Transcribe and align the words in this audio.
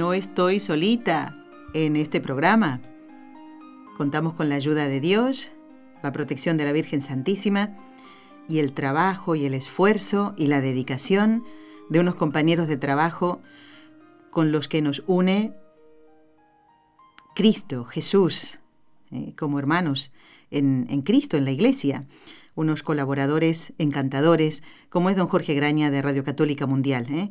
No 0.00 0.14
estoy 0.14 0.60
solita 0.60 1.36
en 1.74 1.94
este 1.94 2.22
programa. 2.22 2.80
Contamos 3.98 4.32
con 4.32 4.48
la 4.48 4.54
ayuda 4.54 4.88
de 4.88 4.98
Dios, 4.98 5.52
la 6.02 6.10
protección 6.10 6.56
de 6.56 6.64
la 6.64 6.72
Virgen 6.72 7.02
Santísima 7.02 7.76
y 8.48 8.60
el 8.60 8.72
trabajo 8.72 9.34
y 9.34 9.44
el 9.44 9.52
esfuerzo 9.52 10.34
y 10.38 10.46
la 10.46 10.62
dedicación 10.62 11.44
de 11.90 12.00
unos 12.00 12.14
compañeros 12.14 12.66
de 12.66 12.78
trabajo 12.78 13.42
con 14.30 14.52
los 14.52 14.68
que 14.68 14.80
nos 14.80 15.02
une 15.06 15.52
Cristo, 17.34 17.84
Jesús, 17.84 18.58
eh, 19.10 19.34
como 19.36 19.58
hermanos 19.58 20.12
en, 20.50 20.86
en 20.88 21.02
Cristo, 21.02 21.36
en 21.36 21.44
la 21.44 21.50
Iglesia 21.50 22.06
unos 22.54 22.82
colaboradores 22.82 23.72
encantadores, 23.78 24.62
como 24.88 25.08
es 25.10 25.16
don 25.16 25.28
Jorge 25.28 25.54
Graña 25.54 25.90
de 25.90 26.02
Radio 26.02 26.24
Católica 26.24 26.66
Mundial. 26.66 27.06
¿eh? 27.10 27.30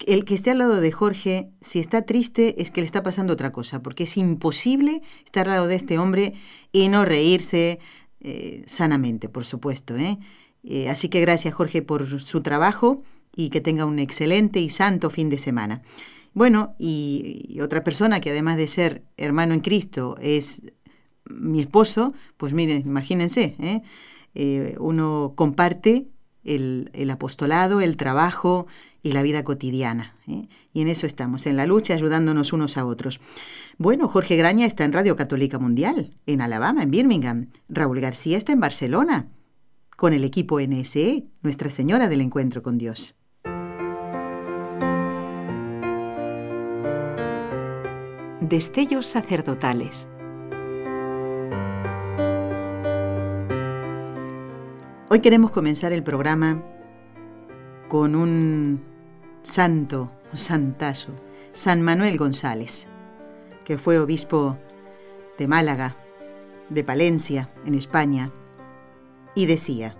El 0.00 0.24
que 0.24 0.34
esté 0.34 0.50
al 0.50 0.58
lado 0.58 0.80
de 0.80 0.92
Jorge, 0.92 1.50
si 1.60 1.78
está 1.78 2.02
triste, 2.02 2.60
es 2.60 2.70
que 2.70 2.80
le 2.80 2.86
está 2.86 3.02
pasando 3.02 3.32
otra 3.32 3.52
cosa, 3.52 3.82
porque 3.82 4.04
es 4.04 4.16
imposible 4.16 5.02
estar 5.24 5.48
al 5.48 5.54
lado 5.54 5.66
de 5.66 5.76
este 5.76 5.98
hombre 5.98 6.34
y 6.72 6.88
no 6.88 7.04
reírse 7.04 7.78
eh, 8.20 8.62
sanamente, 8.66 9.28
por 9.28 9.44
supuesto. 9.44 9.96
¿eh? 9.96 10.18
así 10.88 11.08
que 11.08 11.20
gracias, 11.20 11.54
Jorge, 11.54 11.82
por 11.82 12.20
su 12.20 12.40
trabajo 12.40 13.02
y 13.36 13.50
que 13.50 13.60
tenga 13.60 13.84
un 13.84 13.98
excelente 13.98 14.60
y 14.60 14.70
santo 14.70 15.10
fin 15.10 15.30
de 15.30 15.38
semana. 15.38 15.82
Bueno, 16.34 16.74
y, 16.78 17.58
otra 17.62 17.84
persona 17.84 18.20
que 18.20 18.30
además 18.30 18.56
de 18.56 18.66
ser 18.66 19.04
hermano 19.16 19.54
en 19.54 19.60
Cristo 19.60 20.16
es 20.20 20.62
mi 21.26 21.60
esposo, 21.60 22.12
pues 22.36 22.52
miren, 22.52 22.82
imagínense, 22.84 23.56
¿eh? 23.60 23.82
Eh, 24.34 24.74
uno 24.80 25.34
comparte 25.36 26.08
el, 26.42 27.08
apostolado, 27.10 27.80
el 27.80 27.96
trabajo 27.96 28.66
y 29.04 29.12
la 29.12 29.22
vida 29.22 29.44
cotidiana. 29.44 30.16
¿eh? 30.26 30.48
Y 30.72 30.80
en 30.80 30.88
eso 30.88 31.06
estamos, 31.06 31.46
en 31.46 31.56
la 31.56 31.66
lucha, 31.66 31.94
ayudándonos 31.94 32.52
unos 32.52 32.76
a 32.76 32.84
otros. 32.84 33.20
Bueno, 33.78 34.08
Jorge 34.08 34.36
Graña 34.36 34.66
está 34.66 34.84
en 34.84 34.92
Radio 34.92 35.14
Católica 35.14 35.60
Mundial, 35.60 36.16
en 36.26 36.40
Alabama, 36.40 36.82
en 36.82 36.90
Birmingham. 36.90 37.50
Raúl 37.68 38.00
García 38.00 38.36
está 38.36 38.52
en 38.52 38.60
Barcelona, 38.60 39.28
con 39.96 40.12
el 40.14 40.24
equipo 40.24 40.60
NSE, 40.60 41.26
Nuestra 41.42 41.70
Señora 41.70 42.08
del 42.08 42.22
Encuentro 42.22 42.62
con 42.62 42.78
Dios. 42.78 43.14
Destellos 48.40 49.06
sacerdotales 49.06 50.08
Hoy 55.14 55.20
queremos 55.20 55.52
comenzar 55.52 55.92
el 55.92 56.02
programa 56.02 56.60
con 57.88 58.16
un 58.16 58.93
santo, 59.44 60.10
santazo, 60.32 61.12
San 61.52 61.82
Manuel 61.82 62.16
González, 62.16 62.88
que 63.64 63.78
fue 63.78 63.98
obispo 63.98 64.58
de 65.38 65.46
Málaga, 65.46 65.96
de 66.70 66.82
Palencia, 66.82 67.52
en 67.66 67.74
España, 67.74 68.32
y 69.34 69.46
decía, 69.46 69.96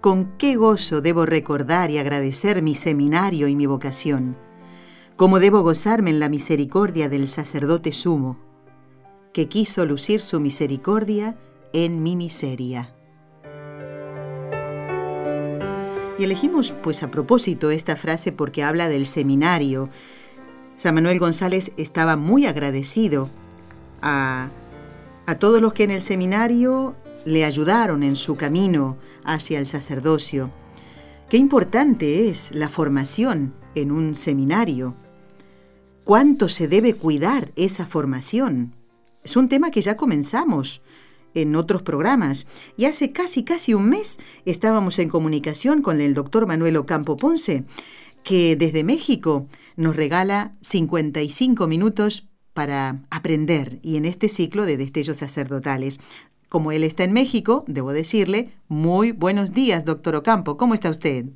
con 0.00 0.36
qué 0.38 0.54
gozo 0.54 1.00
debo 1.00 1.26
recordar 1.26 1.90
y 1.90 1.98
agradecer 1.98 2.62
mi 2.62 2.74
seminario 2.76 3.48
y 3.48 3.56
mi 3.56 3.66
vocación, 3.66 4.36
cómo 5.16 5.40
debo 5.40 5.62
gozarme 5.62 6.10
en 6.10 6.20
la 6.20 6.28
misericordia 6.28 7.08
del 7.08 7.28
sacerdote 7.28 7.90
sumo, 7.90 8.38
que 9.32 9.48
quiso 9.48 9.84
lucir 9.84 10.20
su 10.20 10.38
misericordia 10.38 11.36
en 11.72 12.02
mi 12.04 12.14
miseria. 12.14 12.94
Y 16.18 16.24
elegimos 16.24 16.72
pues 16.72 17.02
a 17.02 17.10
propósito 17.10 17.70
esta 17.70 17.96
frase 17.96 18.32
porque 18.32 18.62
habla 18.62 18.88
del 18.88 19.06
seminario. 19.06 19.90
San 20.76 20.94
Manuel 20.94 21.18
González 21.18 21.72
estaba 21.76 22.16
muy 22.16 22.46
agradecido 22.46 23.30
a, 24.00 24.48
a 25.26 25.34
todos 25.36 25.60
los 25.60 25.74
que 25.74 25.84
en 25.84 25.90
el 25.90 26.02
seminario 26.02 26.96
le 27.24 27.44
ayudaron 27.44 28.02
en 28.02 28.16
su 28.16 28.36
camino 28.36 28.96
hacia 29.24 29.58
el 29.58 29.66
sacerdocio. 29.66 30.50
Qué 31.28 31.36
importante 31.36 32.28
es 32.28 32.50
la 32.52 32.68
formación 32.68 33.54
en 33.74 33.90
un 33.90 34.14
seminario. 34.14 34.94
¿Cuánto 36.04 36.48
se 36.48 36.68
debe 36.68 36.94
cuidar 36.94 37.52
esa 37.56 37.84
formación? 37.84 38.74
Es 39.24 39.34
un 39.34 39.48
tema 39.48 39.72
que 39.72 39.82
ya 39.82 39.96
comenzamos 39.96 40.82
en 41.36 41.56
otros 41.56 41.82
programas 41.82 42.46
y 42.76 42.86
hace 42.86 43.12
casi 43.12 43.44
casi 43.44 43.74
un 43.74 43.88
mes 43.88 44.18
estábamos 44.44 44.98
en 44.98 45.08
comunicación 45.08 45.82
con 45.82 46.00
el 46.00 46.14
doctor 46.14 46.46
Manuel 46.46 46.76
Ocampo 46.76 47.16
Ponce, 47.16 47.64
que 48.24 48.56
desde 48.56 48.84
México 48.84 49.46
nos 49.76 49.96
regala 49.96 50.52
55 50.60 51.66
minutos 51.66 52.26
para 52.52 53.02
aprender 53.10 53.78
y 53.82 53.96
en 53.96 54.06
este 54.06 54.28
ciclo 54.28 54.64
de 54.64 54.76
destellos 54.76 55.18
sacerdotales. 55.18 56.00
Como 56.48 56.72
él 56.72 56.84
está 56.84 57.04
en 57.04 57.12
México, 57.12 57.64
debo 57.66 57.92
decirle, 57.92 58.50
muy 58.68 59.12
buenos 59.12 59.52
días, 59.52 59.84
doctor 59.84 60.16
Ocampo. 60.16 60.56
¿Cómo 60.56 60.74
está 60.74 60.90
usted? 60.90 61.26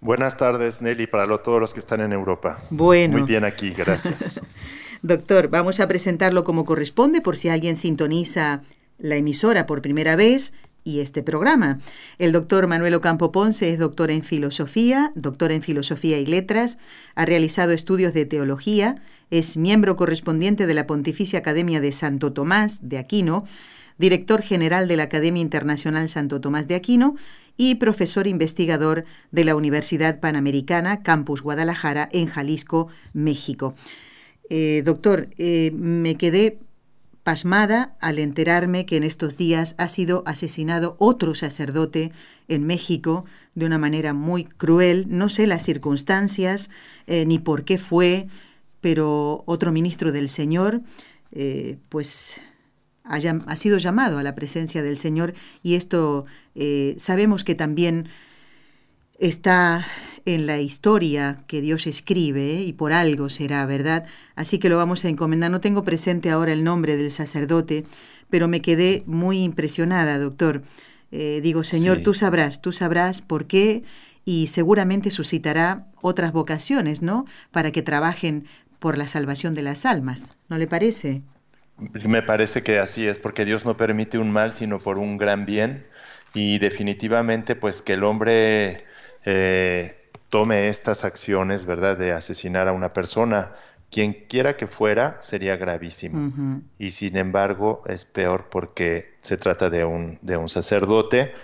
Buenas 0.00 0.36
tardes, 0.36 0.82
Nelly, 0.82 1.06
para 1.06 1.24
todos 1.38 1.60
los 1.60 1.72
que 1.72 1.80
están 1.80 2.00
en 2.00 2.12
Europa. 2.12 2.58
Bueno. 2.70 3.18
Muy 3.18 3.26
bien 3.26 3.44
aquí, 3.44 3.70
gracias. 3.70 4.40
Doctor, 5.02 5.48
vamos 5.48 5.80
a 5.80 5.88
presentarlo 5.88 6.44
como 6.44 6.64
corresponde 6.64 7.20
por 7.20 7.36
si 7.36 7.48
alguien 7.48 7.74
sintoniza 7.74 8.62
la 9.02 9.16
emisora 9.16 9.66
por 9.66 9.82
primera 9.82 10.16
vez 10.16 10.54
y 10.84 11.00
este 11.00 11.22
programa. 11.22 11.78
El 12.18 12.32
doctor 12.32 12.66
Manuel 12.66 12.94
Ocampo 12.94 13.32
Ponce 13.32 13.70
es 13.70 13.78
doctor 13.78 14.10
en 14.10 14.22
filosofía, 14.22 15.12
doctor 15.14 15.52
en 15.52 15.62
filosofía 15.62 16.18
y 16.18 16.26
letras, 16.26 16.78
ha 17.14 17.26
realizado 17.26 17.72
estudios 17.72 18.14
de 18.14 18.24
teología, 18.24 19.02
es 19.30 19.56
miembro 19.56 19.96
correspondiente 19.96 20.66
de 20.66 20.74
la 20.74 20.86
Pontificia 20.86 21.40
Academia 21.40 21.80
de 21.80 21.92
Santo 21.92 22.32
Tomás 22.32 22.88
de 22.88 22.98
Aquino, 22.98 23.44
director 23.98 24.42
general 24.42 24.88
de 24.88 24.96
la 24.96 25.04
Academia 25.04 25.42
Internacional 25.42 26.08
Santo 26.08 26.40
Tomás 26.40 26.68
de 26.68 26.74
Aquino 26.74 27.16
y 27.56 27.76
profesor 27.76 28.26
investigador 28.26 29.04
de 29.30 29.44
la 29.44 29.56
Universidad 29.56 30.20
Panamericana, 30.20 31.02
Campus 31.02 31.42
Guadalajara, 31.42 32.08
en 32.12 32.26
Jalisco, 32.26 32.88
México. 33.12 33.74
Eh, 34.48 34.82
doctor, 34.84 35.28
eh, 35.38 35.70
me 35.74 36.16
quedé 36.16 36.58
pasmada 37.22 37.96
al 38.00 38.18
enterarme 38.18 38.84
que 38.86 38.96
en 38.96 39.04
estos 39.04 39.36
días 39.36 39.74
ha 39.78 39.88
sido 39.88 40.22
asesinado 40.26 40.96
otro 40.98 41.34
sacerdote 41.34 42.12
en 42.48 42.66
México 42.66 43.24
de 43.54 43.66
una 43.66 43.78
manera 43.78 44.12
muy 44.12 44.44
cruel. 44.44 45.06
No 45.08 45.28
sé 45.28 45.46
las 45.46 45.64
circunstancias 45.64 46.70
eh, 47.06 47.24
ni 47.26 47.38
por 47.38 47.64
qué 47.64 47.78
fue, 47.78 48.26
pero 48.80 49.44
otro 49.46 49.72
ministro 49.72 50.10
del 50.10 50.28
Señor, 50.28 50.82
eh, 51.30 51.78
pues 51.88 52.40
ha, 53.04 53.16
ha, 53.16 53.56
sido 53.56 53.78
llamado 53.78 54.18
a 54.18 54.22
la 54.22 54.34
presencia 54.34 54.82
del 54.82 54.96
Señor 54.96 55.34
y 55.62 55.74
esto 55.74 56.26
eh, 56.54 56.94
sabemos 56.98 57.44
que 57.44 57.54
también 57.54 58.08
está 59.18 59.86
en 60.24 60.46
la 60.46 60.58
historia 60.58 61.38
que 61.46 61.60
Dios 61.60 61.86
escribe 61.86 62.60
y 62.60 62.72
por 62.72 62.92
algo 62.92 63.28
será, 63.28 63.66
¿verdad? 63.66 64.06
Así 64.36 64.58
que 64.58 64.68
lo 64.68 64.76
vamos 64.76 65.04
a 65.04 65.08
encomendar. 65.08 65.50
No 65.50 65.60
tengo 65.60 65.82
presente 65.82 66.30
ahora 66.30 66.52
el 66.52 66.64
nombre 66.64 66.96
del 66.96 67.10
sacerdote, 67.10 67.84
pero 68.30 68.48
me 68.48 68.60
quedé 68.60 69.02
muy 69.06 69.42
impresionada, 69.42 70.18
doctor. 70.18 70.62
Eh, 71.10 71.40
digo, 71.42 71.64
Señor, 71.64 72.00
tú 72.00 72.14
sabrás, 72.14 72.62
tú 72.62 72.72
sabrás 72.72 73.20
por 73.20 73.46
qué 73.46 73.82
y 74.24 74.46
seguramente 74.46 75.10
suscitará 75.10 75.86
otras 76.00 76.32
vocaciones, 76.32 77.02
¿no? 77.02 77.26
Para 77.50 77.70
que 77.70 77.82
trabajen 77.82 78.46
por 78.78 78.96
la 78.96 79.08
salvación 79.08 79.54
de 79.54 79.62
las 79.62 79.84
almas. 79.84 80.32
¿No 80.48 80.58
le 80.58 80.66
parece? 80.66 81.22
Me 82.06 82.22
parece 82.22 82.62
que 82.62 82.78
así 82.78 83.06
es, 83.06 83.18
porque 83.18 83.44
Dios 83.44 83.64
no 83.64 83.76
permite 83.76 84.18
un 84.18 84.30
mal, 84.30 84.52
sino 84.52 84.78
por 84.78 84.98
un 84.98 85.18
gran 85.18 85.46
bien. 85.46 85.86
Y 86.34 86.58
definitivamente, 86.58 87.56
pues 87.56 87.82
que 87.82 87.94
el 87.94 88.04
hombre 88.04 88.84
eh, 89.24 90.02
tome 90.28 90.68
estas 90.68 91.04
acciones, 91.04 91.66
¿verdad?, 91.66 91.96
de 91.98 92.12
asesinar 92.12 92.68
a 92.68 92.72
una 92.72 92.92
persona, 92.92 93.52
quien 93.90 94.14
quiera 94.26 94.56
que 94.56 94.66
fuera, 94.66 95.16
sería 95.20 95.56
gravísimo. 95.56 96.32
Y 96.78 96.92
sin 96.92 97.18
embargo, 97.18 97.82
es 97.86 98.06
peor 98.06 98.46
porque 98.50 99.12
se 99.20 99.36
trata 99.36 99.68
de 99.68 99.84
un, 99.84 100.18
de 100.22 100.38
un 100.38 100.48
sacerdote 100.48 101.34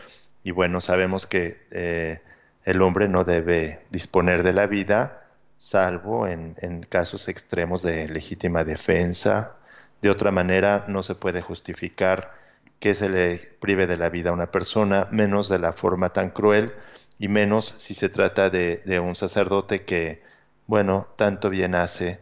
y 0.42 0.52
bueno, 0.52 0.80
sabemos 0.80 1.26
que 1.26 1.58
eh, 1.70 2.20
el 2.64 2.80
hombre 2.80 3.06
no 3.08 3.24
debe 3.24 3.80
disponer 3.90 4.42
de 4.42 4.54
la 4.54 4.66
vida 4.66 5.26
salvo 5.58 6.26
en, 6.26 6.54
en 6.62 6.84
casos 6.84 7.28
extremos 7.28 7.82
de 7.82 8.08
legítima 8.08 8.64
defensa. 8.64 9.56
De 10.00 10.08
otra 10.08 10.30
manera, 10.30 10.86
no 10.88 11.02
se 11.02 11.14
puede 11.14 11.42
justificar 11.42 12.32
que 12.80 12.94
se 12.94 13.10
le 13.10 13.38
prive 13.60 13.86
de 13.86 13.98
la 13.98 14.08
vida 14.08 14.30
a 14.30 14.32
una 14.32 14.50
persona, 14.50 15.08
menos 15.10 15.50
de 15.50 15.58
la 15.58 15.74
forma 15.74 16.10
tan 16.10 16.30
cruel 16.30 16.72
y 17.18 17.28
menos 17.28 17.74
si 17.76 17.94
se 17.94 18.08
trata 18.08 18.50
de, 18.50 19.00
un 19.00 19.16
sacerdote 19.16 19.84
que, 19.84 20.22
bueno, 20.66 21.08
tanto 21.16 21.50
bien 21.50 21.74
hace 21.74 22.20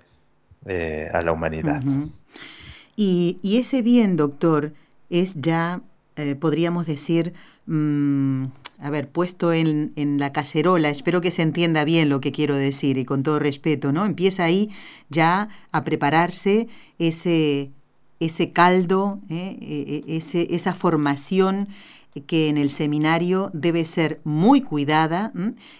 eh, 0.66 1.08
a 1.12 1.22
la 1.22 1.32
humanidad. 1.32 1.82
y, 2.96 3.58
ese 3.58 3.82
bien, 3.82 4.16
doctor, 4.16 4.72
es 5.10 5.40
ya, 5.40 5.80
eh, 6.16 6.34
podríamos 6.34 6.86
decir, 6.86 7.34
mm, 7.66 8.46
a 8.78 8.90
ver, 8.90 9.08
puesto 9.08 9.52
en, 9.52 9.92
en, 9.96 10.18
la 10.18 10.32
cacerola, 10.32 10.88
espero 10.88 11.20
que 11.20 11.30
se 11.30 11.42
entienda 11.42 11.84
bien 11.84 12.08
lo 12.08 12.20
que 12.20 12.32
quiero 12.32 12.56
decir 12.56 12.98
y 12.98 13.04
con 13.04 13.22
todo 13.22 13.38
respeto, 13.38 13.92
¿no? 13.92 14.04
Empieza 14.04 14.44
ahí 14.44 14.70
ya 15.08 15.48
a 15.72 15.84
prepararse 15.84 16.68
ese, 16.98 17.70
ese 18.20 18.52
caldo, 18.52 19.20
¿eh? 19.30 19.56
e, 19.60 20.04
e, 20.06 20.16
ese, 20.16 20.54
esa 20.54 20.74
formación 20.74 21.68
que 22.26 22.48
en 22.48 22.58
el 22.58 22.70
seminario 22.70 23.50
debe 23.52 23.84
ser 23.84 24.20
muy 24.24 24.60
cuidada 24.60 25.32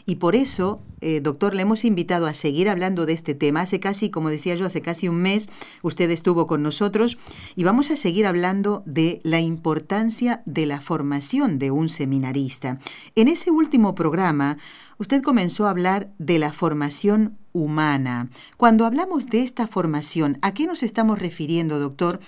y 0.05 0.17
por 0.17 0.37
eso, 0.37 0.83
eh, 1.01 1.21
doctor, 1.21 1.55
le 1.55 1.63
hemos 1.63 1.85
invitado 1.85 2.27
a 2.27 2.35
seguir 2.35 2.69
hablando 2.69 3.07
de 3.07 3.13
este 3.13 3.35
tema. 3.35 3.63
Hace 3.63 3.81
casi, 3.81 4.11
como 4.11 4.31
decía 4.31 4.55
yo, 4.55 4.67
hace 4.67 4.83
casi 4.83 5.09
un 5.09 5.17
mes 5.17 5.49
usted 5.83 6.11
estuvo 6.11 6.47
con 6.47 6.63
nosotros 6.63 7.19
y 7.55 7.65
vamos 7.65 7.91
a 7.91 7.97
seguir 7.97 8.27
hablando 8.27 8.83
de 8.87 9.21
la 9.23 9.41
importancia 9.41 10.43
de 10.47 10.67
la 10.67 10.81
formación 10.81 11.59
de 11.59 11.71
un 11.71 11.89
seminarista. 11.89 12.79
En 13.15 13.29
ese 13.29 13.51
último 13.51 13.95
programa, 13.95 14.59
usted 14.99 15.23
comenzó 15.23 15.67
a 15.67 15.71
hablar 15.71 16.11
de 16.19 16.39
la 16.39 16.53
formación 16.53 17.37
humana. 17.53 18.29
Cuando 18.57 18.87
hablamos 18.87 19.27
de 19.27 19.43
esta 19.43 19.67
formación, 19.67 20.39
¿a 20.43 20.53
qué 20.55 20.67
nos 20.67 20.83
estamos 20.83 21.19
refiriendo, 21.19 21.79
doctor? 21.79 22.21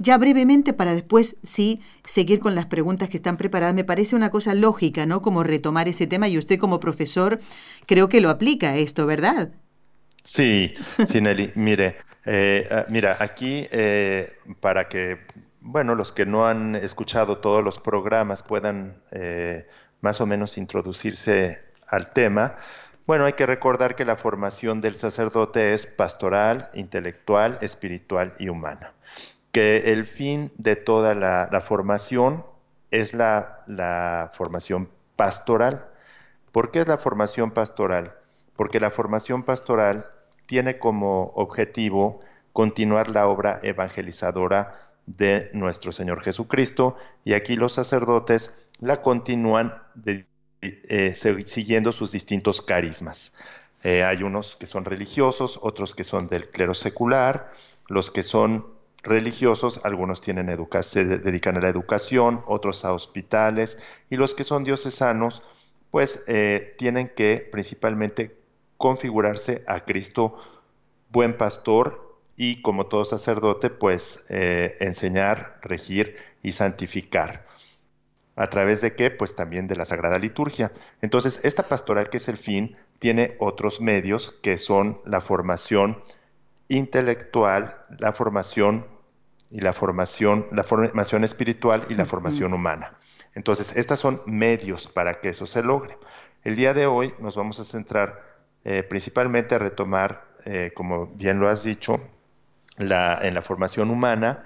Ya 0.00 0.16
brevemente 0.16 0.72
para 0.72 0.94
después 0.94 1.36
sí 1.42 1.82
seguir 2.04 2.38
con 2.38 2.54
las 2.54 2.66
preguntas 2.66 3.08
que 3.08 3.16
están 3.16 3.36
preparadas, 3.36 3.74
me 3.74 3.82
parece 3.82 4.14
una 4.14 4.30
cosa 4.30 4.54
lógica, 4.54 5.06
¿no? 5.06 5.22
Como 5.22 5.42
retomar 5.42 5.88
ese 5.88 6.06
tema 6.06 6.28
y 6.28 6.38
usted 6.38 6.56
como 6.58 6.78
profesor 6.78 7.40
creo 7.86 8.08
que 8.08 8.20
lo 8.20 8.30
aplica 8.30 8.76
esto, 8.76 9.06
¿verdad? 9.06 9.50
Sí, 10.22 10.72
sí, 11.08 11.20
Nelly. 11.20 11.50
Mire, 11.56 11.96
eh, 12.26 12.68
ah, 12.70 12.86
mira, 12.88 13.16
aquí 13.18 13.66
eh, 13.72 14.34
para 14.60 14.88
que, 14.88 15.18
bueno, 15.60 15.96
los 15.96 16.12
que 16.12 16.26
no 16.26 16.46
han 16.46 16.76
escuchado 16.76 17.38
todos 17.38 17.64
los 17.64 17.80
programas 17.80 18.44
puedan 18.44 19.02
eh, 19.10 19.66
más 20.00 20.20
o 20.20 20.26
menos 20.26 20.58
introducirse 20.58 21.60
al 21.88 22.10
tema, 22.10 22.56
bueno, 23.04 23.24
hay 23.24 23.32
que 23.32 23.46
recordar 23.46 23.96
que 23.96 24.04
la 24.04 24.16
formación 24.16 24.80
del 24.80 24.94
sacerdote 24.94 25.72
es 25.72 25.86
pastoral, 25.86 26.70
intelectual, 26.74 27.58
espiritual 27.62 28.34
y 28.38 28.48
humana 28.48 28.92
que 29.52 29.92
el 29.92 30.04
fin 30.04 30.52
de 30.56 30.76
toda 30.76 31.14
la, 31.14 31.60
formación 31.62 32.44
es 32.90 33.14
la, 33.14 34.30
formación 34.34 34.88
pastoral. 35.16 35.86
¿Por 36.52 36.70
qué 36.70 36.80
es 36.80 36.88
la 36.88 36.98
formación 36.98 37.50
pastoral? 37.50 38.14
Porque 38.56 38.80
la 38.80 38.90
formación 38.90 39.42
pastoral 39.42 40.06
tiene 40.46 40.78
como 40.78 41.32
objetivo 41.34 42.20
continuar 42.52 43.10
la 43.10 43.28
obra 43.28 43.60
evangelizadora 43.62 44.88
de 45.06 45.50
nuestro 45.52 45.92
Señor 45.92 46.22
Jesucristo 46.22 46.96
y 47.24 47.34
aquí 47.34 47.56
los 47.56 47.74
sacerdotes 47.74 48.52
la 48.80 49.00
continúan 49.00 49.72
eh, 50.60 51.14
siguiendo 51.14 51.92
sus 51.92 52.12
distintos 52.12 52.62
carismas. 52.62 53.32
Eh, 53.82 54.02
hay 54.02 54.22
unos 54.22 54.56
que 54.56 54.66
son 54.66 54.84
religiosos, 54.84 55.58
otros 55.62 55.94
que 55.94 56.04
son 56.04 56.26
del 56.26 56.50
clero 56.50 56.74
secular, 56.74 57.52
los 57.86 58.10
que 58.10 58.22
son 58.22 58.77
religiosos, 59.02 59.80
algunos 59.84 60.20
tienen 60.20 60.48
se 60.82 61.04
dedican 61.04 61.56
a 61.56 61.60
la 61.60 61.68
educación, 61.68 62.42
otros 62.46 62.84
a 62.84 62.92
hospitales, 62.92 63.78
y 64.10 64.16
los 64.16 64.34
que 64.34 64.44
son 64.44 64.64
diocesanos, 64.64 65.42
pues 65.90 66.24
eh, 66.26 66.74
tienen 66.78 67.10
que 67.14 67.48
principalmente 67.50 68.36
configurarse 68.76 69.64
a 69.66 69.84
Cristo 69.84 70.36
buen 71.10 71.36
pastor 71.36 72.16
y 72.36 72.62
como 72.62 72.86
todo 72.86 73.04
sacerdote, 73.04 73.70
pues 73.70 74.24
eh, 74.28 74.76
enseñar, 74.80 75.58
regir 75.62 76.16
y 76.42 76.52
santificar. 76.52 77.46
¿A 78.36 78.48
través 78.50 78.80
de 78.80 78.94
qué? 78.94 79.10
Pues 79.10 79.34
también 79.34 79.66
de 79.66 79.74
la 79.74 79.84
Sagrada 79.84 80.18
Liturgia. 80.18 80.72
Entonces, 81.02 81.40
esta 81.42 81.64
pastoral 81.64 82.08
que 82.08 82.18
es 82.18 82.28
el 82.28 82.36
fin, 82.36 82.76
tiene 83.00 83.34
otros 83.40 83.80
medios 83.80 84.36
que 84.42 84.56
son 84.58 85.00
la 85.04 85.20
formación 85.20 86.00
intelectual, 86.68 87.76
la 87.98 88.12
formación 88.12 88.86
y 89.50 89.60
la 89.60 89.72
formación, 89.72 90.46
la 90.52 90.62
formación 90.62 91.24
espiritual 91.24 91.86
y 91.88 91.94
la 91.94 92.04
formación 92.04 92.52
humana. 92.52 92.94
Entonces, 93.34 93.76
estas 93.76 93.98
son 93.98 94.22
medios 94.26 94.88
para 94.92 95.20
que 95.20 95.30
eso 95.30 95.46
se 95.46 95.62
logre. 95.62 95.96
El 96.44 96.56
día 96.56 96.74
de 96.74 96.86
hoy 96.86 97.14
nos 97.18 97.36
vamos 97.36 97.58
a 97.60 97.64
centrar 97.64 98.22
eh, 98.64 98.82
principalmente 98.82 99.54
a 99.54 99.58
retomar, 99.58 100.24
eh, 100.44 100.72
como 100.74 101.06
bien 101.06 101.40
lo 101.40 101.48
has 101.48 101.62
dicho, 101.62 101.92
la, 102.76 103.18
en 103.22 103.34
la 103.34 103.42
formación 103.42 103.90
humana 103.90 104.44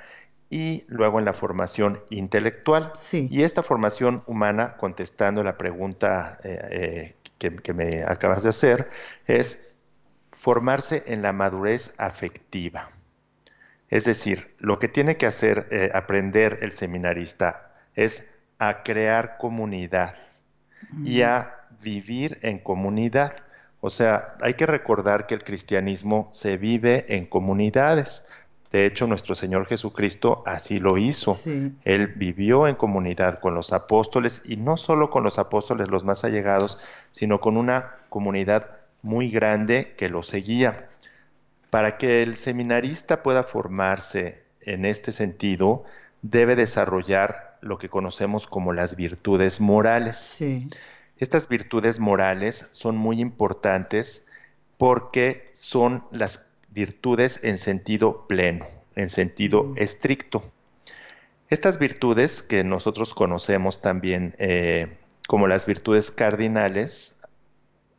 y 0.48 0.84
luego 0.88 1.18
en 1.18 1.24
la 1.24 1.32
formación 1.32 2.02
intelectual. 2.10 2.92
Y 3.30 3.42
esta 3.42 3.62
formación 3.62 4.22
humana, 4.26 4.76
contestando 4.76 5.42
la 5.42 5.56
pregunta 5.56 6.38
eh, 6.44 7.16
que 7.38 7.74
me 7.74 8.04
acabas 8.04 8.44
de 8.44 8.50
hacer, 8.50 8.88
es 9.26 9.60
formarse 10.42 11.04
en 11.06 11.22
la 11.22 11.32
madurez 11.32 11.94
afectiva. 11.98 12.90
Es 13.88 14.04
decir, 14.04 14.56
lo 14.58 14.80
que 14.80 14.88
tiene 14.88 15.16
que 15.16 15.26
hacer, 15.26 15.68
eh, 15.70 15.92
aprender 15.94 16.58
el 16.62 16.72
seminarista 16.72 17.70
es 17.94 18.26
a 18.58 18.82
crear 18.82 19.38
comunidad 19.38 20.16
y 21.04 21.22
a 21.22 21.60
vivir 21.80 22.40
en 22.42 22.58
comunidad. 22.58 23.36
O 23.80 23.88
sea, 23.88 24.34
hay 24.40 24.54
que 24.54 24.66
recordar 24.66 25.28
que 25.28 25.34
el 25.34 25.44
cristianismo 25.44 26.28
se 26.32 26.56
vive 26.56 27.06
en 27.16 27.26
comunidades. 27.26 28.26
De 28.72 28.84
hecho, 28.84 29.06
nuestro 29.06 29.36
Señor 29.36 29.66
Jesucristo 29.66 30.42
así 30.44 30.80
lo 30.80 30.98
hizo. 30.98 31.38
Él 31.84 32.08
vivió 32.16 32.66
en 32.66 32.74
comunidad 32.74 33.38
con 33.38 33.54
los 33.54 33.72
apóstoles 33.72 34.42
y 34.44 34.56
no 34.56 34.76
solo 34.76 35.08
con 35.08 35.22
los 35.22 35.38
apóstoles 35.38 35.88
los 35.88 36.02
más 36.02 36.24
allegados, 36.24 36.78
sino 37.12 37.40
con 37.40 37.56
una 37.56 37.94
comunidad 38.08 38.81
muy 39.02 39.28
grande 39.30 39.94
que 39.96 40.08
lo 40.08 40.22
seguía. 40.22 40.88
Para 41.70 41.98
que 41.98 42.22
el 42.22 42.36
seminarista 42.36 43.22
pueda 43.22 43.42
formarse 43.42 44.42
en 44.60 44.84
este 44.84 45.12
sentido, 45.12 45.84
debe 46.22 46.56
desarrollar 46.56 47.58
lo 47.60 47.78
que 47.78 47.88
conocemos 47.88 48.46
como 48.46 48.72
las 48.72 48.96
virtudes 48.96 49.60
morales. 49.60 50.42
Estas 51.18 51.48
virtudes 51.48 52.00
morales 52.00 52.68
son 52.72 52.96
muy 52.96 53.20
importantes 53.20 54.24
porque 54.78 55.50
son 55.52 56.04
las 56.10 56.50
virtudes 56.70 57.40
en 57.44 57.58
sentido 57.58 58.26
pleno, 58.26 58.66
en 58.96 59.10
sentido 59.10 59.64
mm. 59.64 59.74
estricto. 59.76 60.42
Estas 61.48 61.78
virtudes 61.78 62.42
que 62.42 62.64
nosotros 62.64 63.14
conocemos 63.14 63.80
también 63.80 64.34
eh, 64.38 64.96
como 65.28 65.46
las 65.48 65.66
virtudes 65.66 66.10
cardinales 66.10 67.20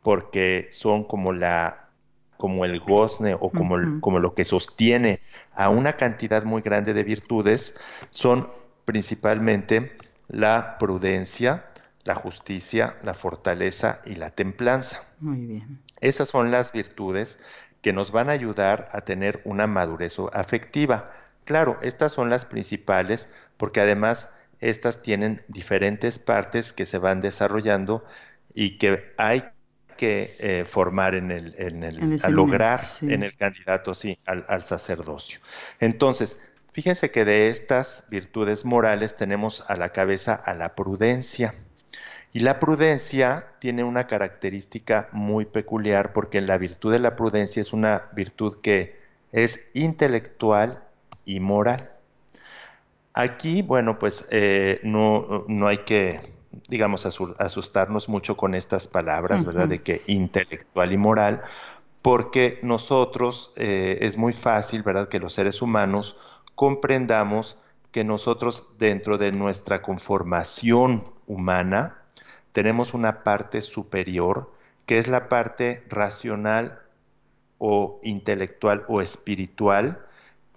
porque 0.04 0.68
son 0.70 1.02
como 1.02 1.32
la 1.32 1.88
como 2.36 2.66
el 2.66 2.78
gozne 2.78 3.32
o 3.32 3.48
como, 3.48 4.00
como 4.00 4.18
lo 4.18 4.34
que 4.34 4.44
sostiene 4.44 5.20
a 5.54 5.70
una 5.70 5.96
cantidad 5.96 6.44
muy 6.44 6.60
grande 6.60 6.92
de 6.92 7.02
virtudes 7.02 7.74
son 8.10 8.50
principalmente 8.84 9.96
la 10.28 10.76
prudencia, 10.78 11.64
la 12.02 12.16
justicia, 12.16 12.96
la 13.02 13.14
fortaleza 13.14 14.02
y 14.04 14.16
la 14.16 14.28
templanza. 14.30 15.04
Muy 15.20 15.46
bien. 15.46 15.78
Esas 16.00 16.28
son 16.28 16.50
las 16.50 16.72
virtudes 16.72 17.38
que 17.80 17.94
nos 17.94 18.10
van 18.10 18.28
a 18.28 18.32
ayudar 18.32 18.90
a 18.92 19.02
tener 19.02 19.40
una 19.44 19.66
madurez 19.66 20.18
afectiva. 20.34 21.12
Claro, 21.44 21.78
estas 21.80 22.12
son 22.12 22.28
las 22.28 22.44
principales 22.44 23.30
porque 23.56 23.80
además 23.80 24.28
estas 24.60 25.00
tienen 25.00 25.40
diferentes 25.48 26.18
partes 26.18 26.74
que 26.74 26.84
se 26.84 26.98
van 26.98 27.22
desarrollando 27.22 28.04
y 28.52 28.76
que 28.76 29.14
hay 29.16 29.44
que 29.96 30.36
eh, 30.38 30.64
formar 30.64 31.14
en 31.14 31.30
el, 31.30 31.54
en 31.58 31.82
el, 31.82 32.18
a 32.22 32.28
lograr 32.28 32.80
en 33.02 33.22
el 33.22 33.36
candidato, 33.36 33.94
sí, 33.94 34.18
al, 34.26 34.44
al, 34.48 34.64
sacerdocio. 34.64 35.40
Entonces, 35.80 36.36
fíjense 36.72 37.10
que 37.10 37.24
de 37.24 37.48
estas 37.48 38.04
virtudes 38.08 38.64
morales 38.64 39.16
tenemos 39.16 39.64
a 39.68 39.76
la 39.76 39.90
cabeza 39.90 40.34
a 40.34 40.54
la 40.54 40.74
prudencia. 40.74 41.54
Y 42.32 42.40
la 42.40 42.58
prudencia 42.58 43.46
tiene 43.60 43.84
una 43.84 44.06
característica 44.08 45.08
muy 45.12 45.44
peculiar 45.44 46.12
porque 46.12 46.40
la 46.40 46.58
virtud 46.58 46.90
de 46.90 46.98
la 46.98 47.14
prudencia 47.14 47.60
es 47.60 47.72
una 47.72 48.08
virtud 48.12 48.60
que 48.60 48.98
es 49.30 49.68
intelectual 49.74 50.82
y 51.24 51.40
moral. 51.40 51.90
Aquí, 53.12 53.62
bueno, 53.62 53.98
pues 53.98 54.26
eh, 54.30 54.80
no, 54.82 55.44
no 55.46 55.68
hay 55.68 55.78
que 55.78 56.20
digamos, 56.68 57.06
asustarnos 57.06 58.08
mucho 58.08 58.36
con 58.36 58.54
estas 58.54 58.88
palabras, 58.88 59.44
¿verdad? 59.44 59.68
De 59.68 59.82
que 59.82 60.02
intelectual 60.06 60.92
y 60.92 60.98
moral, 60.98 61.42
porque 62.02 62.60
nosotros 62.62 63.52
eh, 63.56 63.98
es 64.02 64.16
muy 64.16 64.32
fácil, 64.32 64.82
¿verdad?, 64.82 65.08
que 65.08 65.20
los 65.20 65.34
seres 65.34 65.62
humanos 65.62 66.16
comprendamos 66.54 67.56
que 67.90 68.04
nosotros 68.04 68.66
dentro 68.78 69.18
de 69.18 69.32
nuestra 69.32 69.80
conformación 69.80 71.04
humana 71.26 71.98
tenemos 72.52 72.94
una 72.94 73.22
parte 73.24 73.62
superior 73.62 74.52
que 74.86 74.98
es 74.98 75.08
la 75.08 75.28
parte 75.28 75.84
racional 75.88 76.80
o 77.58 78.00
intelectual 78.02 78.84
o 78.88 79.00
espiritual 79.00 80.04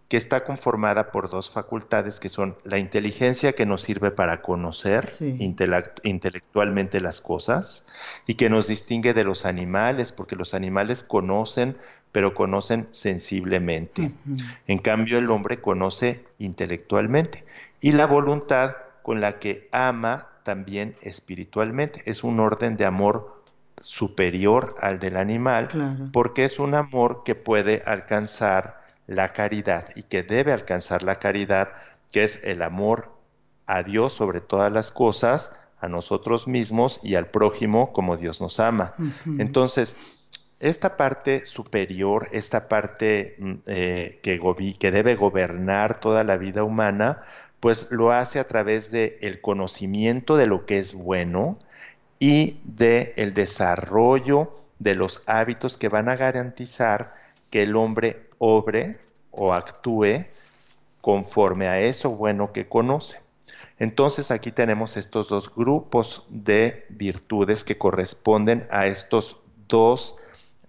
que 0.07 0.17
está 0.17 0.45
conformada 0.45 1.11
por 1.11 1.29
dos 1.29 1.49
facultades 1.49 2.19
que 2.19 2.29
son 2.29 2.55
la 2.63 2.79
inteligencia 2.79 3.53
que 3.53 3.65
nos 3.65 3.81
sirve 3.81 4.11
para 4.11 4.41
conocer 4.41 5.05
intelectualmente 6.03 7.01
las 7.01 7.19
cosas 7.19 7.85
y 8.25 8.35
que 8.35 8.49
nos 8.49 8.67
distingue 8.67 9.13
de 9.13 9.25
los 9.25 9.45
animales, 9.45 10.13
porque 10.13 10.37
los 10.37 10.53
animales 10.53 11.03
conocen, 11.03 11.77
pero 12.13 12.33
conocen 12.33 12.87
sensiblemente. 12.91 14.11
En 14.65 14.79
cambio, 14.79 15.17
el 15.17 15.29
hombre 15.29 15.59
conoce 15.59 16.25
intelectualmente 16.39 17.43
y 17.81 17.91
la 17.91 18.07
voluntad 18.07 18.77
con 19.03 19.19
la 19.19 19.39
que 19.39 19.67
ama 19.73 20.29
también 20.43 20.95
espiritualmente. 21.01 22.01
Es 22.05 22.23
un 22.23 22.39
orden 22.39 22.77
de 22.77 22.85
amor 22.85 23.43
superior 23.81 24.77
al 24.81 24.99
del 24.99 25.17
animal, 25.17 25.67
porque 26.13 26.45
es 26.45 26.59
un 26.59 26.75
amor 26.75 27.23
que 27.25 27.35
puede 27.35 27.83
alcanzar 27.85 28.86
la 29.07 29.29
caridad 29.29 29.87
y 29.95 30.03
que 30.03 30.23
debe 30.23 30.53
alcanzar 30.53 31.01
la 31.03 31.15
caridad, 31.15 31.69
que 32.11 32.23
es 32.23 32.41
el 32.43 32.61
amor 32.61 33.11
a 33.65 33.83
Dios 33.83 34.13
sobre 34.13 34.41
todas 34.41 34.71
las 34.71 34.91
cosas, 34.91 35.51
a 35.79 35.87
nosotros 35.87 36.47
mismos 36.47 36.99
y 37.03 37.15
al 37.15 37.27
prójimo 37.27 37.93
como 37.93 38.17
Dios 38.17 38.41
nos 38.41 38.59
ama. 38.59 38.95
Entonces, 39.37 39.95
esta 40.59 40.97
parte 40.97 41.45
superior, 41.45 42.29
esta 42.31 42.67
parte 42.67 43.35
mm, 43.37 43.53
eh, 43.67 44.19
que, 44.23 44.39
que, 44.79 44.91
debe 44.91 45.15
gobernar 45.15 45.99
toda 45.99 46.23
la 46.23 46.37
vida 46.37 46.63
humana, 46.63 47.21
pues 47.59 47.87
lo 47.91 48.11
hace 48.11 48.39
a 48.39 48.47
través 48.47 48.91
del 48.91 49.17
el 49.21 49.41
conocimiento 49.41 50.35
de 50.35 50.47
lo 50.47 50.65
que 50.65 50.79
es 50.79 50.93
bueno 50.93 51.59
y 52.19 52.59
del 52.63 53.13
el 53.15 53.33
desarrollo 53.33 54.55
de 54.79 54.95
los 54.95 55.23
hábitos 55.27 55.77
que 55.77 55.89
van 55.89 56.09
a 56.09 56.15
garantizar 56.15 57.15
que 57.49 57.63
el 57.63 57.75
hombre 57.75 58.26
obre 58.37 58.99
o 59.31 59.53
actúe 59.53 60.25
conforme 61.01 61.67
a 61.67 61.79
eso 61.79 62.09
bueno 62.09 62.51
que 62.51 62.67
conoce. 62.67 63.19
Entonces 63.79 64.31
aquí 64.31 64.51
tenemos 64.51 64.97
estos 64.97 65.29
dos 65.29 65.53
grupos 65.53 66.25
de 66.29 66.85
virtudes 66.89 67.63
que 67.63 67.77
corresponden 67.77 68.67
a 68.71 68.87
estos 68.87 69.37
dos, 69.67 70.15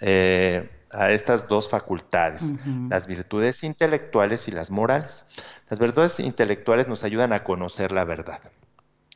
eh, 0.01 0.71
a 0.91 1.11
estas 1.11 1.49
dos 1.49 1.69
facultades, 1.69 2.53
las 2.89 3.07
virtudes 3.07 3.65
intelectuales 3.65 4.49
y 4.49 4.53
las 4.53 4.71
morales. 4.71 5.25
Las 5.69 5.79
virtudes 5.79 6.21
intelectuales 6.21 6.89
nos 6.89 7.05
ayudan 7.05 7.33
a 7.33 7.45
conocer 7.45 7.93
la 7.93 8.05
verdad, 8.05 8.41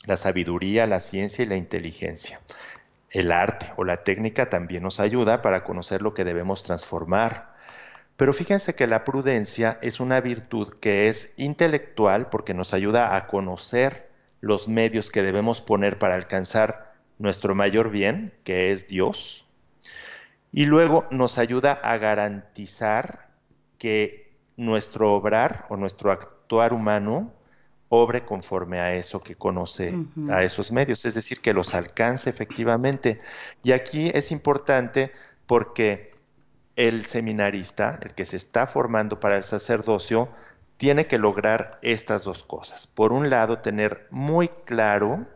la 0.05 0.17
sabiduría, 0.17 0.87
la 0.87 1.01
ciencia 1.01 1.45
y 1.45 1.49
la 1.49 1.57
inteligencia. 1.57 2.41
El 3.11 3.31
arte 3.31 3.73
o 3.77 3.85
la 3.85 4.05
técnica 4.05 4.49
también 4.49 4.83
nos 4.83 5.01
ayuda 5.01 5.43
para 5.43 5.65
conocer 5.65 6.01
lo 6.01 6.15
que 6.15 6.25
debemos 6.25 6.63
transformar, 6.63 7.52
pero 8.23 8.35
fíjense 8.35 8.77
que 8.77 8.87
la 8.87 9.03
prudencia 9.03 9.81
es 9.83 9.99
una 9.99 10.21
virtud 10.21 10.75
que 10.75 11.09
es 11.09 11.33
intelectual 11.37 12.29
porque 12.31 12.55
nos 12.55 12.73
ayuda 12.73 13.17
a 13.17 13.27
conocer 13.27 14.13
los 14.41 14.69
medios 14.69 15.11
que 15.11 15.25
debemos 15.25 15.61
poner 15.61 15.99
para 15.99 16.15
alcanzar 16.15 16.95
nuestro 17.19 17.57
mayor 17.57 17.91
bien, 17.91 18.33
que 18.45 18.71
es 18.71 18.87
Dios. 18.87 19.45
Y 20.53 20.67
luego 20.67 21.09
nos 21.11 21.37
ayuda 21.37 21.73
a 21.73 21.99
garantizar 21.99 23.29
que 23.77 24.33
nuestro 24.57 25.15
obrar 25.15 25.67
o 25.69 25.77
nuestro 25.77 26.13
actuar 26.13 26.73
humano 26.73 27.33
obre 27.89 28.25
conforme 28.25 28.79
a 28.79 28.95
eso 28.95 29.19
que 29.19 29.35
conoce, 29.35 29.97
a 30.31 30.45
esos 30.45 30.71
medios, 30.71 31.05
es 31.07 31.15
decir, 31.15 31.41
que 31.41 31.53
los 31.53 31.75
alcance 31.75 32.31
efectivamente. 32.31 33.21
Y 33.65 33.73
aquí 33.73 34.13
es 34.15 34.31
importante 34.31 35.11
porque 35.45 36.13
el 36.77 37.07
seminarista, 37.07 37.99
el 38.03 38.15
que 38.15 38.25
se 38.25 38.37
está 38.37 38.67
formando 38.67 39.21
para 39.21 39.37
el 39.37 39.45
sacerdocio, 39.45 40.29
tiene 40.77 41.07
que 41.07 41.19
lograr 41.19 41.79
estas 41.83 42.25
dos 42.25 42.43
cosas. 42.45 42.87
Por 42.87 43.13
un 43.13 43.31
lado, 43.31 43.59
tener 43.59 44.07
muy 44.11 44.49
claro 44.49 45.27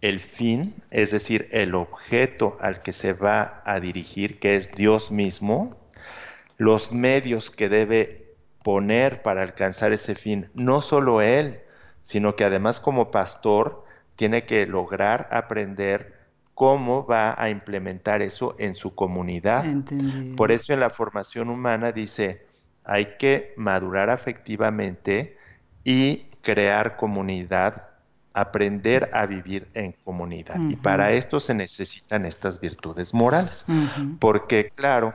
el 0.00 0.20
fin, 0.20 0.74
es 0.90 1.10
decir, 1.10 1.48
el 1.50 1.74
objeto 1.74 2.56
al 2.60 2.82
que 2.82 2.92
se 2.92 3.12
va 3.12 3.62
a 3.64 3.80
dirigir, 3.80 4.38
que 4.38 4.56
es 4.56 4.70
Dios 4.72 5.10
mismo, 5.10 5.70
los 6.56 6.92
medios 6.92 7.50
que 7.50 7.68
debe 7.68 8.34
poner 8.62 9.22
para 9.22 9.42
alcanzar 9.42 9.92
ese 9.92 10.14
fin, 10.14 10.50
no 10.54 10.82
solo 10.82 11.20
él, 11.20 11.60
sino 12.02 12.36
que 12.36 12.44
además 12.44 12.80
como 12.80 13.10
pastor 13.10 13.84
tiene 14.16 14.44
que 14.44 14.66
lograr 14.66 15.28
aprender 15.30 16.13
cómo 16.54 17.04
va 17.04 17.34
a 17.36 17.50
implementar 17.50 18.22
eso 18.22 18.54
en 18.58 18.74
su 18.74 18.94
comunidad. 18.94 19.64
Por 20.36 20.52
eso 20.52 20.72
en 20.72 20.80
la 20.80 20.90
formación 20.90 21.50
humana 21.50 21.92
dice, 21.92 22.46
hay 22.84 23.16
que 23.18 23.54
madurar 23.56 24.10
afectivamente 24.10 25.36
y 25.82 26.26
crear 26.42 26.96
comunidad, 26.96 27.88
aprender 28.32 29.10
a 29.12 29.26
vivir 29.26 29.66
en 29.74 29.92
comunidad. 30.04 30.60
Y 30.68 30.76
para 30.76 31.10
esto 31.10 31.40
se 31.40 31.54
necesitan 31.54 32.24
estas 32.24 32.60
virtudes 32.60 33.12
morales. 33.12 33.64
Porque 34.20 34.70
claro, 34.74 35.14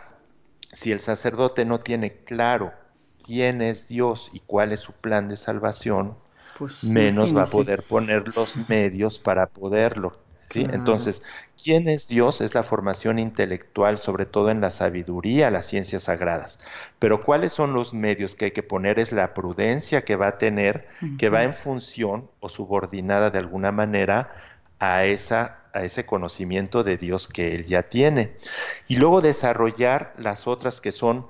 si 0.71 0.91
el 0.91 0.99
sacerdote 0.99 1.63
no 1.63 1.79
tiene 1.79 2.13
claro 2.25 2.73
quién 3.25 3.61
es 3.61 3.87
Dios 3.87 4.29
y 4.33 4.41
cuál 4.41 4.73
es 4.73 4.81
su 4.81 4.93
plan 4.93 5.29
de 5.29 5.37
salvación, 5.37 6.15
pues, 6.57 6.83
menos 6.83 7.35
va 7.35 7.43
a 7.43 7.45
poder 7.45 7.83
poner 7.83 8.35
los 8.35 8.55
medios 8.67 9.19
para 9.19 9.47
poderlo 9.47 10.11
entonces, 10.55 11.21
¿quién 11.61 11.87
es 11.87 12.07
Dios? 12.07 12.41
Es 12.41 12.53
la 12.53 12.63
formación 12.63 13.19
intelectual, 13.19 13.99
sobre 13.99 14.25
todo 14.25 14.49
en 14.49 14.61
la 14.61 14.71
sabiduría, 14.71 15.51
las 15.51 15.67
ciencias 15.67 16.03
sagradas. 16.03 16.59
Pero 16.97 17.19
¿cuáles 17.19 17.53
son 17.53 17.73
los 17.73 17.93
medios 17.93 18.35
que 18.35 18.45
hay 18.45 18.51
que 18.51 18.63
poner? 18.63 18.99
Es 18.99 19.11
la 19.11 19.33
prudencia 19.33 20.03
que 20.03 20.15
va 20.15 20.27
a 20.27 20.37
tener, 20.37 20.87
que 21.17 21.29
va 21.29 21.43
en 21.43 21.53
función 21.53 22.29
o 22.39 22.49
subordinada 22.49 23.29
de 23.29 23.39
alguna 23.39 23.71
manera 23.71 24.31
a, 24.79 25.05
esa, 25.05 25.59
a 25.73 25.83
ese 25.83 26.05
conocimiento 26.05 26.83
de 26.83 26.97
Dios 26.97 27.27
que 27.27 27.53
él 27.53 27.65
ya 27.65 27.83
tiene. 27.83 28.35
Y 28.87 28.95
luego 28.95 29.21
desarrollar 29.21 30.13
las 30.17 30.47
otras 30.47 30.81
que 30.81 30.91
son 30.91 31.27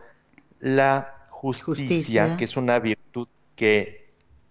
la 0.59 1.27
justicia. 1.29 2.37
que 2.37 2.45
es 2.45 2.57
una 2.57 2.79
virtud 2.79 3.27
que 3.55 3.98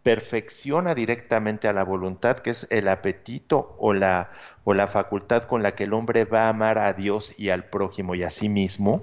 perfecciona 0.09 0.95
directamente 0.95 1.69
a 1.69 1.75
la 1.75 1.85
voluntad, 1.85 2.39
que 2.39 2.49
es 2.49 2.67
el 2.71 2.89
apetito 2.89 3.77
o 3.79 3.93
la, 3.93 4.31
o 4.65 4.73
la 4.73 4.87
facultad 4.87 5.43
con 5.43 5.63
la 5.63 5.75
que 5.75 5.85
el 5.85 5.93
hombre 5.93 6.25
va 6.25 6.47
a 6.47 6.49
amar 6.49 6.79
a 6.79 6.95
Dios 6.95 7.35
y 7.37 7.51
al 7.51 7.65
prójimo 7.65 8.15
y 8.15 8.23
a 8.23 8.31
sí 8.31 8.49
mismo, 8.49 9.01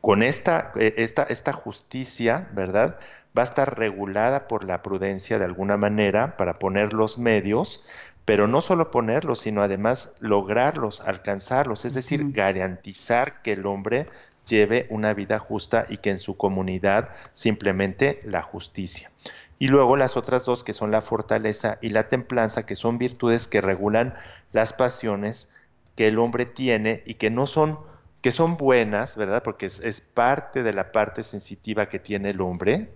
con 0.00 0.22
esta, 0.22 0.72
eh, 0.76 0.94
esta, 0.96 1.24
esta 1.24 1.52
justicia, 1.52 2.48
¿verdad? 2.54 2.98
Va 3.36 3.42
a 3.42 3.44
estar 3.44 3.78
regulada 3.78 4.48
por 4.48 4.64
la 4.64 4.80
prudencia 4.80 5.38
de 5.38 5.44
alguna 5.44 5.76
manera 5.76 6.38
para 6.38 6.54
poner 6.54 6.94
los 6.94 7.18
medios, 7.18 7.84
pero 8.24 8.48
no 8.48 8.62
solo 8.62 8.90
ponerlos, 8.90 9.40
sino 9.40 9.60
además 9.60 10.14
lograrlos, 10.20 11.02
alcanzarlos, 11.02 11.84
es 11.84 11.92
decir, 11.92 12.32
garantizar 12.32 13.42
que 13.42 13.52
el 13.52 13.66
hombre 13.66 14.06
lleve 14.48 14.86
una 14.88 15.12
vida 15.12 15.38
justa 15.38 15.84
y 15.88 15.98
que 15.98 16.10
en 16.10 16.18
su 16.18 16.38
comunidad 16.38 17.10
simplemente 17.34 18.22
la 18.24 18.40
justicia. 18.40 19.10
Y 19.58 19.68
luego 19.68 19.96
las 19.96 20.16
otras 20.16 20.44
dos 20.44 20.64
que 20.64 20.72
son 20.72 20.90
la 20.90 21.00
fortaleza 21.00 21.78
y 21.80 21.88
la 21.88 22.08
templanza, 22.08 22.66
que 22.66 22.74
son 22.74 22.98
virtudes 22.98 23.48
que 23.48 23.60
regulan 23.60 24.14
las 24.52 24.72
pasiones 24.72 25.48
que 25.94 26.06
el 26.06 26.18
hombre 26.18 26.44
tiene 26.44 27.02
y 27.06 27.14
que 27.14 27.30
no 27.30 27.46
son, 27.46 27.78
que 28.20 28.30
son 28.30 28.56
buenas, 28.58 29.16
¿verdad? 29.16 29.42
Porque 29.42 29.66
es, 29.66 30.00
parte 30.00 30.62
de 30.62 30.72
la 30.72 30.92
parte 30.92 31.22
sensitiva 31.22 31.88
que 31.88 31.98
tiene 31.98 32.30
el 32.30 32.40
hombre, 32.42 32.90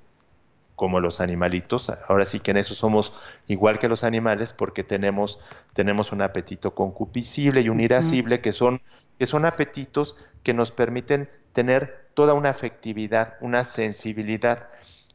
como 0.76 1.00
los 1.00 1.20
animalitos. 1.20 1.90
Ahora 2.08 2.26
sí 2.26 2.40
que 2.40 2.50
en 2.50 2.58
eso 2.58 2.74
somos 2.74 3.12
igual 3.46 3.78
que 3.78 3.88
los 3.88 4.04
animales 4.04 4.52
porque 4.52 4.84
tenemos, 4.84 5.38
tenemos 5.72 6.12
un 6.12 6.20
apetito 6.22 6.74
concupiscible 6.74 7.62
y 7.62 7.70
un 7.70 7.80
irascible 7.80 8.40
que 8.40 8.52
son, 8.52 8.82
que 9.18 9.26
son 9.26 9.46
apetitos 9.46 10.16
que 10.42 10.54
nos 10.54 10.72
permiten 10.72 11.30
tener 11.52 12.08
toda 12.14 12.34
una 12.34 12.50
afectividad, 12.50 13.36
una 13.40 13.64
sensibilidad 13.64 14.68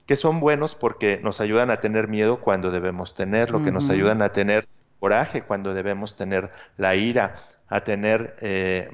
que 0.06 0.16
son 0.16 0.40
buenos 0.40 0.76
porque 0.76 1.20
nos 1.24 1.42
ayudan 1.42 1.72
a 1.72 1.78
tener 1.78 2.08
miedo 2.08 2.40
cuando 2.40 2.72
debemos 2.72 3.16
tenerlo, 3.16 3.64
que 3.64 3.72
nos 3.72 3.90
ayudan 3.90 4.22
a 4.22 4.32
tener 4.32 4.68
coraje 5.00 5.42
cuando 5.42 5.74
debemos 5.74 6.16
tener 6.16 6.52
la 6.78 6.96
ira, 6.96 7.36
a 7.68 7.82
tener 7.82 8.36
eh, 8.42 8.90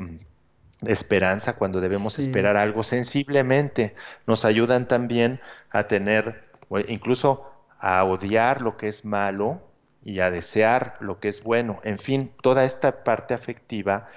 esperanza 0.85 1.53
cuando 1.53 1.81
debemos 1.81 2.17
esperar 2.17 2.57
algo 2.57 2.83
sensiblemente, 2.83 3.93
nos 4.25 4.45
ayudan 4.45 4.87
también 4.87 5.39
a 5.69 5.87
tener, 5.87 6.43
incluso 6.87 7.51
a 7.79 8.03
odiar 8.03 8.61
lo 8.61 8.77
que 8.77 8.87
es 8.87 9.05
malo 9.05 9.61
y 10.03 10.19
a 10.19 10.31
desear 10.31 10.97
lo 10.99 11.19
que 11.19 11.27
es 11.27 11.43
bueno, 11.43 11.79
en 11.83 11.99
fin, 11.99 12.31
toda 12.41 12.63
esta 12.63 13.03
parte 13.03 13.33
afectiva 13.33 14.07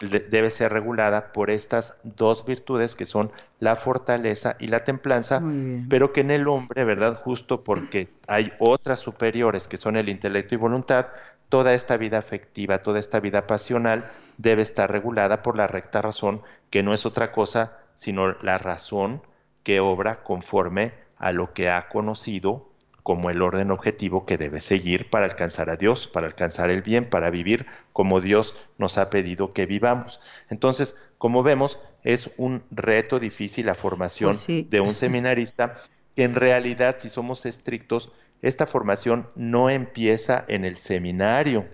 debe 0.00 0.50
ser 0.50 0.72
regulada 0.72 1.32
por 1.32 1.50
estas 1.50 1.96
dos 2.04 2.44
virtudes 2.44 2.94
que 2.94 3.04
son 3.04 3.32
la 3.58 3.76
fortaleza 3.76 4.56
y 4.60 4.68
la 4.68 4.84
templanza, 4.84 5.42
pero 5.88 6.12
que 6.12 6.20
en 6.20 6.30
el 6.30 6.46
hombre, 6.46 6.84
¿verdad? 6.84 7.20
Justo 7.20 7.64
porque 7.64 8.08
hay 8.28 8.52
otras 8.60 9.00
superiores 9.00 9.66
que 9.66 9.76
son 9.76 9.96
el 9.96 10.08
intelecto 10.08 10.54
y 10.54 10.58
voluntad, 10.58 11.06
toda 11.48 11.74
esta 11.74 11.96
vida 11.96 12.18
afectiva, 12.18 12.82
toda 12.82 13.00
esta 13.00 13.20
vida 13.20 13.46
pasional 13.46 14.10
debe 14.36 14.62
estar 14.62 14.90
regulada 14.90 15.42
por 15.42 15.56
la 15.56 15.66
recta 15.66 16.00
razón, 16.00 16.42
que 16.70 16.82
no 16.82 16.94
es 16.94 17.04
otra 17.06 17.32
cosa 17.32 17.78
sino 17.94 18.34
la 18.42 18.58
razón 18.58 19.22
que 19.64 19.80
obra 19.80 20.22
conforme 20.22 20.92
a 21.16 21.32
lo 21.32 21.52
que 21.52 21.68
ha 21.68 21.88
conocido 21.88 22.67
como 23.08 23.30
el 23.30 23.40
orden 23.40 23.70
objetivo 23.70 24.26
que 24.26 24.36
debe 24.36 24.60
seguir 24.60 25.08
para 25.08 25.24
alcanzar 25.24 25.70
a 25.70 25.76
Dios, 25.76 26.08
para 26.08 26.26
alcanzar 26.26 26.68
el 26.68 26.82
bien, 26.82 27.08
para 27.08 27.30
vivir 27.30 27.64
como 27.94 28.20
Dios 28.20 28.54
nos 28.76 28.98
ha 28.98 29.08
pedido 29.08 29.54
que 29.54 29.64
vivamos. 29.64 30.20
Entonces, 30.50 30.94
como 31.16 31.42
vemos, 31.42 31.80
es 32.02 32.28
un 32.36 32.64
reto 32.70 33.18
difícil 33.18 33.64
la 33.64 33.74
formación 33.74 34.32
pues 34.32 34.68
de 34.68 34.80
un 34.82 34.94
seminarista, 34.94 35.76
que 36.14 36.24
en 36.24 36.34
realidad, 36.34 36.96
si 36.98 37.08
somos 37.08 37.46
estrictos, 37.46 38.12
esta 38.42 38.66
formación 38.66 39.26
no 39.36 39.70
empieza 39.70 40.44
en 40.46 40.66
el 40.66 40.76
seminario. 40.76 41.66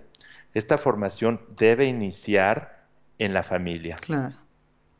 Esta 0.53 0.77
formación 0.77 1.41
debe 1.57 1.83
iniciar 1.83 2.85
en 3.19 3.33
la 3.33 3.43
familia. 3.43 3.97
Claro. 3.97 4.35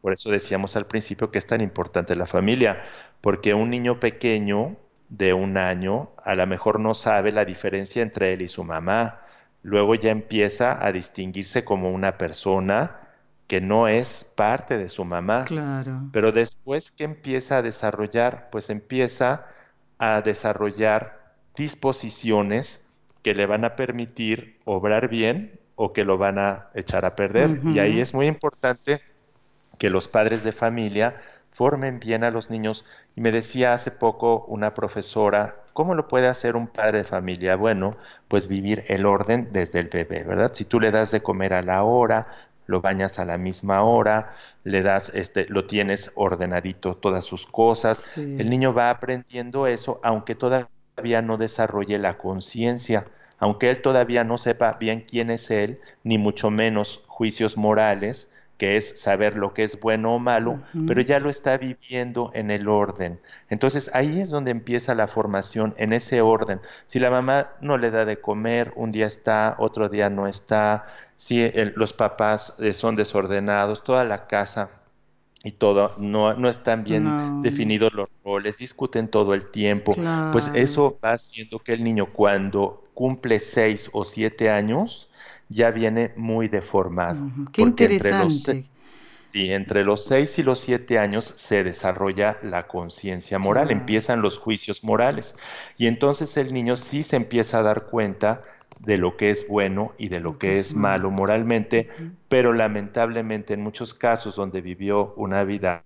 Por 0.01 0.11
eso 0.11 0.29
decíamos 0.31 0.75
al 0.75 0.85
principio 0.85 1.31
que 1.31 1.39
es 1.39 1.47
tan 1.47 1.61
importante 1.61 2.13
la 2.13 2.25
familia, 2.25 2.83
porque 3.21 3.53
un 3.53 3.69
niño 3.69 4.01
pequeño 4.01 4.75
de 5.09 5.33
un 5.33 5.57
año 5.57 6.09
a 6.23 6.35
lo 6.35 6.47
mejor 6.47 6.79
no 6.79 6.93
sabe 6.93 7.31
la 7.31 7.45
diferencia 7.45 8.01
entre 8.01 8.33
él 8.33 8.41
y 8.41 8.47
su 8.47 8.63
mamá. 8.63 9.21
Luego 9.61 9.95
ya 9.95 10.11
empieza 10.11 10.85
a 10.85 10.91
distinguirse 10.91 11.63
como 11.63 11.91
una 11.91 12.17
persona 12.17 12.99
que 13.47 13.61
no 13.61 13.87
es 13.87 14.23
parte 14.35 14.77
de 14.77 14.89
su 14.89 15.05
mamá. 15.05 15.45
Claro. 15.45 16.09
Pero 16.11 16.31
después 16.31 16.91
que 16.91 17.03
empieza 17.03 17.57
a 17.57 17.61
desarrollar, 17.61 18.49
pues 18.51 18.69
empieza 18.69 19.45
a 19.97 20.21
desarrollar 20.21 21.33
disposiciones 21.55 22.85
que 23.21 23.33
le 23.33 23.45
van 23.45 23.65
a 23.65 23.75
permitir 23.75 24.59
obrar 24.65 25.07
bien 25.07 25.59
o 25.75 25.93
que 25.93 26.03
lo 26.03 26.17
van 26.17 26.39
a 26.39 26.69
echar 26.73 27.05
a 27.05 27.15
perder. 27.15 27.59
Y 27.65 27.79
ahí 27.79 27.99
es 27.99 28.13
muy 28.13 28.27
importante 28.27 28.99
que 29.77 29.89
los 29.89 30.07
padres 30.07 30.43
de 30.43 30.51
familia 30.51 31.21
formen 31.55 31.99
bien 32.01 32.23
a 32.23 32.31
los 32.31 32.49
niños. 32.49 32.85
Y 33.15 33.21
me 33.21 33.31
decía 33.31 33.73
hace 33.73 33.89
poco 33.89 34.45
una 34.47 34.73
profesora, 34.73 35.55
¿cómo 35.73 35.95
lo 35.95 36.07
puede 36.07 36.27
hacer 36.27 36.55
un 36.55 36.67
padre 36.67 36.99
de 36.99 37.03
familia? 37.05 37.55
Bueno, 37.55 37.91
pues 38.27 38.47
vivir 38.47 38.83
el 38.89 39.05
orden 39.05 39.49
desde 39.51 39.79
el 39.79 39.87
bebé, 39.87 40.23
¿verdad? 40.23 40.51
Si 40.53 40.65
tú 40.65 40.79
le 40.81 40.91
das 40.91 41.11
de 41.11 41.21
comer 41.21 41.53
a 41.53 41.61
la 41.61 41.83
hora, 41.83 42.27
lo 42.67 42.81
bañas 42.81 43.19
a 43.19 43.25
la 43.25 43.37
misma 43.37 43.83
hora, 43.83 44.33
le 44.63 44.81
das, 44.81 45.13
este, 45.15 45.45
lo 45.47 45.63
tienes 45.63 46.11
ordenadito 46.15 46.95
todas 46.95 47.23
sus 47.23 47.45
cosas, 47.45 48.03
el 48.17 48.49
niño 48.49 48.73
va 48.73 48.89
aprendiendo 48.89 49.67
eso, 49.67 49.99
aunque 50.03 50.35
todavía 50.35 51.21
no 51.21 51.37
desarrolle 51.37 51.99
la 51.99 52.17
conciencia, 52.17 53.05
aunque 53.37 53.69
él 53.69 53.81
todavía 53.81 54.23
no 54.23 54.37
sepa 54.37 54.71
bien 54.79 55.05
quién 55.07 55.29
es 55.29 55.51
él, 55.51 55.79
ni 56.03 56.17
mucho 56.17 56.49
menos 56.49 57.01
juicios 57.07 57.55
morales, 57.55 58.31
que 58.57 58.77
es 58.77 59.01
saber 59.01 59.35
lo 59.35 59.53
que 59.53 59.63
es 59.63 59.79
bueno 59.79 60.15
o 60.15 60.19
malo, 60.19 60.61
pero 60.87 61.01
ya 61.01 61.19
lo 61.19 61.29
está 61.29 61.57
viviendo 61.57 62.31
en 62.33 62.51
el 62.51 62.69
orden. 62.69 63.19
Entonces 63.49 63.91
ahí 63.93 64.21
es 64.21 64.29
donde 64.29 64.51
empieza 64.51 64.95
la 64.95 65.07
formación, 65.07 65.73
en 65.77 65.93
ese 65.93 66.21
orden. 66.21 66.61
Si 66.87 66.99
la 66.99 67.09
mamá 67.09 67.49
no 67.61 67.77
le 67.77 67.91
da 67.91 68.05
de 68.05 68.19
comer, 68.19 68.71
un 68.75 68.91
día 68.91 69.07
está, 69.07 69.55
otro 69.59 69.89
día 69.89 70.09
no 70.09 70.27
está, 70.27 70.85
si 71.15 71.51
los 71.75 71.93
papás 71.93 72.55
eh, 72.59 72.73
son 72.73 72.95
desordenados, 72.95 73.83
toda 73.83 74.03
la 74.03 74.27
casa 74.27 74.69
y 75.45 75.51
todo, 75.51 75.93
no, 75.99 76.33
no 76.33 76.49
están 76.49 76.83
bien 76.83 77.43
definidos 77.43 77.93
los 77.93 78.09
roles, 78.23 78.57
discuten 78.57 79.07
todo 79.07 79.35
el 79.35 79.51
tiempo, 79.51 79.95
pues 80.31 80.49
eso 80.55 80.97
va 81.05 81.11
haciendo 81.11 81.59
que 81.59 81.73
el 81.73 81.83
niño 81.83 82.07
cuando 82.11 82.83
cumple 82.95 83.39
seis 83.39 83.87
o 83.93 84.05
siete 84.05 84.49
años, 84.49 85.07
ya 85.47 85.69
viene 85.69 86.13
muy 86.15 86.47
deformado. 86.47 87.29
Qué 87.51 87.61
interesante. 87.61 88.51
Entre 88.51 88.69
sí, 89.31 89.51
entre 89.51 89.83
los 89.83 90.05
6 90.05 90.39
y 90.39 90.43
los 90.43 90.61
7 90.61 90.97
años 90.97 91.31
se 91.35 91.63
desarrolla 91.63 92.37
la 92.41 92.65
conciencia 92.65 93.37
moral, 93.37 93.69
empiezan 93.69 94.21
los 94.23 94.39
juicios 94.39 94.83
morales. 94.83 95.35
Y 95.77 95.85
entonces 95.85 96.35
el 96.37 96.53
niño 96.53 96.75
sí 96.75 97.03
se 97.03 97.17
empieza 97.17 97.59
a 97.59 97.63
dar 97.63 97.83
cuenta 97.83 98.41
de 98.81 98.97
lo 98.97 99.17
que 99.17 99.29
es 99.29 99.47
bueno 99.47 99.93
y 99.97 100.09
de 100.09 100.19
lo 100.19 100.37
que 100.37 100.59
es 100.59 100.75
malo 100.75 101.11
moralmente, 101.11 101.89
pero 102.29 102.53
lamentablemente 102.53 103.53
en 103.53 103.61
muchos 103.61 103.93
casos 103.93 104.35
donde 104.35 104.61
vivió 104.61 105.13
una 105.15 105.43
vida 105.43 105.83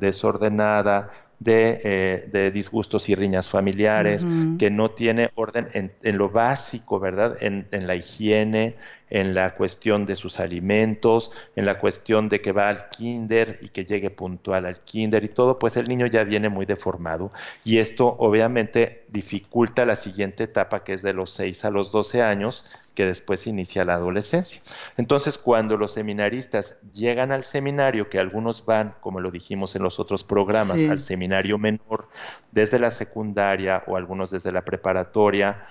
desordenada, 0.00 1.10
eh, 1.44 2.28
de, 2.32 2.50
disgustos 2.50 3.08
y 3.08 3.14
riñas 3.14 3.48
familiares, 3.48 4.26
que 4.58 4.70
no 4.70 4.90
tiene 4.90 5.30
orden 5.36 5.92
en, 6.02 6.18
lo 6.18 6.30
básico, 6.30 6.98
¿verdad? 6.98 7.36
En, 7.40 7.68
en, 7.70 7.86
la 7.86 7.94
higiene, 7.94 8.74
en 9.10 9.34
la 9.34 9.50
cuestión 9.50 10.06
de 10.06 10.16
sus 10.16 10.40
alimentos, 10.40 11.30
en 11.56 11.66
la 11.66 11.78
cuestión 11.78 12.28
de 12.28 12.40
que 12.40 12.52
va 12.52 12.68
al 12.68 12.88
kinder 12.88 13.58
y 13.62 13.68
que 13.68 13.84
llegue 13.84 14.10
puntual 14.10 14.66
al 14.66 14.80
kinder 14.80 15.24
y 15.24 15.28
todo, 15.28 15.56
pues 15.56 15.76
el 15.76 15.88
niño 15.88 16.06
ya 16.06 16.24
viene 16.24 16.48
muy 16.48 16.66
deformado. 16.66 17.32
Y 17.64 17.78
esto 17.78 18.16
obviamente 18.18 19.04
dificulta 19.08 19.86
la 19.86 19.96
siguiente 19.96 20.44
etapa, 20.44 20.84
que 20.84 20.92
es 20.92 21.02
de 21.02 21.12
los 21.12 21.30
6 21.32 21.64
a 21.64 21.70
los 21.70 21.90
12 21.90 22.22
años, 22.22 22.64
que 22.98 23.06
después 23.06 23.46
inicia 23.46 23.84
la 23.84 23.94
adolescencia. 23.94 24.60
Entonces, 24.96 25.38
cuando 25.38 25.76
los 25.76 25.92
seminaristas 25.92 26.80
llegan 26.92 27.30
al 27.30 27.44
seminario, 27.44 28.10
que 28.10 28.18
algunos 28.18 28.66
van, 28.66 28.96
como 29.00 29.20
lo 29.20 29.30
dijimos 29.30 29.76
en 29.76 29.84
los 29.84 30.00
otros 30.00 30.24
programas, 30.24 30.82
al 30.90 30.98
seminario 30.98 31.58
menor 31.58 32.08
desde 32.50 32.80
la 32.80 32.90
secundaria 32.90 33.84
o 33.86 33.96
algunos 33.96 34.32
desde 34.32 34.50
la 34.50 34.64
preparatoria, 34.64 35.64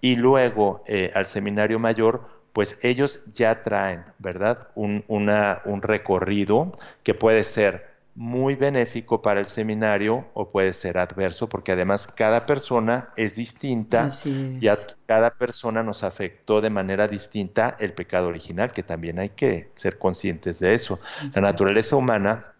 y 0.00 0.14
luego 0.14 0.84
eh, 0.86 1.10
al 1.16 1.26
seminario 1.26 1.80
mayor, 1.80 2.37
pues 2.58 2.76
ellos 2.82 3.22
ya 3.32 3.62
traen, 3.62 4.02
¿verdad? 4.18 4.66
Un, 4.74 5.04
una, 5.06 5.62
un 5.64 5.80
recorrido 5.80 6.72
que 7.04 7.14
puede 7.14 7.44
ser 7.44 7.86
muy 8.16 8.56
benéfico 8.56 9.22
para 9.22 9.38
el 9.38 9.46
seminario 9.46 10.26
o 10.34 10.50
puede 10.50 10.72
ser 10.72 10.98
adverso, 10.98 11.48
porque 11.48 11.70
además 11.70 12.08
cada 12.08 12.46
persona 12.46 13.10
es 13.14 13.36
distinta 13.36 14.08
y 14.24 14.66
a 14.66 14.76
cada 15.06 15.30
persona 15.30 15.84
nos 15.84 16.02
afectó 16.02 16.60
de 16.60 16.68
manera 16.68 17.06
distinta 17.06 17.76
el 17.78 17.92
pecado 17.92 18.26
original, 18.26 18.72
que 18.72 18.82
también 18.82 19.20
hay 19.20 19.28
que 19.28 19.70
ser 19.76 19.96
conscientes 19.96 20.58
de 20.58 20.74
eso. 20.74 20.98
La 21.34 21.40
naturaleza 21.40 21.94
humana 21.94 22.54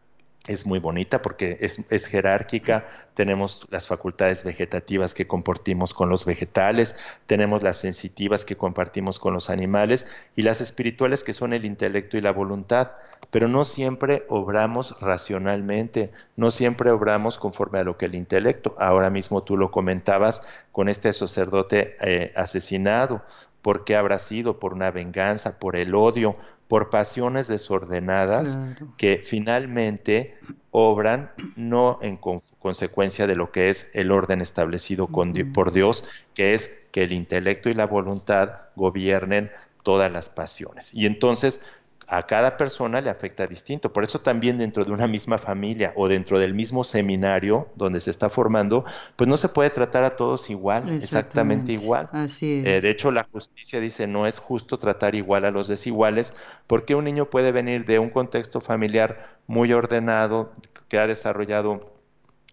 es 0.49 0.67
muy 0.67 0.81
bonita 0.81 1.23
porque 1.23 1.59
es, 1.61 2.07
jerárquica, 2.07 2.87
tenemos 3.15 3.67
las 3.71 3.87
facultades 3.87 4.43
vegetativas 4.43 5.15
que 5.15 5.27
compartimos 5.27 5.95
con 5.95 6.09
los 6.09 6.25
vegetales, 6.25 6.97
tenemos 7.27 7.63
las 7.63 7.77
sensitivas 7.77 8.45
que 8.45 8.57
compartimos 8.57 9.19
con 9.19 9.35
los 9.35 9.51
animales 9.51 10.07
y 10.35 10.43
las 10.43 10.61
espirituales 10.61 11.23
que 11.23 11.35
son 11.35 11.53
el 11.53 11.65
intelecto 11.65 12.17
y 12.17 12.23
la 12.23 12.33
voluntad, 12.33 12.93
pero 13.31 13.47
no 13.47 13.65
siempre 13.67 14.25
obramos 14.29 15.01
racionalmente, 15.01 16.13
no 16.37 16.51
siempre 16.51 16.91
obramos 16.91 17.37
conforme 17.37 17.81
a 17.81 17.85
lo 17.85 17.99
que 17.99 18.07
el 18.07 18.15
intelecto, 18.15 18.75
ahora 18.79 19.11
mismo 19.11 19.43
tú 19.43 19.57
lo 19.57 19.71
comentabas 19.71 20.43
con 20.73 20.89
este 20.89 21.13
sacerdote 21.13 21.97
eh, 22.01 22.33
asesinado, 22.37 23.23
¿por 23.63 23.85
qué 23.85 23.97
habrá 23.97 24.19
sido? 24.19 24.59
¿Por 24.59 24.75
una 24.75 24.91
venganza? 24.91 25.59
¿Por 25.59 25.77
el 25.77 25.95
odio? 25.95 26.37
por 26.69 26.91
pasiones 26.91 27.49
desordenadas 27.49 28.59
que 28.99 29.23
finalmente 29.25 30.37
obran 30.71 31.33
no 31.57 31.99
en 32.03 32.19
consecuencia 32.19 33.27
de 33.27 33.37
lo 33.37 33.51
que 33.51 33.71
es 33.71 33.89
el 33.95 34.13
orden 34.13 34.43
establecido 34.43 35.09
por 35.09 35.73
Dios, 35.73 36.05
que 36.35 36.53
es 36.53 36.77
que 36.93 37.03
el 37.03 37.13
intelecto 37.13 37.71
y 37.71 37.75
la 37.75 37.87
voluntad 37.87 38.51
gobiernen 38.77 39.51
todas 39.83 40.13
las 40.13 40.29
pasiones. 40.29 40.93
Y 40.93 41.07
entonces 41.07 41.63
a 42.09 42.23
cada 42.25 42.57
persona 42.57 43.03
le 43.03 43.11
afecta 43.11 43.47
distinto. 43.47 43.93
Por 43.93 44.03
eso 44.03 44.21
también 44.21 44.57
dentro 44.57 44.85
de 44.85 44.93
una 44.93 45.07
misma 45.07 45.37
familia 45.37 45.93
o 45.95 46.09
dentro 46.09 46.39
del 46.39 46.55
mismo 46.55 46.83
seminario 46.83 47.69
donde 47.77 48.01
se 48.01 48.11
está 48.11 48.31
formando, 48.31 48.87
pues 49.17 49.29
no 49.29 49.37
se 49.37 49.51
puede 49.51 49.69
tratar 49.69 50.05
a 50.05 50.17
todos 50.17 50.49
igual, 50.49 50.89
exactamente 50.89 51.73
igual. 51.73 52.09
Así 52.13 52.63
eh, 52.65 52.81
de 52.81 52.91
hecho, 52.91 53.13
la 53.13 53.25
justicia 53.31 53.79
dice 53.79 54.07
no 54.07 54.27
es 54.27 54.39
justo 54.39 54.79
tratar 54.79 55.15
igual 55.15 55.45
a 55.45 55.51
los 55.51 55.69
desiguales, 55.69 56.33
porque 56.67 56.95
un 56.95 57.05
niño 57.05 57.29
puede 57.29 57.53
venir 57.53 57.85
de 57.85 57.99
un 57.99 58.09
contexto 58.09 58.63
familiar 58.63 59.39
muy 59.47 59.73
ordenado, 59.75 60.53
que 60.89 60.99
ha 60.99 61.07
desarrollado 61.07 61.81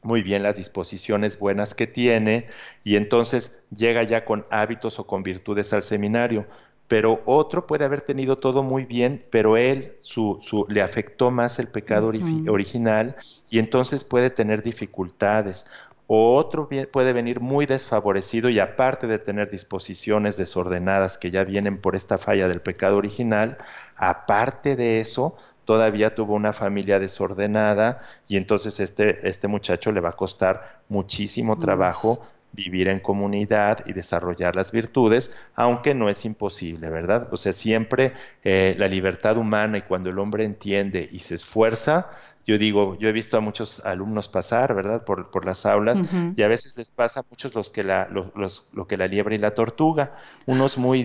muy 0.05 0.21
bien 0.21 0.43
las 0.43 0.57
disposiciones 0.57 1.39
buenas 1.39 1.73
que 1.73 1.87
tiene 1.87 2.47
y 2.83 2.95
entonces 2.95 3.57
llega 3.71 4.03
ya 4.03 4.23
con 4.23 4.45
hábitos 4.51 4.99
o 4.99 5.07
con 5.07 5.23
virtudes 5.23 5.73
al 5.73 5.81
seminario 5.81 6.45
pero 6.87 7.21
otro 7.25 7.65
puede 7.65 7.85
haber 7.85 8.01
tenido 8.01 8.37
todo 8.37 8.61
muy 8.61 8.85
bien, 8.85 9.25
pero 9.31 9.57
él 9.57 9.95
su, 10.01 10.39
su, 10.43 10.65
le 10.69 10.81
afectó 10.81 11.31
más 11.31 11.57
el 11.59 11.67
pecado 11.67 12.11
original 12.47 13.15
y 13.49 13.59
entonces 13.59 14.03
puede 14.03 14.29
tener 14.29 14.61
dificultades. 14.61 15.65
O 16.07 16.35
otro 16.35 16.69
puede 16.91 17.13
venir 17.13 17.39
muy 17.39 17.65
desfavorecido 17.65 18.49
y 18.49 18.59
aparte 18.59 19.07
de 19.07 19.17
tener 19.17 19.49
disposiciones 19.49 20.37
desordenadas 20.37 21.17
que 21.17 21.31
ya 21.31 21.43
vienen 21.43 21.79
por 21.79 21.95
esta 21.95 22.19
falla 22.19 22.47
del 22.47 22.61
pecado 22.61 22.97
original, 22.97 23.57
aparte 23.95 24.75
de 24.75 24.99
eso, 24.99 25.35
todavía 25.65 26.13
tuvo 26.13 26.35
una 26.35 26.53
familia 26.53 26.99
desordenada 26.99 28.03
y 28.27 28.37
entonces 28.37 28.79
este, 28.79 29.27
este 29.27 29.47
muchacho 29.47 29.91
le 29.91 29.99
va 29.99 30.09
a 30.09 30.13
costar 30.13 30.81
muchísimo 30.89 31.57
trabajo 31.57 32.21
vivir 32.55 32.87
en 32.87 32.99
comunidad 32.99 33.85
y 33.85 33.93
desarrollar 33.93 34.55
las 34.55 34.71
virtudes, 34.71 35.31
aunque 35.55 35.93
no 35.93 36.09
es 36.09 36.25
imposible, 36.25 36.89
¿verdad? 36.89 37.27
O 37.31 37.37
sea, 37.37 37.53
siempre 37.53 38.13
eh, 38.43 38.75
la 38.77 38.87
libertad 38.87 39.37
humana 39.37 39.77
y 39.77 39.81
cuando 39.81 40.09
el 40.09 40.19
hombre 40.19 40.43
entiende 40.43 41.07
y 41.11 41.19
se 41.19 41.35
esfuerza, 41.35 42.09
yo 42.47 42.59
digo, 42.59 42.95
yo 42.99 43.09
he 43.09 43.11
visto 43.11 43.37
a 43.37 43.39
muchos 43.39 43.83
alumnos 43.85 44.29
pasar, 44.29 44.75
¿verdad? 44.75 45.03
Por, 45.03 45.31
por 45.31 45.45
las 45.45 45.65
aulas 45.65 46.03
y 46.35 46.43
a 46.43 46.47
veces 46.47 46.77
les 46.77 46.91
pasa 46.91 47.21
a 47.21 47.25
muchos 47.27 47.55
los 47.55 47.71
que 47.71 47.83
la, 47.83 48.07
los, 48.07 48.65
lo 48.71 48.85
que 48.85 48.97
la 48.97 49.07
liebre 49.07 49.35
y 49.35 49.39
la 49.39 49.55
tortuga, 49.55 50.15
unos 50.45 50.77
muy 50.77 51.03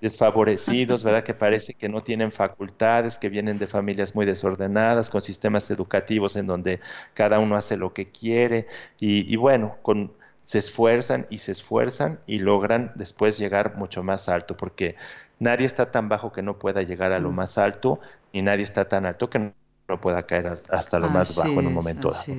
desfavorecidos, 0.00 1.02
¿verdad? 1.02 1.24
Que 1.24 1.32
parece 1.32 1.72
que 1.72 1.88
no 1.88 2.02
tienen 2.02 2.30
facultades, 2.30 3.16
que 3.16 3.30
vienen 3.30 3.58
de 3.58 3.66
familias 3.66 4.14
muy 4.14 4.26
desordenadas, 4.26 5.08
con 5.08 5.22
sistemas 5.22 5.70
educativos 5.70 6.36
en 6.36 6.46
donde 6.46 6.80
cada 7.14 7.38
uno 7.38 7.56
hace 7.56 7.78
lo 7.78 7.94
que 7.94 8.10
quiere 8.10 8.66
y, 9.00 9.32
y 9.32 9.36
bueno, 9.36 9.76
con 9.80 10.12
se 10.46 10.60
esfuerzan 10.60 11.26
y 11.28 11.38
se 11.38 11.50
esfuerzan 11.50 12.20
y 12.24 12.38
logran 12.38 12.92
después 12.94 13.36
llegar 13.36 13.76
mucho 13.76 14.04
más 14.04 14.28
alto, 14.28 14.54
porque 14.54 14.94
nadie 15.40 15.66
está 15.66 15.90
tan 15.90 16.08
bajo 16.08 16.32
que 16.32 16.40
no 16.40 16.56
pueda 16.56 16.82
llegar 16.82 17.12
a 17.12 17.18
lo 17.18 17.32
mm. 17.32 17.34
más 17.34 17.58
alto, 17.58 17.98
y 18.30 18.42
nadie 18.42 18.62
está 18.62 18.86
tan 18.86 19.06
alto 19.06 19.28
que 19.28 19.40
no 19.88 20.00
pueda 20.00 20.24
caer 20.24 20.62
hasta 20.70 21.00
lo 21.00 21.10
más 21.10 21.34
bajo 21.34 21.58
en 21.58 21.66
un 21.66 21.74
momento 21.74 22.12
dado. 22.12 22.32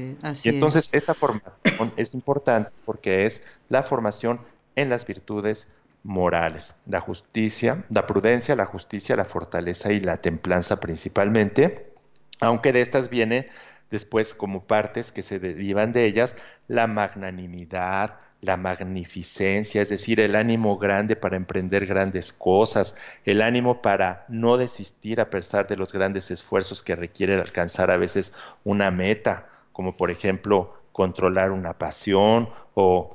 y 0.43 0.49
entonces 0.49 0.89
esta 0.93 1.13
formación 1.13 1.91
es 1.97 2.13
importante 2.13 2.71
porque 2.85 3.25
es 3.25 3.41
la 3.67 3.83
formación 3.83 4.39
en 4.77 4.89
las 4.89 5.05
virtudes 5.05 5.67
morales, 6.03 6.75
la 6.85 7.01
justicia, 7.01 7.83
la 7.89 8.07
prudencia, 8.07 8.55
la 8.55 8.65
justicia, 8.65 9.17
la 9.17 9.25
fortaleza 9.25 9.91
y 9.91 9.99
la 9.99 10.17
templanza 10.17 10.79
principalmente, 10.79 11.91
aunque 12.39 12.71
de 12.71 12.81
estas 12.81 13.09
viene 13.09 13.49
después 13.91 14.33
como 14.33 14.65
partes 14.65 15.11
que 15.11 15.23
se 15.23 15.39
derivan 15.39 15.93
de 15.93 16.05
ellas, 16.05 16.35
la 16.67 16.87
magnanimidad, 16.87 18.15
la 18.41 18.57
magnificencia, 18.57 19.81
es 19.81 19.89
decir, 19.89 20.19
el 20.19 20.35
ánimo 20.35 20.77
grande 20.77 21.15
para 21.15 21.37
emprender 21.37 21.85
grandes 21.85 22.31
cosas, 22.31 22.95
el 23.25 23.41
ánimo 23.41 23.81
para 23.81 24.25
no 24.27 24.57
desistir 24.57 25.19
a 25.19 25.29
pesar 25.29 25.67
de 25.67 25.75
los 25.75 25.91
grandes 25.91 26.29
esfuerzos 26.29 26.83
que 26.83 26.95
requiere 26.95 27.35
alcanzar 27.35 27.89
a 27.89 27.97
veces 27.97 28.33
una 28.63 28.91
meta, 28.91 29.49
como 29.71 29.97
por 29.97 30.11
ejemplo 30.11 30.75
controlar 30.91 31.51
una 31.51 31.73
pasión 31.77 32.49
o, 32.73 33.09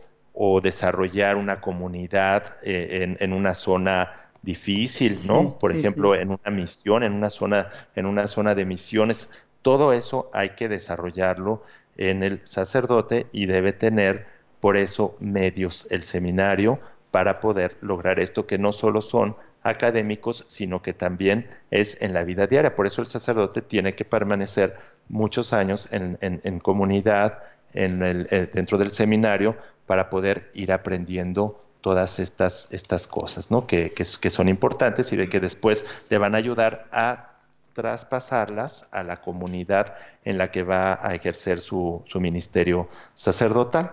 desarrollar 0.63 1.37
una 1.37 1.61
comunidad 1.61 2.57
eh, 2.63 3.17
en, 3.19 3.33
una 3.33 3.55
zona 3.55 4.31
difícil, 4.43 5.17
¿no? 5.29 5.59
por 5.59 5.73
ejemplo, 5.73 6.15
en 6.15 6.31
una 6.31 6.51
misión, 6.51 7.03
en 7.05 7.13
una 7.13 7.31
zona, 7.31 7.71
en 7.95 8.07
una 8.07 8.27
zona 8.27 8.55
de 8.55 8.65
misiones, 8.65 9.29
todo 9.63 9.93
eso 9.93 10.29
hay 10.33 10.51
que 10.51 10.69
desarrollarlo 10.69 11.63
en 11.97 12.23
el 12.23 12.41
sacerdote 12.45 13.27
y 13.33 13.47
debe 13.47 13.73
tener 13.73 14.27
por 14.61 14.77
eso 14.77 15.17
medios 15.21 15.87
el 15.91 16.03
seminario 16.05 16.81
para 17.11 17.41
poder 17.41 17.77
lograr 17.81 18.21
esto 18.21 18.47
que 18.47 18.59
no 18.59 18.73
solo 18.73 19.03
son 19.03 19.37
académicos, 19.63 20.45
sino 20.49 20.83
que 20.83 20.93
también 20.93 21.49
es 21.71 22.01
en 22.01 22.15
la 22.15 22.25
vida 22.25 22.47
diaria. 22.47 22.75
Por 22.75 22.87
eso 22.87 23.01
el 23.01 23.09
sacerdote 23.09 23.63
tiene 23.63 23.93
que 23.95 24.05
permanecer 24.05 24.77
muchos 25.09 25.53
años 25.53 25.89
en, 25.93 26.59
comunidad, 26.61 27.39
en 27.75 28.03
el, 28.03 28.29
eh, 28.31 28.49
dentro 28.53 28.79
del 28.79 28.91
seminario, 28.91 29.57
para 29.87 30.11
poder 30.11 30.51
ir 30.55 30.73
aprendiendo 30.73 31.63
todas 31.81 32.19
estas, 32.19 32.69
cosas, 33.09 33.49
que, 33.67 33.93
que 33.93 34.31
son 34.31 34.49
importantes 34.49 35.13
y 35.13 35.17
de 35.17 35.29
que 35.29 35.41
después 35.41 35.85
le 36.09 36.19
van 36.19 36.35
a 36.35 36.39
ayudar 36.39 36.87
a 36.93 37.32
traspasarlas 37.73 38.89
a 38.91 39.03
la 39.03 39.21
comunidad 39.21 39.95
en 40.25 40.39
la 40.39 40.51
que 40.51 40.63
va 40.63 40.99
a 41.07 41.15
ejercer 41.15 41.61
su, 41.61 42.05
ministerio 42.15 42.89
sacerdotal. 43.15 43.93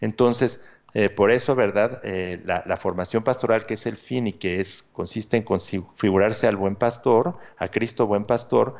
Entonces, 0.00 0.60
eh, 0.94 1.10
por 1.10 1.30
eso, 1.30 1.54
¿verdad? 1.54 2.00
Eh, 2.04 2.40
la, 2.44 2.76
formación 2.76 3.22
pastoral, 3.22 3.66
que 3.66 3.74
es 3.74 3.86
el 3.86 3.96
fin 3.96 4.26
y 4.26 4.32
que 4.32 4.60
es, 4.60 4.82
consiste 4.92 5.36
en 5.36 5.42
configurarse 5.42 6.46
al 6.46 6.56
buen 6.56 6.76
pastor, 6.76 7.38
a 7.58 7.68
Cristo 7.68 8.06
buen 8.06 8.24
pastor, 8.24 8.76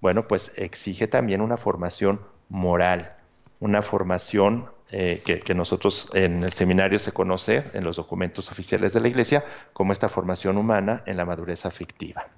bueno, 0.00 0.28
pues 0.28 0.52
exige 0.56 1.08
también 1.08 1.40
una 1.40 1.56
formación 1.56 2.20
moral, 2.48 3.16
una 3.60 3.82
formación 3.82 4.70
eh, 4.90 5.20
que, 5.24 5.40
que, 5.40 5.54
nosotros 5.54 6.08
en 6.14 6.44
el 6.44 6.52
seminario 6.52 6.98
se 6.98 7.12
conoce 7.12 7.64
en 7.74 7.84
los 7.84 7.96
documentos 7.96 8.50
oficiales 8.50 8.92
de 8.92 9.00
la 9.00 9.08
Iglesia 9.08 9.44
como 9.72 9.92
esta 9.92 10.08
formación 10.08 10.56
humana 10.56 11.02
en 11.06 11.16
la 11.16 11.26
madurez 11.26 11.66
afectiva. 11.66 12.28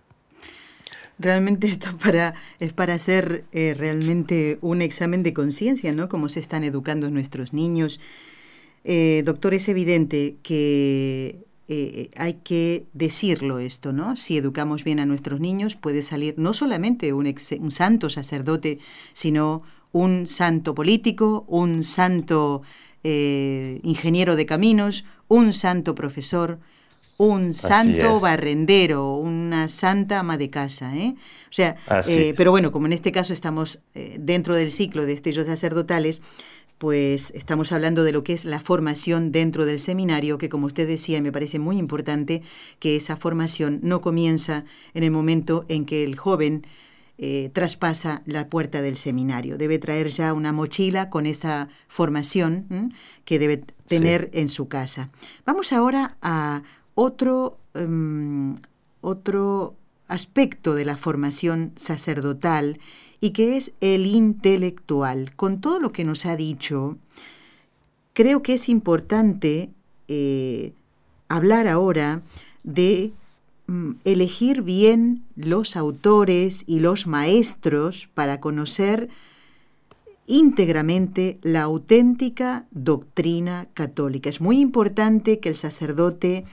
Realmente 1.20 1.68
esto 1.68 1.96
para, 1.98 2.35
es 2.61 2.72
para 2.72 2.94
hacer 2.94 3.44
eh, 3.52 3.74
realmente 3.76 4.59
un 4.62 4.80
examen 4.80 5.22
de 5.22 5.35
conciencia, 5.35 5.92
¿no? 5.92 6.09
Cómo 6.09 6.30
se 6.30 6.40
están 6.40 6.64
educando 6.64 7.11
nuestros 7.11 7.52
niños. 7.52 8.00
Eh, 8.85 9.22
doctor, 9.26 9.52
es 9.52 9.68
evidente 9.68 10.37
que 10.42 11.44
eh, 11.68 12.09
hay 12.16 12.35
que 12.42 12.87
decirlo 12.94 13.59
esto, 13.59 13.92
¿no? 13.92 14.16
Si 14.16 14.38
educamos 14.38 14.83
bien 14.83 14.98
a 14.98 15.04
nuestros 15.04 15.40
niños, 15.40 15.76
puede 15.76 16.02
salir 16.02 16.37
no 16.38 16.54
solamente 16.54 17.12
un, 17.12 17.26
un 17.26 17.70
santo 17.70 18.09
sacerdote, 18.09 18.78
sino 19.12 19.62
un 19.92 20.26
santo 20.26 20.74
político, 20.74 21.44
un 21.48 21.85
santo 21.85 22.62
ingeniero 23.02 24.37
de 24.37 24.44
caminos, 24.44 25.06
un 25.26 25.54
santo 25.54 25.94
profesor, 25.94 26.61
un 27.20 27.52
santo 27.52 28.18
barrendero, 28.18 29.12
una 29.16 29.68
santa 29.68 30.20
ama 30.20 30.38
de 30.38 30.48
casa. 30.48 30.96
¿eh? 30.96 31.16
O 31.50 31.52
sea, 31.52 31.76
eh, 32.09 32.33
pero 32.35 32.50
bueno, 32.50 32.72
como 32.72 32.87
en 32.87 32.94
este 32.94 33.12
caso 33.12 33.35
estamos 33.35 33.78
eh, 33.94 34.16
dentro 34.18 34.54
del 34.54 34.72
ciclo 34.72 35.04
de 35.04 35.12
estellos 35.12 35.46
sacerdotales, 35.46 36.22
pues 36.78 37.30
estamos 37.37 37.72
hablando 37.72 38.04
de 38.04 38.12
lo 38.12 38.24
que 38.24 38.33
es 38.33 38.46
la 38.46 38.59
formación 38.59 39.33
dentro 39.33 39.66
del 39.66 39.78
seminario, 39.78 40.38
que 40.38 40.48
como 40.48 40.66
usted 40.66 40.88
decía, 40.88 41.20
me 41.20 41.30
parece 41.30 41.59
muy 41.59 41.76
importante 41.76 42.40
que 42.78 42.96
esa 42.96 43.18
formación 43.18 43.80
no 43.83 44.00
comienza 44.00 44.64
en 44.94 45.02
el 45.02 45.11
momento 45.11 45.66
en 45.68 45.85
que 45.85 46.04
el 46.04 46.16
joven 46.16 46.66
eh, 47.18 47.50
traspasa 47.52 48.22
la 48.24 48.48
puerta 48.48 48.80
del 48.80 48.96
seminario. 48.96 49.59
Debe 49.59 49.78
traer 49.78 50.09
ya 50.09 50.33
una 50.33 50.54
mochila 50.54 51.11
con 51.11 51.26
esa 51.26 51.68
formación 51.87 52.94
que 53.26 53.38
debe 53.38 53.59
tener 53.87 54.30
en 54.33 54.48
su 54.48 54.68
casa. 54.68 55.11
Vamos 55.44 55.74
ahora 55.74 56.16
a 56.22 56.62
otro, 57.03 57.57
em, 57.73 58.57
otro 59.01 59.75
aspecto 60.07 60.75
de 60.75 60.85
la 60.85 60.99
formación 60.99 61.73
sacerdotal 61.75 62.79
y 63.23 63.31
que 63.31 63.57
es 63.57 63.73
el 63.81 64.05
intelectual. 64.05 65.35
Con 65.35 65.63
todo 65.63 65.81
lo 65.81 65.93
que 65.93 66.05
nos 66.05 66.27
ha 66.27 66.37
dicho, 66.37 66.99
creo 68.13 68.43
que 68.43 68.53
es 68.53 68.69
importante 68.69 69.71
eh, 70.09 70.75
hablar 71.29 71.69
ahora 71.69 72.21
de 72.65 73.13
mm, 73.67 73.93
elegir 74.05 74.61
bien 74.61 75.25
los 75.37 75.77
autores 75.77 76.65
y 76.67 76.81
los 76.81 77.07
maestros 77.07 78.11
para 78.13 78.41
conocer 78.41 79.09
íntegramente 80.27 81.39
la 81.43 81.63
auténtica 81.63 82.67
doctrina 82.71 83.69
católica. 83.75 84.29
Es 84.29 84.41
muy 84.41 84.61
importante 84.61 85.41
que 85.41 85.49
el 85.49 85.57
sacerdote 85.57 86.45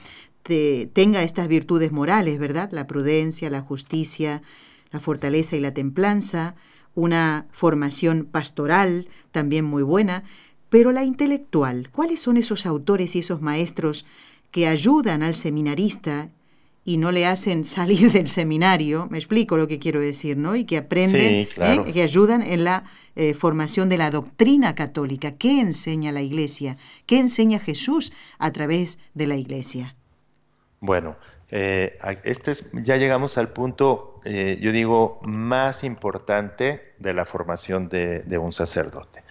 tenga 0.92 1.22
estas 1.22 1.48
virtudes 1.48 1.92
morales, 1.92 2.38
¿verdad? 2.38 2.70
La 2.72 2.86
prudencia, 2.86 3.50
la 3.50 3.60
justicia, 3.60 4.42
la 4.90 5.00
fortaleza 5.00 5.56
y 5.56 5.60
la 5.60 5.74
templanza, 5.74 6.54
una 6.94 7.46
formación 7.52 8.24
pastoral 8.24 9.08
también 9.30 9.64
muy 9.64 9.82
buena, 9.82 10.24
pero 10.68 10.92
la 10.92 11.04
intelectual, 11.04 11.90
¿cuáles 11.90 12.20
son 12.20 12.36
esos 12.36 12.66
autores 12.66 13.16
y 13.16 13.20
esos 13.20 13.40
maestros 13.40 14.04
que 14.50 14.66
ayudan 14.66 15.22
al 15.22 15.34
seminarista 15.34 16.30
y 16.88 16.96
no 16.96 17.12
le 17.12 17.26
hacen 17.26 17.64
salir 17.64 18.10
del 18.12 18.28
seminario, 18.28 19.08
me 19.10 19.18
explico 19.18 19.58
lo 19.58 19.68
que 19.68 19.78
quiero 19.78 20.00
decir, 20.00 20.38
¿no? 20.38 20.56
Y 20.56 20.64
que 20.64 20.78
aprenden, 20.78 21.46
¿eh? 21.56 21.92
que 21.92 22.02
ayudan 22.02 22.40
en 22.40 22.64
la 22.64 22.84
eh, 23.14 23.34
formación 23.34 23.90
de 23.90 23.98
la 23.98 24.10
doctrina 24.10 24.74
católica. 24.74 25.32
¿Qué 25.32 25.60
enseña 25.60 26.12
la 26.12 26.22
Iglesia? 26.22 26.78
¿Qué 27.04 27.18
enseña 27.18 27.58
Jesús 27.58 28.12
a 28.38 28.52
través 28.52 28.98
de 29.12 29.26
la 29.26 29.36
Iglesia? 29.36 29.97
Bueno, 30.80 31.16
eh, 31.50 31.98
este 32.24 32.50
es, 32.50 32.70
ya 32.72 32.96
llegamos 32.96 33.38
al 33.38 33.48
punto, 33.48 34.20
eh, 34.24 34.58
yo 34.60 34.70
digo, 34.70 35.20
más 35.24 35.82
importante 35.82 36.94
de 36.98 37.14
la 37.14 37.24
formación 37.24 37.88
de, 37.88 38.38
un 38.38 38.52
sacerdote. 38.52 39.22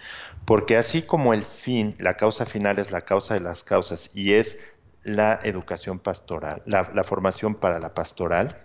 Porque 0.44 0.76
así 0.76 1.02
como 1.02 1.32
el 1.34 1.44
fin, 1.44 1.94
la 1.98 2.14
causa 2.14 2.46
final 2.46 2.78
es 2.78 2.90
la 2.90 3.02
causa 3.02 3.34
de 3.34 3.40
las 3.40 3.62
causas 3.62 4.10
y 4.14 4.34
es 4.34 4.58
la 5.02 5.38
educación 5.42 5.98
pastoral, 5.98 6.62
la, 6.66 7.04
formación 7.04 7.54
para 7.54 7.78
la 7.78 7.94
pastoral 7.94 8.58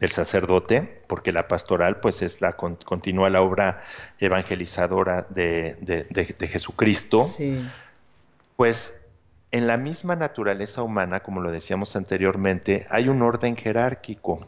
del 0.00 0.10
sacerdote, 0.10 1.02
porque 1.06 1.32
la 1.32 1.48
pastoral 1.48 2.00
pues 2.00 2.22
es 2.22 2.40
la 2.40 2.54
continúa 2.54 3.30
la 3.30 3.42
obra 3.42 3.82
evangelizadora 4.18 5.26
de, 5.28 5.76
de 5.80 6.46
Jesucristo, 6.48 7.24
sí. 7.24 7.64
pues 8.56 8.98
en 9.50 9.66
la 9.66 9.76
misma 9.76 10.16
naturaleza 10.16 10.82
humana, 10.82 11.20
como 11.20 11.40
lo 11.40 11.50
decíamos 11.50 11.96
anteriormente, 11.96 12.86
hay 12.90 13.08
un 13.08 13.22
orden 13.22 13.56
jerárquico. 13.56 14.40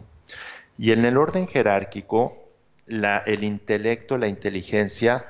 Y 0.77 0.93
en 0.93 1.05
el 1.05 1.17
orden 1.17 1.49
jerárquico, 1.49 2.37
el 2.87 3.45
intelecto, 3.45 4.19
la 4.19 4.29
inteligencia 4.29 5.27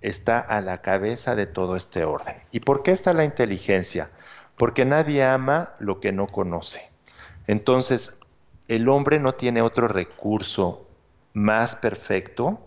está 0.00 0.40
a 0.40 0.60
la 0.60 0.80
cabeza 0.80 1.34
de 1.34 1.46
todo 1.46 1.76
este 1.76 2.04
orden. 2.04 2.36
¿Y 2.50 2.60
por 2.60 2.82
qué 2.82 2.92
está 2.92 3.12
la 3.12 3.24
inteligencia? 3.24 4.10
Porque 4.56 4.84
nadie 4.84 5.24
ama 5.24 5.74
lo 5.78 6.00
que 6.00 6.12
no 6.12 6.26
conoce. 6.26 6.88
Entonces, 7.46 8.16
el 8.68 8.88
hombre 8.88 9.18
no 9.18 9.34
tiene 9.34 9.62
otro 9.62 9.88
recurso 9.88 10.86
más 11.32 11.76
perfecto 11.76 12.64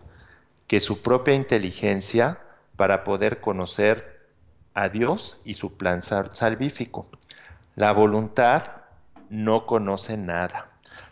que 0.67 0.79
su 0.79 1.01
propia 1.01 1.33
inteligencia 1.33 2.39
para 2.75 3.03
poder 3.03 3.39
conocer 3.39 4.12
a 4.73 4.89
Dios 4.89 5.39
y 5.43 5.55
su 5.55 5.77
plan 5.77 6.01
salvífico. 6.03 7.07
La 7.75 7.91
voluntad 7.93 8.83
no 9.29 9.65
conoce 9.65 10.17
nada. 10.17 10.69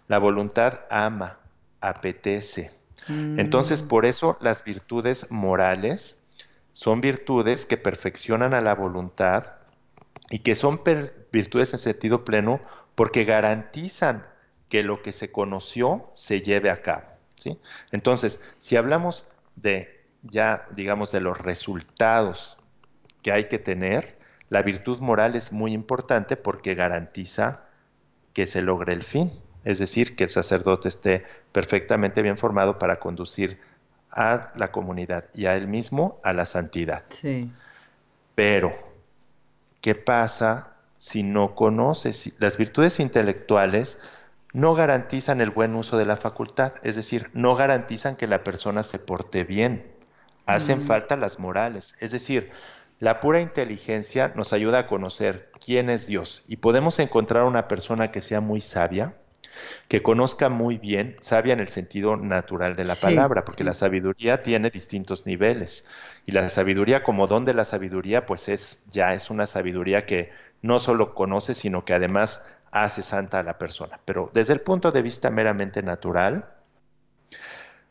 La 0.08 0.20
voluntad 0.20 0.82
ama, 0.90 1.40
apetece. 1.80 2.72
Mm. 3.08 3.40
Entonces, 3.40 3.82
por 3.82 4.06
eso 4.06 4.38
las 4.42 4.64
virtudes 4.64 5.32
morales 5.32 6.22
son 6.74 7.02
virtudes 7.02 7.66
que 7.66 7.78
perfeccionan 7.78 8.54
a 8.54 8.62
la 8.62 8.76
voluntad 8.76 9.46
y 10.30 10.40
que 10.40 10.56
son 10.56 10.82
virtudes 11.32 11.74
en 11.74 11.80
sentido 11.80 12.24
pleno 12.24 12.62
porque 12.96 13.26
garantizan 13.26 14.26
que 14.70 14.84
lo 14.84 15.02
que 15.02 15.12
se 15.12 15.32
conoció 15.32 16.10
se 16.14 16.42
lleve 16.42 16.70
a 16.70 16.82
cabo. 16.82 17.08
Entonces, 17.92 18.40
si 18.60 18.76
hablamos 18.76 19.28
de 19.56 20.02
ya, 20.24 20.68
digamos, 20.76 21.12
de 21.12 21.22
los 21.22 21.38
resultados 21.38 22.58
que 23.22 23.32
hay 23.32 23.46
que 23.46 23.60
tener, 23.60 24.18
la 24.50 24.64
virtud 24.64 25.00
moral 25.00 25.36
es 25.36 25.52
muy 25.52 25.74
importante 25.74 26.38
porque 26.38 26.76
garantiza 26.76 27.62
que 28.34 28.48
se 28.48 28.62
logre 28.62 28.94
el 28.94 29.04
fin, 29.04 29.32
es 29.64 29.80
decir, 29.80 30.16
que 30.16 30.26
el 30.26 30.30
sacerdote 30.30 30.88
esté 30.88 31.24
perfectamente 31.52 32.22
bien 32.22 32.38
formado 32.38 32.80
para 32.80 32.98
conducir 32.98 33.60
a 34.12 34.52
la 34.56 34.72
comunidad 34.72 35.26
y 35.34 35.46
a 35.46 35.56
él 35.56 35.68
mismo 35.68 36.20
a 36.24 36.34
la 36.34 36.46
santidad. 36.46 37.04
Sí. 37.10 37.52
Pero, 38.36 38.74
¿qué 39.82 39.96
pasa 39.96 40.74
si 40.96 41.24
no 41.24 41.56
conoces? 41.56 42.32
Las 42.40 42.58
virtudes 42.58 43.00
intelectuales 43.00 44.00
no 44.54 44.74
garantizan 44.76 45.42
el 45.42 45.52
buen 45.52 45.76
uso 45.76 45.98
de 45.98 46.06
la 46.06 46.18
facultad, 46.18 46.74
es 46.84 46.96
decir, 46.96 47.30
no 47.34 47.56
garantizan 47.56 48.16
que 48.16 48.28
la 48.28 48.44
persona 48.44 48.84
se 48.84 49.00
porte 49.00 49.44
bien. 49.44 49.90
Hacen 50.46 50.84
mm. 50.84 50.88
falta 50.88 51.16
las 51.16 51.40
morales, 51.40 51.96
es 52.00 52.12
decir, 52.12 52.52
la 53.02 53.20
pura 53.20 53.42
inteligencia 53.42 54.32
nos 54.36 54.54
ayuda 54.54 54.78
a 54.78 54.88
conocer 54.88 55.50
quién 55.60 55.90
es 55.90 56.06
Dios. 56.06 56.44
Y 56.48 56.58
podemos 56.58 57.00
encontrar 57.00 57.46
una 57.46 57.68
persona 57.68 58.12
que 58.12 58.22
sea 58.22 58.42
muy 58.42 58.62
sabia, 58.62 59.16
que 59.88 60.04
conozca 60.04 60.50
muy 60.50 60.78
bien, 60.78 61.16
sabia 61.20 61.54
en 61.54 61.60
el 61.60 61.68
sentido 61.68 62.16
natural 62.16 62.76
de 62.76 62.84
la 62.84 62.94
palabra, 62.94 63.44
porque 63.44 63.64
la 63.64 63.74
sabiduría 63.74 64.44
tiene 64.44 64.70
distintos 64.70 65.26
niveles. 65.26 65.84
Y 66.28 66.32
la 66.32 66.48
sabiduría 66.50 67.02
como 67.02 67.26
don 67.26 67.44
de 67.44 67.56
la 67.56 67.66
sabiduría 67.66 68.28
pues 68.28 68.48
es 68.50 68.84
ya 68.86 69.14
es 69.14 69.32
una 69.32 69.48
sabiduría 69.48 70.06
que 70.06 70.32
no 70.62 70.80
solo 70.80 71.16
conoce, 71.16 71.56
sino 71.56 71.84
que 71.86 71.96
además 71.96 72.46
hace 72.70 73.02
santa 73.02 73.40
a 73.40 73.44
la 73.44 73.58
persona. 73.58 74.00
Pero 74.06 74.30
desde 74.32 74.54
el 74.54 74.62
punto 74.62 74.92
de 74.92 75.02
vista 75.02 75.32
meramente 75.32 75.82
natural, 75.82 76.54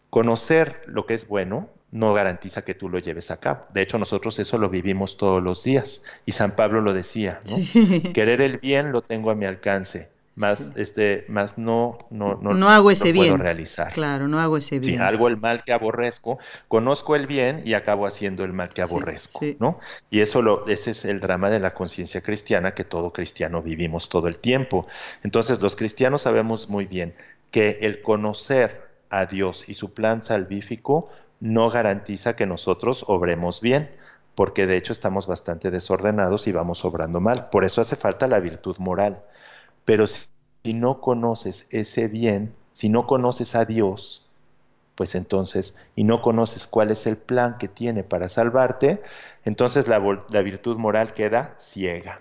conocer 0.08 0.82
lo 0.86 1.04
que 1.04 1.14
es 1.14 1.26
bueno 1.26 1.68
no 1.92 2.14
garantiza 2.14 2.62
que 2.62 2.74
tú 2.74 2.88
lo 2.88 2.98
lleves 2.98 3.30
a 3.30 3.38
cabo. 3.38 3.66
De 3.72 3.82
hecho, 3.82 3.98
nosotros 3.98 4.38
eso 4.38 4.58
lo 4.58 4.68
vivimos 4.68 5.16
todos 5.16 5.42
los 5.42 5.64
días. 5.64 6.02
Y 6.24 6.32
San 6.32 6.54
Pablo 6.54 6.80
lo 6.80 6.94
decía, 6.94 7.40
¿no? 7.48 8.12
Querer 8.12 8.40
el 8.40 8.58
bien 8.58 8.92
lo 8.92 9.02
tengo 9.02 9.30
a 9.30 9.34
mi 9.34 9.44
alcance, 9.46 10.08
más 10.36 10.70
este 10.76 11.26
más 11.28 11.58
no 11.58 11.98
no 12.10 12.38
no, 12.40 12.52
no 12.52 12.68
hago 12.70 12.90
ese 12.90 13.12
puedo 13.12 13.34
bien. 13.34 13.38
realizar. 13.38 13.92
Claro 13.92 14.28
no 14.28 14.40
hago 14.40 14.56
ese 14.56 14.78
bien. 14.78 14.94
si 14.94 15.00
hago 15.02 15.28
el 15.28 15.36
mal 15.36 15.64
que 15.64 15.72
aborrezco 15.72 16.38
conozco 16.68 17.14
el 17.16 17.26
bien 17.26 17.62
y 17.64 17.74
acabo 17.74 18.06
haciendo 18.06 18.44
el 18.44 18.52
mal 18.52 18.70
que 18.70 18.80
aborrezco 18.80 19.40
no 19.58 19.80
y 20.08 20.20
eso 20.20 20.40
lo 20.40 20.66
ese 20.66 20.92
es 20.92 21.04
el 21.04 21.20
drama 21.20 21.50
de 21.50 21.60
la 21.60 21.74
conciencia 21.74 22.22
cristiana 22.22 22.74
que 22.74 22.84
todo 22.84 23.12
cristiano 23.12 23.62
vivimos 23.62 24.08
todo 24.08 24.28
el 24.28 24.38
tiempo. 24.38 24.86
Entonces 25.22 25.60
los 25.60 25.76
cristianos 25.76 26.22
sabemos 26.22 26.68
muy 26.68 26.86
bien 26.86 27.14
que 27.50 27.78
el 27.82 28.00
conocer 28.00 28.88
a 29.10 29.26
Dios 29.26 29.68
y 29.68 29.74
su 29.74 29.92
plan 29.92 30.22
salvífico 30.22 31.10
no 31.40 31.70
garantiza 31.70 32.36
que 32.36 32.46
nosotros 32.46 33.04
obremos 33.08 33.60
bien 33.60 33.90
porque 34.34 34.66
de 34.66 34.76
hecho 34.76 34.92
estamos 34.92 35.26
bastante 35.26 35.70
desordenados 35.70 36.46
y 36.46 36.52
vamos 36.52 36.84
obrando 36.84 37.20
mal. 37.20 37.50
Por 37.50 37.64
eso 37.64 37.80
hace 37.80 37.96
falta 37.96 38.26
la 38.26 38.40
virtud 38.40 38.76
moral. 38.78 39.22
Pero 39.84 40.06
si, 40.06 40.26
no 40.72 41.00
conoces 41.00 41.66
ese 41.70 42.08
bien, 42.08 42.54
si 42.72 42.88
no 42.88 43.02
conoces 43.02 43.54
a 43.54 43.64
Dios, 43.64 44.26
pues 44.94 45.14
entonces, 45.14 45.76
y 45.96 46.04
no 46.04 46.22
conoces 46.22 46.66
cuál 46.66 46.90
es 46.90 47.06
el 47.06 47.16
plan 47.16 47.56
que 47.58 47.68
tiene 47.68 48.02
para 48.02 48.28
salvarte, 48.28 49.02
entonces 49.44 49.88
la, 49.88 49.98
virtud 49.98 50.76
moral 50.76 51.12
queda 51.12 51.54
ciega, 51.58 52.20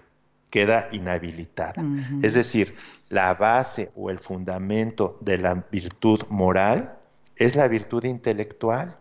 queda 0.50 0.90
inhabilitada. 0.92 1.84
Es 2.22 2.34
decir, 2.34 2.76
la 3.10 3.34
base 3.34 3.92
o 3.96 4.10
el 4.10 4.20
fundamento 4.20 5.18
de 5.22 5.38
la 5.38 5.54
virtud 5.72 6.24
moral 6.30 6.98
es 7.36 7.56
la 7.56 7.68
virtud 7.68 8.04
intelectual, 8.04 8.98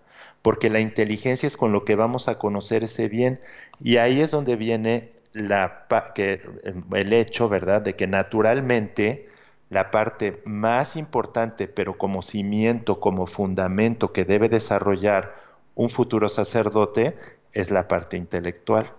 porque 0.49 0.71
la 0.71 0.81
inteligencia 0.81 1.47
es 1.47 1.59
con 1.59 1.73
lo 1.73 1.85
que 1.85 1.95
vamos 1.95 2.27
a 2.27 2.39
conocer 2.39 2.83
ese 2.83 3.11
bien, 3.11 3.39
y 3.83 3.99
ahí 3.99 4.23
es 4.23 4.31
donde 4.31 4.57
viene 4.57 5.11
la, 5.35 5.85
que, 6.15 6.41
em, 6.65 6.81
el 6.95 7.13
hecho, 7.13 7.51
¿verdad?, 7.51 7.83
de 7.83 7.97
que 7.97 8.07
naturalmente 8.07 9.29
la 9.69 9.91
parte 9.91 10.43
más 10.47 10.97
importante, 10.97 11.69
pero 11.69 11.93
como 11.93 12.23
cimiento, 12.23 12.99
como 12.99 13.27
fundamento 13.27 14.15
que 14.15 14.25
debe 14.25 14.49
desarrollar 14.49 15.35
un 15.75 15.91
futuro 15.91 16.31
sacerdote, 16.31 17.15
es 17.53 17.71
la 17.71 17.87
parte 17.87 18.17
intelectual. 18.17 18.91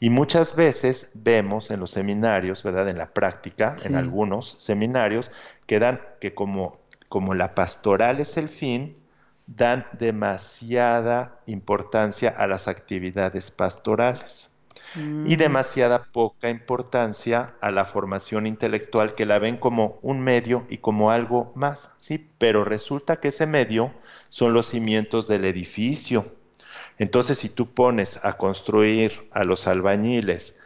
Y 0.00 0.10
muchas 0.10 0.54
veces 0.54 1.10
vemos 1.14 1.70
en 1.70 1.80
los 1.80 1.92
seminarios, 1.92 2.62
¿verdad? 2.62 2.90
En 2.90 2.98
la 2.98 3.06
práctica, 3.06 3.74
en 3.86 3.96
algunos 3.96 4.56
seminarios, 4.58 5.30
que 5.64 5.78
dan 5.78 6.02
que 6.20 6.34
como, 6.34 6.78
como 7.08 7.32
la 7.32 7.54
pastoral 7.54 8.20
es 8.20 8.36
el 8.36 8.50
fin, 8.50 8.98
dan 9.46 9.86
demasiada 9.92 11.40
importancia 11.46 12.30
a 12.30 12.46
las 12.46 12.68
actividades 12.68 13.50
pastorales 13.50 14.54
y 14.96 15.00
mm. 15.00 15.36
demasiada 15.36 16.04
poca 16.04 16.48
importancia 16.48 17.46
a 17.60 17.70
la 17.70 17.84
formación 17.84 18.46
intelectual 18.46 19.14
que 19.14 19.26
la 19.26 19.38
ven 19.38 19.56
como 19.56 19.98
un 20.02 20.20
medio 20.20 20.66
y 20.68 20.78
como 20.78 21.10
algo 21.10 21.52
más, 21.54 21.90
sí, 21.98 22.24
pero 22.38 22.64
resulta 22.64 23.16
que 23.16 23.28
ese 23.28 23.46
medio 23.46 23.92
son 24.28 24.54
los 24.54 24.68
cimientos 24.68 25.26
del 25.26 25.44
edificio. 25.44 26.32
Entonces, 26.98 27.38
si 27.38 27.48
tú 27.48 27.66
pones 27.74 28.20
a 28.24 28.34
construir 28.34 29.28
a 29.32 29.44
los 29.44 29.66
albañiles 29.66 30.58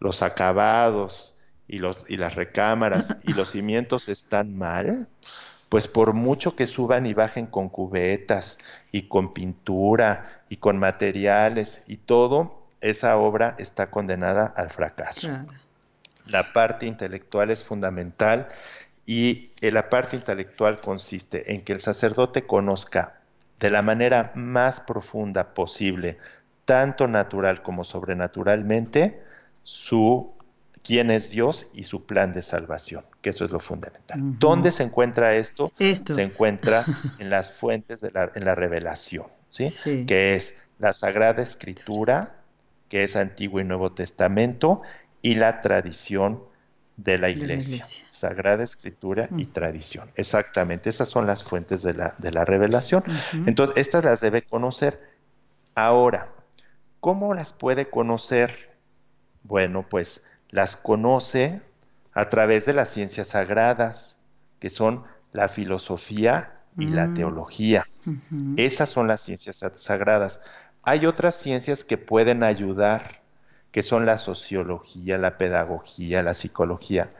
los 0.00 0.22
acabados 0.22 1.34
y, 1.68 1.78
los, 1.78 2.04
y 2.08 2.16
las 2.16 2.34
recámaras 2.36 3.16
y 3.24 3.34
los 3.34 3.50
cimientos 3.52 4.08
están 4.08 4.56
mal, 4.56 5.08
pues 5.74 5.88
por 5.88 6.12
mucho 6.12 6.54
que 6.54 6.68
suban 6.68 7.04
y 7.04 7.14
bajen 7.14 7.46
con 7.46 7.68
cubetas 7.68 8.58
y 8.92 9.08
con 9.08 9.34
pintura 9.34 10.44
y 10.48 10.58
con 10.58 10.78
materiales 10.78 11.82
y 11.88 11.96
todo, 11.96 12.62
esa 12.80 13.16
obra 13.16 13.56
está 13.58 13.90
condenada 13.90 14.46
al 14.56 14.70
fracaso. 14.70 15.30
La 16.26 16.52
parte 16.52 16.86
intelectual 16.86 17.50
es 17.50 17.64
fundamental 17.64 18.46
y 19.04 19.50
eh, 19.60 19.72
la 19.72 19.90
parte 19.90 20.14
intelectual 20.14 20.78
consiste 20.78 21.52
en 21.52 21.62
que 21.62 21.72
el 21.72 21.80
sacerdote 21.80 22.46
conozca 22.46 23.18
de 23.58 23.70
la 23.70 23.82
manera 23.82 24.30
más 24.36 24.78
profunda 24.78 25.54
posible, 25.54 26.18
tanto 26.66 27.08
natural 27.08 27.62
como 27.62 27.82
sobrenaturalmente, 27.82 29.24
su 29.64 30.33
quién 30.84 31.10
es 31.10 31.30
Dios 31.30 31.66
y 31.72 31.84
su 31.84 32.04
plan 32.04 32.32
de 32.32 32.42
salvación, 32.42 33.04
que 33.22 33.30
eso 33.30 33.44
es 33.44 33.50
lo 33.50 33.58
fundamental. 33.58 34.20
¿Dónde 34.38 34.70
se 34.70 34.84
encuentra 34.84 35.34
esto? 35.34 35.72
Se 35.78 36.22
encuentra 36.22 36.84
en 37.18 37.30
las 37.30 37.52
fuentes 37.52 38.00
de 38.00 38.10
la, 38.12 38.30
en 38.34 38.44
la 38.44 38.54
revelación, 38.54 39.26
¿sí? 39.50 39.72
Que 40.06 40.36
es 40.36 40.54
la 40.78 40.92
Sagrada 40.92 41.42
Escritura, 41.42 42.36
que 42.88 43.02
es 43.02 43.16
Antiguo 43.16 43.60
y 43.60 43.64
Nuevo 43.64 43.92
Testamento, 43.92 44.82
y 45.22 45.36
la 45.36 45.62
tradición 45.62 46.42
de 46.96 47.18
la 47.18 47.30
Iglesia, 47.30 47.84
Sagrada 48.08 48.62
Escritura 48.62 49.28
y 49.36 49.46
mm. 49.46 49.52
tradición. 49.52 50.10
Exactamente, 50.16 50.90
esas 50.90 51.08
son 51.08 51.26
las 51.26 51.42
fuentes 51.42 51.82
de 51.82 51.94
la, 51.94 52.14
de 52.18 52.30
la 52.30 52.44
revelación. 52.44 53.02
Entonces, 53.46 53.76
estas 53.78 54.04
las 54.04 54.20
debe 54.20 54.42
conocer. 54.42 55.00
Ahora, 55.74 56.28
¿cómo 57.00 57.34
las 57.34 57.52
puede 57.52 57.88
conocer? 57.88 58.76
Bueno, 59.42 59.86
pues 59.88 60.22
las 60.54 60.76
conoce 60.76 61.62
a 62.12 62.28
través 62.28 62.64
de 62.64 62.74
las 62.74 62.88
ciencias 62.88 63.28
sagradas, 63.30 64.18
que 64.60 64.70
son 64.70 65.02
la 65.32 65.48
filosofía 65.48 66.60
y 66.78 66.90
la 66.90 67.08
mm. 67.08 67.14
teología. 67.14 67.88
Esas 68.56 68.88
son 68.88 69.08
las 69.08 69.20
ciencias 69.20 69.64
sagradas. 69.74 70.40
Hay 70.84 71.06
otras 71.06 71.34
ciencias 71.34 71.82
que 71.82 71.98
pueden 71.98 72.44
ayudar, 72.44 73.20
que 73.72 73.82
son 73.82 74.06
la 74.06 74.16
sociología, 74.16 75.18
la 75.18 75.38
pedagogía, 75.38 76.22
la 76.22 76.34
psicología. 76.34 77.10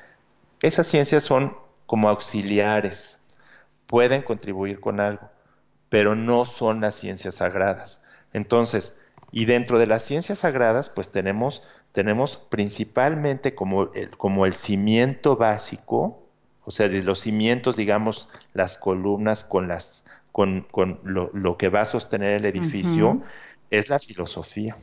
Esas 0.60 0.86
ciencias 0.86 1.24
son 1.24 1.56
como 1.86 2.08
auxiliares, 2.08 3.18
pueden 3.88 4.22
contribuir 4.22 4.78
con 4.78 5.00
algo, 5.00 5.28
pero 5.88 6.14
no 6.14 6.44
son 6.44 6.80
las 6.80 6.94
ciencias 6.94 7.34
sagradas. 7.34 8.00
Entonces, 8.32 8.94
y 9.32 9.46
dentro 9.46 9.80
de 9.80 9.88
las 9.88 10.04
ciencias 10.04 10.38
sagradas, 10.38 10.88
pues 10.88 11.10
tenemos, 11.10 11.64
tenemos 11.94 12.36
principalmente 12.48 13.54
como 13.54 13.92
el, 13.94 14.10
como 14.16 14.46
el 14.46 14.54
cimiento 14.54 15.36
básico, 15.36 16.26
o 16.64 16.72
sea, 16.72 16.88
de 16.88 17.04
los 17.04 17.20
cimientos, 17.20 17.76
digamos, 17.76 18.28
las 18.52 18.76
columnas 18.78 19.44
con, 19.44 19.68
las, 19.68 20.04
con, 20.32 20.66
con 20.72 20.98
lo, 21.04 21.56
que 21.56 21.68
va 21.68 21.82
a 21.82 21.84
sostener 21.84 22.30
el 22.30 22.46
edificio, 22.46 23.22
es 23.70 23.88
la 23.88 24.00
filosofía. 24.00 24.76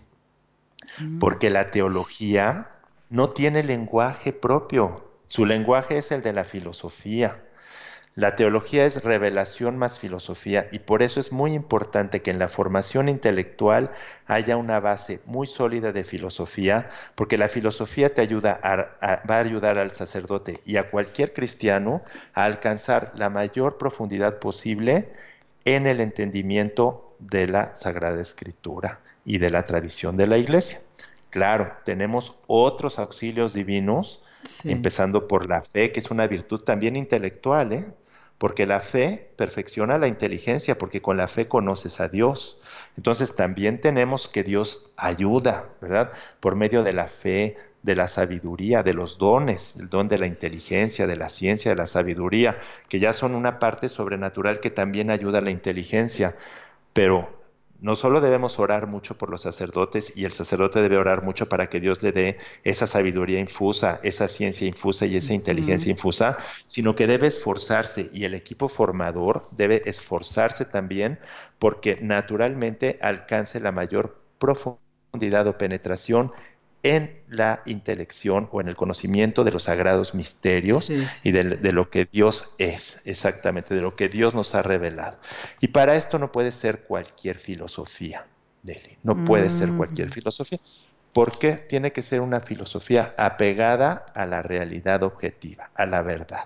Mm. 0.99 1.19
Porque 1.19 1.49
la 1.49 1.69
teología 1.69 2.69
no 3.09 3.29
tiene 3.29 3.61
lenguaje 3.61 4.31
propio, 4.31 5.11
su 5.27 5.45
lenguaje 5.45 5.97
es 5.97 6.13
el 6.13 6.21
de 6.21 6.31
la 6.31 6.45
filosofía. 6.45 7.43
La 8.13 8.35
teología 8.35 8.85
es 8.85 9.05
revelación 9.05 9.77
más 9.77 9.97
filosofía 9.97 10.67
y 10.73 10.79
por 10.79 11.01
eso 11.01 11.21
es 11.21 11.31
muy 11.31 11.53
importante 11.53 12.21
que 12.21 12.31
en 12.31 12.39
la 12.39 12.49
formación 12.49 13.07
intelectual 13.07 13.91
haya 14.27 14.57
una 14.57 14.81
base 14.81 15.21
muy 15.25 15.47
sólida 15.47 15.93
de 15.93 16.03
filosofía, 16.03 16.89
porque 17.15 17.37
la 17.37 17.47
filosofía 17.47 18.13
te 18.13 18.19
ayuda 18.19 18.59
va 18.61 19.35
a 19.37 19.39
ayudar 19.39 19.77
al 19.77 19.93
sacerdote 19.93 20.59
y 20.65 20.75
a 20.75 20.89
cualquier 20.91 21.31
cristiano 21.31 22.01
a 22.33 22.43
alcanzar 22.43 23.13
la 23.15 23.29
mayor 23.29 23.77
profundidad 23.77 24.39
posible 24.39 25.13
en 25.63 25.87
el 25.87 26.01
entendimiento 26.01 27.15
de 27.19 27.47
la 27.47 27.77
Sagrada 27.77 28.21
Escritura 28.21 28.99
y 29.23 29.37
de 29.37 29.51
la 29.51 29.63
tradición 29.63 30.17
de 30.17 30.27
la 30.27 30.37
Iglesia. 30.37 30.81
Claro, 31.29 31.71
tenemos 31.85 32.35
otros 32.47 32.99
auxilios 32.99 33.53
divinos, 33.53 34.21
empezando 34.65 35.29
por 35.29 35.47
la 35.47 35.61
fe, 35.61 35.93
que 35.93 36.01
es 36.01 36.11
una 36.11 36.27
virtud 36.27 36.61
también 36.61 36.97
intelectual, 36.97 37.71
¿eh? 37.71 37.85
Porque 38.41 38.65
la 38.65 38.79
fe 38.79 39.29
perfecciona 39.35 39.99
la 39.99 40.07
inteligencia, 40.07 40.79
porque 40.79 40.99
con 40.99 41.15
la 41.15 41.27
fe 41.27 41.47
conoces 41.47 41.99
a 41.99 42.07
Dios. 42.07 42.59
Entonces 42.97 43.35
también 43.35 43.79
tenemos 43.79 44.27
que 44.27 44.43
Dios 44.43 44.91
ayuda, 44.97 45.69
¿verdad? 45.79 46.11
Por 46.39 46.55
medio 46.55 46.81
de 46.81 46.91
la 46.91 47.07
fe, 47.07 47.55
de 47.83 47.93
la 47.93 48.07
sabiduría, 48.07 48.81
de 48.81 48.95
los 48.95 49.19
dones, 49.19 49.75
el 49.75 49.89
don 49.89 50.07
de 50.07 50.17
la 50.17 50.25
inteligencia, 50.25 51.05
de 51.05 51.17
la 51.17 51.29
ciencia, 51.29 51.69
de 51.69 51.77
la 51.77 51.85
sabiduría, 51.85 52.57
que 52.89 52.99
ya 52.99 53.13
son 53.13 53.35
una 53.35 53.59
parte 53.59 53.89
sobrenatural 53.89 54.59
que 54.59 54.71
también 54.71 55.11
ayuda 55.11 55.37
a 55.37 55.41
la 55.41 55.51
inteligencia. 55.51 56.35
Pero 56.93 57.40
no 57.81 57.95
solo 57.95 58.21
debemos 58.21 58.59
orar 58.59 58.85
mucho 58.85 59.17
por 59.17 59.29
los 59.31 59.41
sacerdotes 59.41 60.13
y 60.15 60.25
el 60.25 60.31
sacerdote 60.31 60.81
debe 60.81 60.97
orar 60.97 61.23
mucho 61.23 61.49
para 61.49 61.67
que 61.67 61.79
Dios 61.79 62.03
le 62.03 62.11
dé 62.11 62.37
esa 62.63 62.85
sabiduría 62.85 63.39
infusa, 63.39 63.99
esa 64.03 64.27
ciencia 64.27 64.67
infusa 64.67 65.07
y 65.07 65.17
esa 65.17 65.33
inteligencia 65.33 65.91
infusa, 65.91 66.37
sino 66.67 66.95
que 66.95 67.07
debe 67.07 67.25
esforzarse 67.27 68.09
y 68.13 68.25
el 68.25 68.35
equipo 68.35 68.69
formador 68.69 69.49
debe 69.51 69.81
esforzarse 69.85 70.63
también 70.63 71.19
porque 71.57 71.97
naturalmente 72.01 72.99
alcance 73.01 73.59
la 73.59 73.71
mayor 73.71 74.21
profundidad 74.37 75.47
o 75.47 75.57
penetración 75.57 76.31
en 76.83 77.21
la 77.27 77.61
intelección 77.65 78.49
o 78.51 78.61
en 78.61 78.67
el 78.67 78.75
conocimiento 78.75 79.43
de 79.43 79.51
los 79.51 79.63
sagrados 79.63 80.13
misterios 80.13 80.89
y 81.23 81.31
de, 81.31 81.71
lo 81.71 81.89
que 81.89 82.07
Dios 82.11 82.53
es, 82.57 83.01
exactamente, 83.05 83.75
de 83.75 83.81
lo 83.81 83.95
que 83.95 84.09
Dios 84.09 84.33
nos 84.33 84.55
ha 84.55 84.61
revelado. 84.61 85.17
Y 85.59 85.69
para 85.69 85.95
esto 85.95 86.19
no 86.19 86.31
puede 86.31 86.51
ser 86.51 86.83
cualquier 86.83 87.37
filosofía, 87.37 88.25
Deli, 88.63 88.97
no 89.03 89.25
puede 89.25 89.49
ser 89.49 89.69
mm. 89.69 89.77
cualquier 89.77 90.11
filosofía, 90.11 90.59
porque 91.13 91.53
tiene 91.53 91.91
que 91.91 92.01
ser 92.01 92.21
una 92.21 92.39
filosofía 92.39 93.13
apegada 93.17 94.05
a 94.15 94.25
la 94.25 94.41
realidad 94.41 95.03
objetiva, 95.03 95.69
a 95.75 95.85
la 95.85 96.01
verdad. 96.01 96.45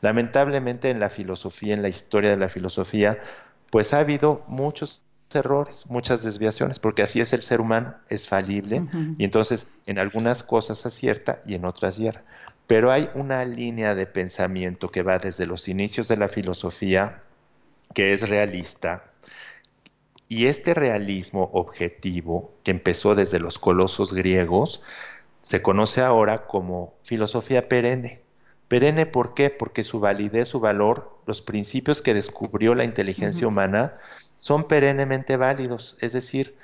Lamentablemente 0.00 0.90
en 0.90 1.00
la 1.00 1.10
filosofía, 1.10 1.74
en 1.74 1.82
la 1.82 1.88
historia 1.88 2.30
de 2.30 2.36
la 2.36 2.48
filosofía, 2.48 3.18
pues 3.70 3.94
ha 3.94 4.00
habido 4.00 4.44
muchos 4.46 5.03
errores, 5.34 5.86
muchas 5.88 6.22
desviaciones, 6.22 6.78
porque 6.78 7.02
así 7.02 7.20
es 7.20 7.32
el 7.32 7.42
ser 7.42 7.60
humano, 7.60 7.94
es 8.08 8.28
falible 8.28 8.82
y 9.18 9.24
entonces 9.24 9.66
en 9.86 9.98
algunas 9.98 10.42
cosas 10.42 10.84
acierta 10.86 11.42
y 11.46 11.54
en 11.54 11.64
otras 11.64 11.96
hierra. 11.96 12.22
Pero 12.66 12.90
hay 12.90 13.10
una 13.14 13.44
línea 13.44 13.94
de 13.94 14.06
pensamiento 14.06 14.90
que 14.90 15.02
va 15.02 15.18
desde 15.18 15.46
los 15.46 15.68
inicios 15.68 16.08
de 16.08 16.16
la 16.16 16.28
filosofía, 16.28 17.22
que 17.92 18.14
es 18.14 18.28
realista, 18.28 19.04
y 20.28 20.46
este 20.46 20.74
realismo 20.74 21.50
objetivo, 21.52 22.54
que 22.62 22.70
empezó 22.70 23.14
desde 23.14 23.38
los 23.38 23.58
colosos 23.58 24.14
griegos, 24.14 24.82
se 25.42 25.60
conoce 25.60 26.00
ahora 26.00 26.46
como 26.46 26.94
filosofía 27.02 27.68
perenne. 27.68 28.22
Perenne, 28.68 29.04
¿por 29.04 29.34
qué? 29.34 29.50
Porque 29.50 29.84
su 29.84 30.00
validez, 30.00 30.48
su 30.48 30.58
valor, 30.58 31.18
los 31.26 31.42
principios 31.42 32.00
que 32.00 32.14
descubrió 32.14 32.74
la 32.74 32.84
inteligencia 32.84 33.46
humana 33.46 33.98
son 34.44 34.64
perennemente 34.68 35.38
válidos, 35.38 35.96
es 36.02 36.12
decir, 36.12 36.54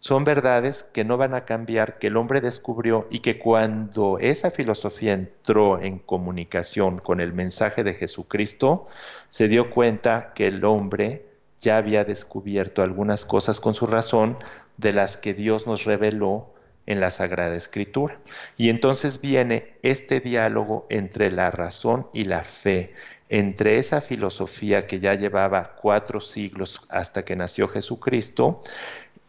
son 0.00 0.24
verdades 0.24 0.82
que 0.82 1.02
no 1.02 1.16
van 1.16 1.32
a 1.32 1.46
cambiar, 1.46 1.98
que 1.98 2.08
el 2.08 2.18
hombre 2.18 2.42
descubrió 2.42 3.08
y 3.10 3.20
que 3.20 3.38
cuando 3.38 4.18
esa 4.18 4.50
filosofía 4.50 5.14
entró 5.14 5.80
en 5.80 5.98
comunicación 5.98 6.98
con 6.98 7.22
el 7.22 7.32
mensaje 7.32 7.84
de 7.84 7.94
Jesucristo, 7.94 8.86
se 9.30 9.48
dio 9.48 9.70
cuenta 9.70 10.34
que 10.34 10.46
el 10.46 10.62
hombre 10.66 11.24
ya 11.58 11.78
había 11.78 12.04
descubierto 12.04 12.82
algunas 12.82 13.24
cosas 13.24 13.60
con 13.60 13.72
su 13.72 13.86
razón 13.86 14.36
de 14.76 14.92
las 14.92 15.16
que 15.16 15.32
Dios 15.32 15.66
nos 15.66 15.84
reveló 15.84 16.52
en 16.84 17.00
la 17.00 17.10
Sagrada 17.10 17.56
Escritura. 17.56 18.20
Y 18.58 18.68
entonces 18.68 19.22
viene 19.22 19.78
este 19.82 20.20
diálogo 20.20 20.86
entre 20.90 21.30
la 21.30 21.50
razón 21.50 22.08
y 22.12 22.24
la 22.24 22.44
fe, 22.44 22.92
entre 23.28 23.78
esa 23.78 24.00
filosofía 24.00 24.86
que 24.86 25.00
ya 25.00 25.14
llevaba 25.14 25.76
cuatro 25.80 26.20
siglos 26.20 26.80
hasta 26.88 27.24
que 27.24 27.36
nació 27.36 27.68
Jesucristo 27.68 28.62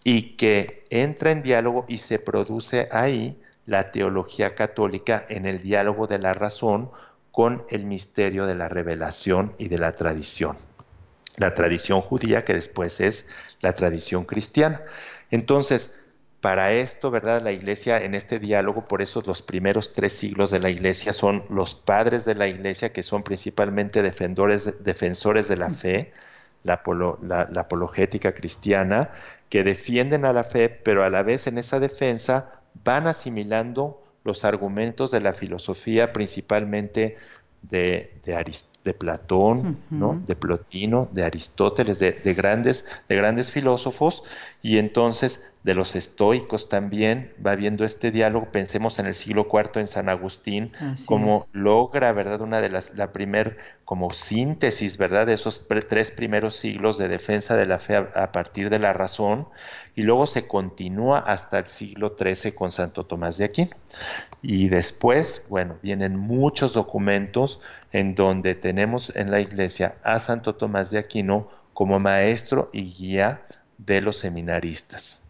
y 0.04 0.38
que 0.38 0.86
entra 0.90 1.32
en 1.32 1.44
diálogo 1.44 1.86
y 1.88 1.98
se 1.98 2.20
produce 2.20 2.88
ahí 2.92 3.42
la 3.66 3.92
teología 3.92 4.52
católica 4.52 5.26
en 5.28 5.46
el 5.46 5.62
diálogo 5.62 6.08
de 6.08 6.20
la 6.20 6.34
razón 6.34 6.92
con 7.32 7.66
el 7.70 7.86
misterio 7.86 8.46
de 8.46 8.56
la 8.56 8.70
revelación 8.70 9.54
y 9.58 9.68
de 9.68 9.78
la 9.78 9.94
tradición. 9.94 10.58
La 11.36 11.54
tradición 11.54 12.02
judía 12.02 12.46
que 12.46 12.54
después 12.54 13.00
es 13.00 13.28
la 13.62 13.74
tradición 13.74 14.26
cristiana. 14.26 14.82
Entonces, 15.30 15.92
para 16.48 16.72
esto, 16.72 17.12
¿verdad? 17.12 17.42
La 17.42 17.52
iglesia 17.52 17.98
en 17.98 18.16
este 18.16 18.40
diálogo, 18.40 18.86
por 18.86 19.02
eso 19.02 19.22
los 19.26 19.42
primeros 19.42 19.92
tres 19.92 20.14
siglos 20.14 20.50
de 20.50 20.60
la 20.60 20.70
iglesia 20.70 21.12
son 21.12 21.44
los 21.50 21.76
padres 21.76 22.24
de 22.24 22.36
la 22.36 22.48
iglesia, 22.48 22.94
que 22.94 23.04
son 23.04 23.22
principalmente 23.22 24.02
defensores, 24.02 24.82
defensores 24.82 25.50
de 25.50 25.58
la 25.58 25.70
fe, 25.72 26.14
la, 26.64 26.82
la, 27.22 27.60
apologética 27.60 28.34
cristiana, 28.34 29.10
que 29.50 29.66
defienden 29.66 30.24
a 30.24 30.32
la 30.32 30.46
fe, 30.46 30.70
pero 30.70 31.04
a 31.04 31.10
la 31.10 31.22
vez 31.22 31.48
en 31.48 31.58
esa 31.58 31.82
defensa 31.82 32.62
van 32.82 33.08
asimilando 33.08 34.02
los 34.24 34.46
argumentos 34.46 35.12
de 35.12 35.20
la 35.20 35.34
filosofía, 35.34 36.14
principalmente 36.14 37.18
de, 37.62 38.14
de, 38.24 38.94
Platón, 38.94 39.80
¿no? 39.90 40.22
de 40.26 40.38
Plotino, 40.38 41.10
de 41.12 41.24
Aristóteles, 41.24 42.00
de, 42.00 42.34
grandes, 42.34 42.86
de 43.10 43.18
grandes 43.18 43.52
filósofos, 43.52 44.24
y 44.62 44.78
entonces 44.78 45.44
de 45.63 45.74
los 45.74 45.96
estoicos 45.96 46.70
también 46.70 47.34
va 47.46 47.56
viendo 47.56 47.84
este 47.84 48.12
diálogo. 48.12 48.52
Pensemos 48.52 49.00
en 49.00 49.06
el 49.06 49.13
siglo 49.13 49.48
IV 49.52 49.82
en 49.82 49.88
San 49.88 50.08
Agustín, 50.08 50.72
como 51.06 51.48
logra, 51.52 52.12
¿verdad? 52.13 52.41
Una 52.41 52.62
de 52.62 52.70
las, 52.70 52.96
la 52.96 53.12
primer 53.12 53.58
como 53.84 54.10
síntesis, 54.12 54.98
¿verdad? 54.98 55.28
De 55.28 55.34
esos 55.34 55.65
tres 55.89 56.12
primeros 56.12 56.56
siglos 56.56 56.98
de 56.98 57.08
defensa 57.08 57.56
de 57.56 57.65
la 57.65 57.80
fe 57.80 57.96
a, 57.96 58.32
partir 58.32 58.70
de 58.70 58.80
la 58.80 58.93
razón, 58.93 59.48
y 59.96 60.04
luego 60.04 60.28
se 60.28 60.48
continúa 60.48 61.20
hasta 61.20 61.60
el 61.60 61.67
siglo 61.67 62.15
XIII 62.17 62.54
con 62.54 62.72
Santo 62.72 63.06
Tomás 63.06 63.38
de 63.38 63.46
Aquino. 63.46 63.76
Y 64.41 64.70
después, 64.70 65.41
bueno, 65.49 65.78
vienen 65.82 66.18
muchos 66.18 66.74
documentos 66.74 67.60
en 67.91 68.16
donde 68.16 68.55
tenemos 68.55 69.14
en 69.16 69.32
la 69.32 69.41
iglesia 69.41 69.95
a 70.03 70.20
Santo 70.20 70.55
Tomás 70.55 70.91
de 70.91 70.99
Aquino 70.99 71.49
como 71.74 71.99
maestro 71.99 72.70
y 72.72 72.93
guía 72.93 73.41
de 73.78 74.01
los 74.01 74.18
seminaristas 74.18 75.26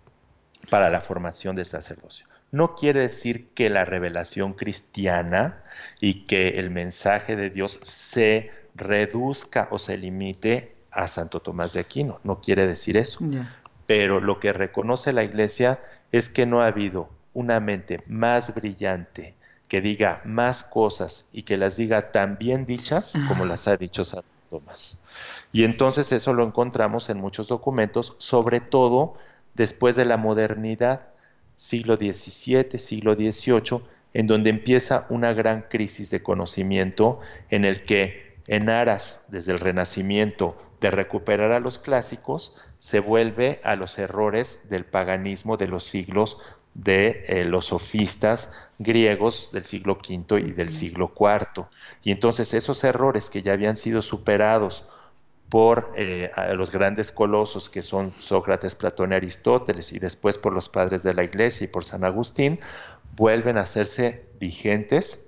para 0.69 0.89
la 0.89 1.01
formación 1.01 1.55
de 1.55 1.65
sacerdocio. 1.65 2.25
No 2.51 2.75
quiere 2.75 3.01
decir 3.01 3.49
que 3.53 3.69
la 3.69 3.85
revelación 3.85 4.53
cristiana 4.53 5.63
y 5.99 6.25
que 6.25 6.59
el 6.59 6.69
mensaje 6.69 7.35
de 7.35 7.49
Dios 7.49 7.79
se 7.83 8.51
reduzca 8.75 9.67
o 9.71 9.79
se 9.79 9.97
limite 9.97 10.75
a 10.91 11.07
Santo 11.07 11.41
Tomás 11.41 11.73
de 11.73 11.81
Aquino, 11.81 12.19
no 12.23 12.39
quiere 12.39 12.65
decir 12.65 12.97
eso. 12.97 13.19
Pero 13.85 14.19
lo 14.19 14.39
que 14.39 14.53
reconoce 14.53 15.13
la 15.13 15.23
Iglesia 15.23 15.79
es 16.11 16.29
que 16.29 16.45
no 16.45 16.61
ha 16.61 16.67
habido 16.67 17.09
una 17.33 17.59
mente 17.59 17.99
más 18.07 18.53
brillante 18.55 19.35
que 19.67 19.81
diga 19.81 20.21
más 20.23 20.63
cosas 20.63 21.27
y 21.31 21.43
que 21.43 21.57
las 21.57 21.75
diga 21.75 22.11
tan 22.11 22.37
bien 22.37 22.65
dichas 22.65 23.13
como 23.27 23.45
las 23.45 23.67
ha 23.67 23.75
dicho 23.77 24.05
Santo 24.05 24.27
Tomás. 24.49 24.99
Y 25.51 25.65
entonces 25.65 26.11
eso 26.11 26.33
lo 26.33 26.45
encontramos 26.45 27.09
en 27.09 27.19
muchos 27.19 27.47
documentos, 27.47 28.15
sobre 28.17 28.61
todo 28.61 29.13
después 29.57 29.95
de 29.95 30.05
la 30.05 30.15
modernidad, 30.15 31.07
siglo 31.55 31.97
XVII, 31.97 32.77
siglo 32.77 33.15
XVIII, 33.15 33.81
en 34.13 34.27
donde 34.27 34.51
empieza 34.51 35.05
una 35.09 35.33
gran 35.33 35.63
crisis 35.63 36.09
de 36.09 36.23
conocimiento 36.23 37.19
en 37.49 37.65
el 37.65 37.83
que 37.83 38.37
en 38.47 38.69
aras 38.69 39.25
desde 39.27 39.51
el 39.51 39.59
Renacimiento 39.59 40.57
de 40.79 40.91
recuperar 40.91 41.51
a 41.51 41.59
los 41.59 41.79
clásicos, 41.79 42.55
se 42.79 42.99
vuelve 42.99 43.59
a 43.63 43.75
los 43.75 43.97
errores 43.97 44.61
del 44.69 44.85
paganismo 44.85 45.57
de 45.57 45.67
los 45.67 45.83
siglos 45.83 46.37
de 46.75 47.25
eh, 47.27 47.43
los 47.43 47.65
sofistas 47.65 48.51
griegos 48.77 49.49
del 49.51 49.65
siglo 49.65 49.97
V 49.97 50.39
y 50.39 50.51
del 50.51 50.69
siglo 50.69 51.11
IV. 51.19 51.65
Y 52.03 52.11
entonces 52.11 52.53
esos 52.53 52.83
errores 52.83 53.31
que 53.31 53.41
ya 53.41 53.53
habían 53.53 53.75
sido 53.75 54.03
superados 54.03 54.85
por 55.49 55.93
eh, 55.95 56.31
los 56.55 56.71
grandes 56.71 57.11
colosos 57.11 57.69
que 57.69 57.81
son 57.81 58.13
Sócrates, 58.19 58.75
Platón 58.75 59.11
y 59.11 59.15
Aristóteles, 59.15 59.93
y 59.93 59.99
después 59.99 60.37
por 60.37 60.53
los 60.53 60.69
padres 60.69 61.03
de 61.03 61.13
la 61.13 61.23
Iglesia 61.23 61.65
y 61.65 61.67
por 61.67 61.83
San 61.83 62.03
Agustín, 62.03 62.59
vuelven 63.15 63.57
a 63.57 63.61
hacerse 63.61 64.27
vigentes 64.39 65.27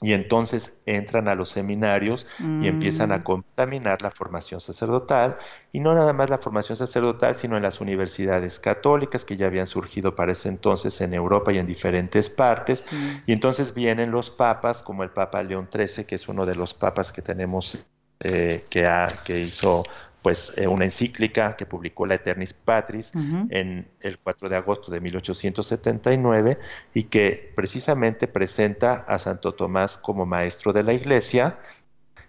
y 0.00 0.12
entonces 0.12 0.74
entran 0.86 1.28
a 1.28 1.34
los 1.34 1.50
seminarios 1.50 2.26
y 2.38 2.66
empiezan 2.66 3.12
a 3.12 3.18
mm. 3.18 3.22
contaminar 3.22 4.02
la 4.02 4.10
formación 4.10 4.60
sacerdotal, 4.60 5.38
y 5.72 5.80
no 5.80 5.94
nada 5.94 6.12
más 6.12 6.28
la 6.28 6.38
formación 6.38 6.76
sacerdotal, 6.76 7.36
sino 7.36 7.56
en 7.56 7.62
las 7.62 7.80
universidades 7.80 8.58
católicas 8.58 9.24
que 9.24 9.36
ya 9.36 9.46
habían 9.46 9.68
surgido 9.68 10.14
para 10.16 10.32
ese 10.32 10.48
entonces 10.48 11.00
en 11.00 11.14
Europa 11.14 11.52
y 11.52 11.58
en 11.58 11.66
diferentes 11.66 12.28
partes, 12.28 12.86
y 13.24 13.32
entonces 13.32 13.72
vienen 13.72 14.10
los 14.10 14.30
papas, 14.30 14.82
como 14.82 15.04
el 15.04 15.10
Papa 15.10 15.42
León 15.42 15.68
XIII, 15.72 16.04
que 16.04 16.16
es 16.16 16.28
uno 16.28 16.44
de 16.44 16.56
los 16.56 16.74
papas 16.74 17.12
que 17.12 17.22
tenemos, 17.22 17.86
eh, 18.20 18.64
que, 18.70 18.86
ha, 18.86 19.08
que 19.24 19.40
hizo 19.40 19.84
pues 20.24 20.54
eh, 20.56 20.66
una 20.66 20.86
encíclica 20.86 21.54
que 21.54 21.66
publicó 21.66 22.06
la 22.06 22.14
Eternis 22.14 22.54
Patris 22.54 23.12
en 23.50 23.86
el 24.00 24.18
4 24.18 24.48
de 24.48 24.56
agosto 24.56 24.90
de 24.90 25.00
1879 25.00 26.58
y 26.94 27.04
que 27.04 27.52
precisamente 27.54 28.26
presenta 28.26 29.04
a 29.06 29.18
Santo 29.18 29.52
Tomás 29.52 29.98
como 29.98 30.24
maestro 30.24 30.72
de 30.72 30.82
la 30.82 30.94
Iglesia, 30.94 31.58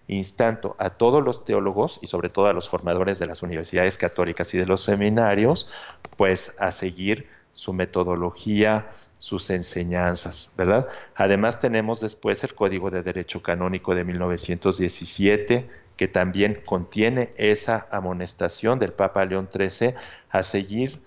instando 0.08 0.76
a 0.78 0.90
todos 0.90 1.24
los 1.24 1.46
teólogos 1.46 2.00
y 2.02 2.08
sobre 2.08 2.28
todo 2.28 2.48
a 2.48 2.54
los 2.54 2.68
formadores 2.68 3.18
de 3.18 3.28
las 3.28 3.44
universidades 3.44 3.98
católicas 3.98 4.54
y 4.54 4.58
de 4.58 4.66
los 4.66 4.84
seminarios, 4.84 5.70
pues 6.18 6.54
a 6.60 6.74
seguir 6.74 7.30
su 7.56 7.74
metodología, 7.74 8.92
sus 9.18 9.50
enseñanzas, 9.50 10.52
¿verdad? 10.56 10.88
Además 11.16 11.60
tenemos 11.60 12.02
después 12.02 12.44
el 12.44 12.54
Código 12.54 12.92
de 12.92 13.02
Derecho 13.02 13.42
Canónico 13.42 13.96
de 13.96 14.04
1917, 14.04 15.70
que 15.96 16.08
también 16.08 16.62
contiene 16.66 17.34
esa 17.38 17.88
amonestación 17.90 18.78
del 18.78 18.92
Papa 18.92 19.26
León 19.26 19.50
XIII 19.52 19.96
a 20.30 20.44
seguir 20.44 21.02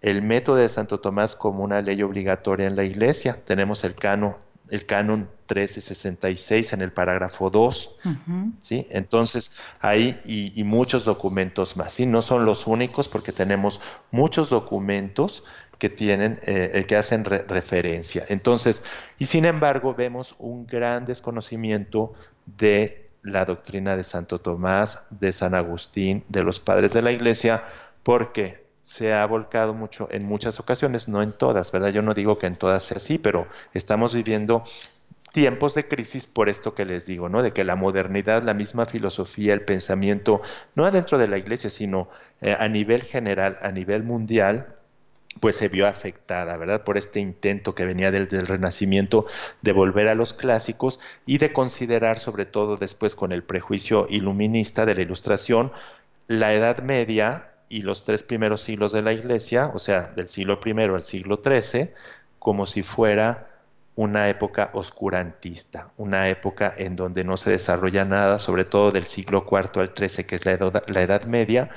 el 0.00 0.22
método 0.22 0.56
de 0.56 0.70
Santo 0.70 1.00
Tomás 1.00 1.36
como 1.36 1.62
una 1.62 1.82
ley 1.82 2.02
obligatoria 2.02 2.66
en 2.66 2.76
la 2.76 2.84
Iglesia. 2.84 3.38
Tenemos 3.44 3.84
el 3.84 3.94
canon, 3.94 4.36
el 4.70 4.86
canon 4.86 5.28
1366 5.50 6.72
en 6.72 6.80
el 6.80 6.92
parágrafo 6.92 7.50
2, 7.50 7.96
¿sí? 8.62 8.86
Entonces, 8.90 9.52
ahí 9.80 10.18
y, 10.24 10.64
muchos 10.64 11.04
documentos 11.04 11.76
más, 11.76 11.92
¿sí? 11.92 12.06
No 12.06 12.22
son 12.22 12.46
los 12.46 12.66
únicos 12.66 13.08
porque 13.08 13.32
tenemos 13.32 13.80
muchos 14.10 14.48
documentos 14.48 15.44
que 15.80 15.88
tienen, 15.88 16.38
eh, 16.42 16.84
que 16.86 16.94
hacen 16.94 17.24
referencia. 17.24 18.24
Entonces, 18.28 18.84
y 19.18 19.26
sin 19.26 19.46
embargo, 19.46 19.94
vemos 19.94 20.36
un 20.38 20.66
gran 20.66 21.06
desconocimiento 21.06 22.12
de 22.44 23.08
la 23.22 23.46
doctrina 23.46 23.96
de 23.96 24.04
Santo 24.04 24.40
Tomás, 24.40 25.06
de 25.08 25.32
San 25.32 25.54
Agustín, 25.54 26.22
de 26.28 26.42
los 26.42 26.60
padres 26.60 26.92
de 26.92 27.00
la 27.00 27.12
iglesia, 27.12 27.64
porque 28.02 28.66
se 28.82 29.14
ha 29.14 29.26
volcado 29.26 29.72
mucho 29.72 30.06
en 30.10 30.24
muchas 30.24 30.60
ocasiones, 30.60 31.08
no 31.08 31.22
en 31.22 31.32
todas, 31.32 31.72
¿verdad? 31.72 31.88
Yo 31.88 32.02
no 32.02 32.12
digo 32.12 32.38
que 32.38 32.46
en 32.46 32.56
todas 32.56 32.82
sea 32.82 32.98
así, 32.98 33.18
pero 33.18 33.46
estamos 33.72 34.14
viviendo 34.14 34.64
tiempos 35.32 35.74
de 35.74 35.88
crisis 35.88 36.26
por 36.26 36.50
esto 36.50 36.74
que 36.74 36.84
les 36.84 37.06
digo, 37.06 37.30
¿no? 37.30 37.42
De 37.42 37.52
que 37.52 37.64
la 37.64 37.76
modernidad, 37.76 38.42
la 38.42 38.52
misma 38.54 38.84
filosofía, 38.84 39.54
el 39.54 39.62
pensamiento, 39.62 40.42
no 40.74 40.84
adentro 40.84 41.16
de 41.16 41.28
la 41.28 41.38
iglesia, 41.38 41.70
sino 41.70 42.10
eh, 42.42 42.54
a 42.58 42.68
nivel 42.68 43.02
general, 43.02 43.58
a 43.62 43.70
nivel 43.70 44.02
mundial, 44.02 44.76
pues 45.38 45.56
se 45.56 45.68
vio 45.68 45.86
afectada, 45.86 46.56
¿verdad? 46.56 46.82
Por 46.82 46.98
este 46.98 47.20
intento 47.20 47.74
que 47.74 47.86
venía 47.86 48.10
del, 48.10 48.28
Renacimiento 48.28 49.26
de 49.62 49.72
volver 49.72 50.08
a 50.08 50.14
los 50.14 50.34
clásicos 50.34 50.98
y 51.24 51.38
de 51.38 51.52
considerar, 51.52 52.18
sobre 52.18 52.46
todo 52.46 52.76
después 52.76 53.14
con 53.14 53.30
el 53.30 53.44
prejuicio 53.44 54.06
iluminista 54.08 54.86
de 54.86 54.96
la 54.96 55.02
Ilustración, 55.02 55.72
la 56.26 56.52
Edad 56.52 56.82
Media 56.82 57.52
y 57.68 57.82
los 57.82 58.04
tres 58.04 58.24
primeros 58.24 58.62
siglos 58.62 58.92
de 58.92 59.02
la 59.02 59.12
Iglesia, 59.12 59.70
o 59.72 59.78
sea, 59.78 60.02
del 60.02 60.26
siglo 60.26 60.58
I 60.64 60.72
al 60.72 61.02
siglo 61.04 61.40
XIII, 61.42 61.90
como 62.40 62.66
si 62.66 62.82
fuera 62.82 63.46
una 63.94 64.28
época 64.28 64.70
oscurantista, 64.72 65.90
una 65.96 66.28
época 66.28 66.72
en 66.76 66.96
donde 66.96 67.22
no 67.22 67.36
se 67.36 67.50
desarrolla 67.50 68.04
nada, 68.04 68.38
sobre 68.38 68.64
todo 68.64 68.92
del 68.92 69.04
siglo 69.04 69.46
IV 69.48 69.80
al 69.80 69.92
XIII, 69.94 70.24
que 70.24 70.36
es 70.36 70.46
la 70.46 71.02
edad 71.02 71.24
Media, 71.24 71.70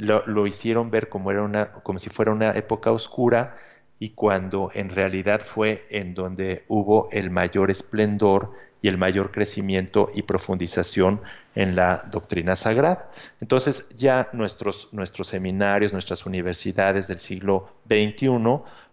lo, 0.00 0.46
hicieron 0.46 0.90
ver 0.90 1.08
como, 1.08 1.30
era 1.30 1.42
una, 1.42 1.72
como 1.72 1.98
si 1.98 2.10
fuera 2.10 2.32
una 2.32 2.50
época 2.52 2.90
oscura 2.90 3.56
y 3.98 4.10
cuando 4.10 4.70
en 4.74 4.90
realidad 4.90 5.42
fue 5.44 5.86
en 5.90 6.14
donde 6.14 6.64
hubo 6.68 7.08
el 7.12 7.30
mayor 7.30 7.70
esplendor 7.70 8.52
y 8.82 8.88
el 8.88 8.96
mayor 8.96 9.30
crecimiento 9.30 10.08
y 10.14 10.22
profundización 10.22 11.20
en 11.54 11.76
la 11.76 12.06
doctrina 12.10 12.56
sagrada. 12.56 13.10
Entonces 13.40 13.86
ya 13.94 14.30
nuestros, 14.32 14.88
nuestros 14.92 15.28
seminarios, 15.28 15.92
nuestras 15.92 16.24
universidades 16.24 17.06
del 17.06 17.20
siglo 17.20 17.68
XXI, 17.86 18.30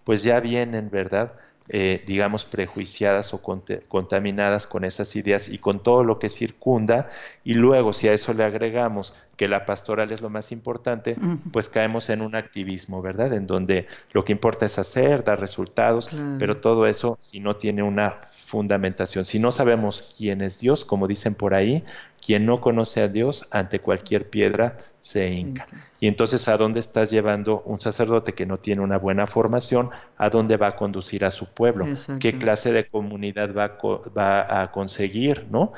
pues 0.04 0.24
ya 0.24 0.42
vienen, 0.42 0.90
¿verdad? 0.90 1.34
Eh, 1.70 2.04
digamos, 2.08 2.46
prejuiciadas 2.46 3.34
o 3.34 3.42
contaminadas 3.42 4.68
con 4.68 4.86
esas 4.86 5.16
ideas 5.18 5.50
y 5.50 5.58
con 5.58 5.84
todo 5.84 6.06
lo 6.06 6.18
que 6.18 6.30
circunda, 6.30 7.10
y 7.44 7.56
luego 7.56 7.92
si 7.92 8.08
a 8.08 8.14
eso 8.14 8.34
le 8.34 8.46
agregamos 8.46 9.14
que 9.38 9.48
la 9.48 9.66
pastoral 9.66 10.12
es 10.12 10.20
lo 10.22 10.30
más 10.30 10.52
importante, 10.52 11.16
pues 11.54 11.70
caemos 11.70 12.10
en 12.10 12.22
un 12.22 12.36
activismo, 12.36 13.04
¿verdad? 13.04 13.32
En 13.34 13.46
donde 13.46 13.88
lo 14.12 14.26
que 14.26 14.32
importa 14.32 14.66
es 14.66 14.80
hacer, 14.80 15.24
dar 15.24 15.40
resultados, 15.40 16.10
pero 16.40 16.60
todo 16.60 16.88
eso 16.88 17.20
si 17.22 17.40
no 17.40 17.56
tiene 17.56 17.84
una 17.84 18.20
fundamentación, 18.48 19.26
si 19.26 19.38
no 19.40 19.52
sabemos 19.52 20.14
quién 20.18 20.42
es 20.42 20.60
Dios, 20.60 20.86
como 20.86 21.08
dicen 21.08 21.36
por 21.36 21.54
ahí, 21.54 21.84
quien 22.26 22.46
no 22.46 22.58
conoce 22.58 23.02
a 23.02 23.08
Dios 23.08 23.48
ante 23.52 23.80
cualquier 23.80 24.30
piedra 24.30 24.80
se 25.00 25.30
hinca. 25.30 25.68
Y 26.00 26.08
entonces, 26.08 26.48
¿a 26.48 26.58
dónde 26.58 26.80
estás 26.80 27.12
llevando 27.12 27.62
un 27.62 27.80
sacerdote 27.80 28.34
que 28.34 28.46
no 28.46 28.58
tiene 28.58 28.82
una 28.82 28.98
buena 28.98 29.28
formación? 29.28 29.92
¿A 30.18 30.30
dónde 30.30 30.58
va 30.58 30.68
a 30.68 30.76
conducir 30.76 31.26
a 31.26 31.32
su 31.32 31.46
pueblo? 31.46 31.86
¿Qué 32.20 32.38
clase 32.38 32.72
de 32.72 32.88
comunidad 32.88 33.56
va 33.56 33.78
va 34.18 34.62
a 34.62 34.72
conseguir? 34.72 35.48
¿no? 35.50 35.74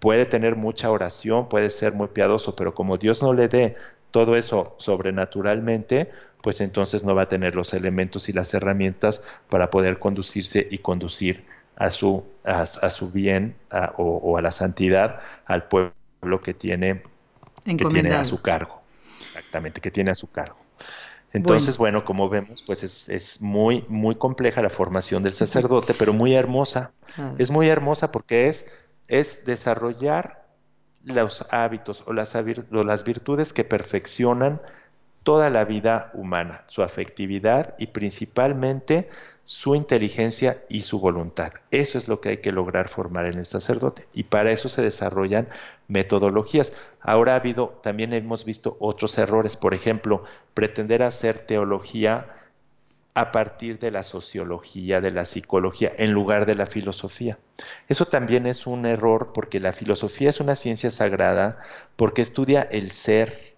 Puede 0.00 0.26
tener 0.26 0.56
mucha 0.56 0.90
oración, 0.90 1.48
puede 1.48 1.70
ser 1.70 1.92
muy 1.92 2.08
piadoso, 2.08 2.56
pero 2.56 2.74
como 2.74 2.98
Dios 2.98 3.22
no 3.22 3.32
le 3.32 3.48
dé 3.48 3.76
todo 4.10 4.34
eso 4.34 4.74
sobrenaturalmente, 4.78 6.10
pues 6.42 6.60
entonces 6.60 7.04
no 7.04 7.14
va 7.14 7.22
a 7.22 7.28
tener 7.28 7.54
los 7.54 7.74
elementos 7.74 8.28
y 8.28 8.32
las 8.32 8.52
herramientas 8.54 9.22
para 9.48 9.70
poder 9.70 9.98
conducirse 9.98 10.66
y 10.70 10.78
conducir 10.78 11.44
a 11.76 11.90
su, 11.90 12.24
a, 12.44 12.66
su 12.66 13.10
bien 13.10 13.54
o, 13.96 14.36
a 14.36 14.42
la 14.42 14.50
santidad 14.50 15.20
al 15.46 15.68
pueblo 15.68 16.40
que 16.42 16.54
tiene, 16.54 17.02
que 17.64 17.76
tiene 17.76 18.14
a 18.14 18.24
su 18.24 18.40
cargo. 18.40 18.82
Exactamente, 19.20 19.80
que 19.80 19.90
tiene 19.90 20.10
a 20.10 20.14
su 20.14 20.30
cargo. 20.30 20.56
Entonces, 21.32 21.78
bueno, 21.78 22.04
como 22.04 22.28
vemos, 22.28 22.62
pues 22.62 22.82
es, 22.82 23.08
es, 23.08 23.40
muy, 23.40 23.84
muy 23.88 24.16
compleja 24.16 24.62
la 24.62 24.70
formación 24.70 25.22
del 25.22 25.34
sacerdote, 25.34 25.94
pero 25.94 26.12
muy 26.12 26.34
hermosa. 26.34 26.90
Es 27.38 27.50
muy 27.50 27.68
hermosa 27.68 28.10
porque 28.10 28.48
es 28.48 28.66
es 29.10 29.44
desarrollar 29.44 30.44
los 31.04 31.46
hábitos 31.50 32.04
o 32.06 32.12
las, 32.12 33.04
virtudes 33.04 33.52
que 33.52 33.64
perfeccionan 33.64 34.60
toda 35.22 35.50
la 35.50 35.64
vida 35.64 36.10
humana, 36.14 36.64
su 36.66 36.82
afectividad 36.82 37.74
y 37.78 37.88
principalmente 37.88 39.08
su 39.44 39.74
inteligencia 39.74 40.62
y 40.68 40.82
su 40.82 41.00
voluntad. 41.00 41.52
Eso 41.70 41.98
es 41.98 42.06
lo 42.06 42.20
que 42.20 42.30
hay 42.30 42.36
que 42.38 42.52
lograr 42.52 42.88
formar 42.88 43.26
en 43.26 43.38
el 43.38 43.46
sacerdote 43.46 44.06
y 44.14 44.24
para 44.24 44.52
eso 44.52 44.68
se 44.68 44.82
desarrollan 44.82 45.48
metodologías. 45.88 46.72
Ahora 47.00 47.32
ha 47.32 47.36
habido, 47.36 47.80
también 47.82 48.12
hemos 48.12 48.44
visto 48.44 48.76
otros 48.78 49.18
errores, 49.18 49.56
por 49.56 49.74
ejemplo, 49.74 50.24
pretender 50.54 51.02
hacer 51.02 51.40
teología 51.40 52.39
a 53.14 53.32
partir 53.32 53.78
de 53.78 53.90
la 53.90 54.02
sociología, 54.02 55.00
de 55.00 55.10
la 55.10 55.24
psicología, 55.24 55.92
en 55.96 56.12
lugar 56.12 56.46
de 56.46 56.54
la 56.54 56.66
filosofía. 56.66 57.38
Eso 57.88 58.06
también 58.06 58.46
es 58.46 58.66
un 58.66 58.86
error 58.86 59.32
porque 59.34 59.60
la 59.60 59.72
filosofía 59.72 60.30
es 60.30 60.40
una 60.40 60.54
ciencia 60.54 60.90
sagrada 60.90 61.58
porque 61.96 62.22
estudia 62.22 62.62
el 62.62 62.92
ser 62.92 63.56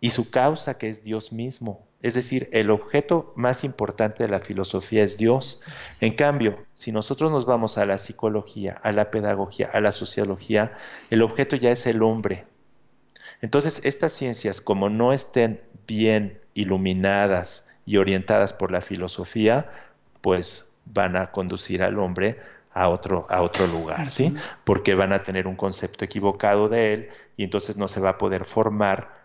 y 0.00 0.10
su 0.10 0.30
causa 0.30 0.78
que 0.78 0.88
es 0.88 1.02
Dios 1.02 1.32
mismo. 1.32 1.86
Es 2.02 2.12
decir, 2.12 2.50
el 2.52 2.70
objeto 2.70 3.32
más 3.36 3.64
importante 3.64 4.22
de 4.22 4.28
la 4.28 4.40
filosofía 4.40 5.02
es 5.02 5.16
Dios. 5.16 5.62
En 6.00 6.14
cambio, 6.14 6.58
si 6.74 6.92
nosotros 6.92 7.30
nos 7.30 7.46
vamos 7.46 7.78
a 7.78 7.86
la 7.86 7.96
psicología, 7.96 8.78
a 8.82 8.92
la 8.92 9.10
pedagogía, 9.10 9.70
a 9.72 9.80
la 9.80 9.92
sociología, 9.92 10.76
el 11.08 11.22
objeto 11.22 11.56
ya 11.56 11.70
es 11.70 11.86
el 11.86 12.02
hombre. 12.02 12.44
Entonces, 13.40 13.80
estas 13.84 14.12
ciencias, 14.12 14.60
como 14.60 14.90
no 14.90 15.14
estén 15.14 15.62
bien 15.86 16.40
iluminadas, 16.52 17.68
y 17.86 17.96
orientadas 17.96 18.52
por 18.52 18.70
la 18.70 18.80
filosofía, 18.80 19.70
pues 20.20 20.74
van 20.86 21.16
a 21.16 21.26
conducir 21.26 21.82
al 21.82 21.98
hombre 21.98 22.38
a 22.72 22.88
otro, 22.88 23.26
a 23.30 23.42
otro 23.42 23.66
lugar, 23.66 24.10
¿sí? 24.10 24.34
Porque 24.64 24.94
van 24.94 25.12
a 25.12 25.22
tener 25.22 25.46
un 25.46 25.54
concepto 25.54 26.04
equivocado 26.04 26.68
de 26.68 26.92
él 26.92 27.08
y 27.36 27.44
entonces 27.44 27.76
no 27.76 27.88
se 27.88 28.00
va 28.00 28.10
a 28.10 28.18
poder 28.18 28.44
formar 28.44 29.24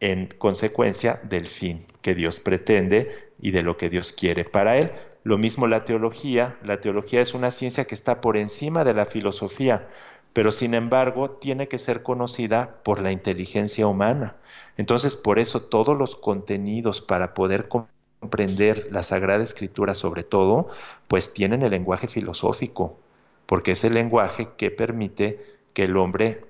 en 0.00 0.26
consecuencia 0.38 1.20
del 1.22 1.46
fin 1.46 1.86
que 2.02 2.14
Dios 2.14 2.40
pretende 2.40 3.30
y 3.40 3.50
de 3.50 3.62
lo 3.62 3.76
que 3.76 3.88
Dios 3.88 4.12
quiere 4.12 4.44
para 4.44 4.76
él. 4.76 4.90
Lo 5.22 5.38
mismo 5.38 5.66
la 5.66 5.84
teología, 5.84 6.56
la 6.62 6.80
teología 6.80 7.20
es 7.20 7.34
una 7.34 7.50
ciencia 7.50 7.84
que 7.84 7.94
está 7.94 8.20
por 8.20 8.36
encima 8.36 8.84
de 8.84 8.94
la 8.94 9.06
filosofía, 9.06 9.88
pero 10.32 10.52
sin 10.52 10.74
embargo 10.74 11.30
tiene 11.30 11.68
que 11.68 11.78
ser 11.78 12.02
conocida 12.02 12.78
por 12.82 13.00
la 13.00 13.12
inteligencia 13.12 13.86
humana. 13.86 14.36
Entonces, 14.76 15.16
por 15.16 15.38
eso 15.38 15.62
todos 15.62 15.96
los 15.96 16.16
contenidos 16.16 17.00
para 17.00 17.34
poder 17.34 17.68
comprender 17.68 18.88
la 18.90 19.02
Sagrada 19.02 19.42
Escritura 19.42 19.94
sobre 19.94 20.22
todo, 20.22 20.68
pues 21.08 21.32
tienen 21.32 21.62
el 21.62 21.70
lenguaje 21.70 22.08
filosófico, 22.08 22.98
porque 23.46 23.72
es 23.72 23.84
el 23.84 23.94
lenguaje 23.94 24.48
que 24.56 24.70
permite 24.70 25.58
que 25.72 25.84
el 25.84 25.96
hombre 25.96 26.40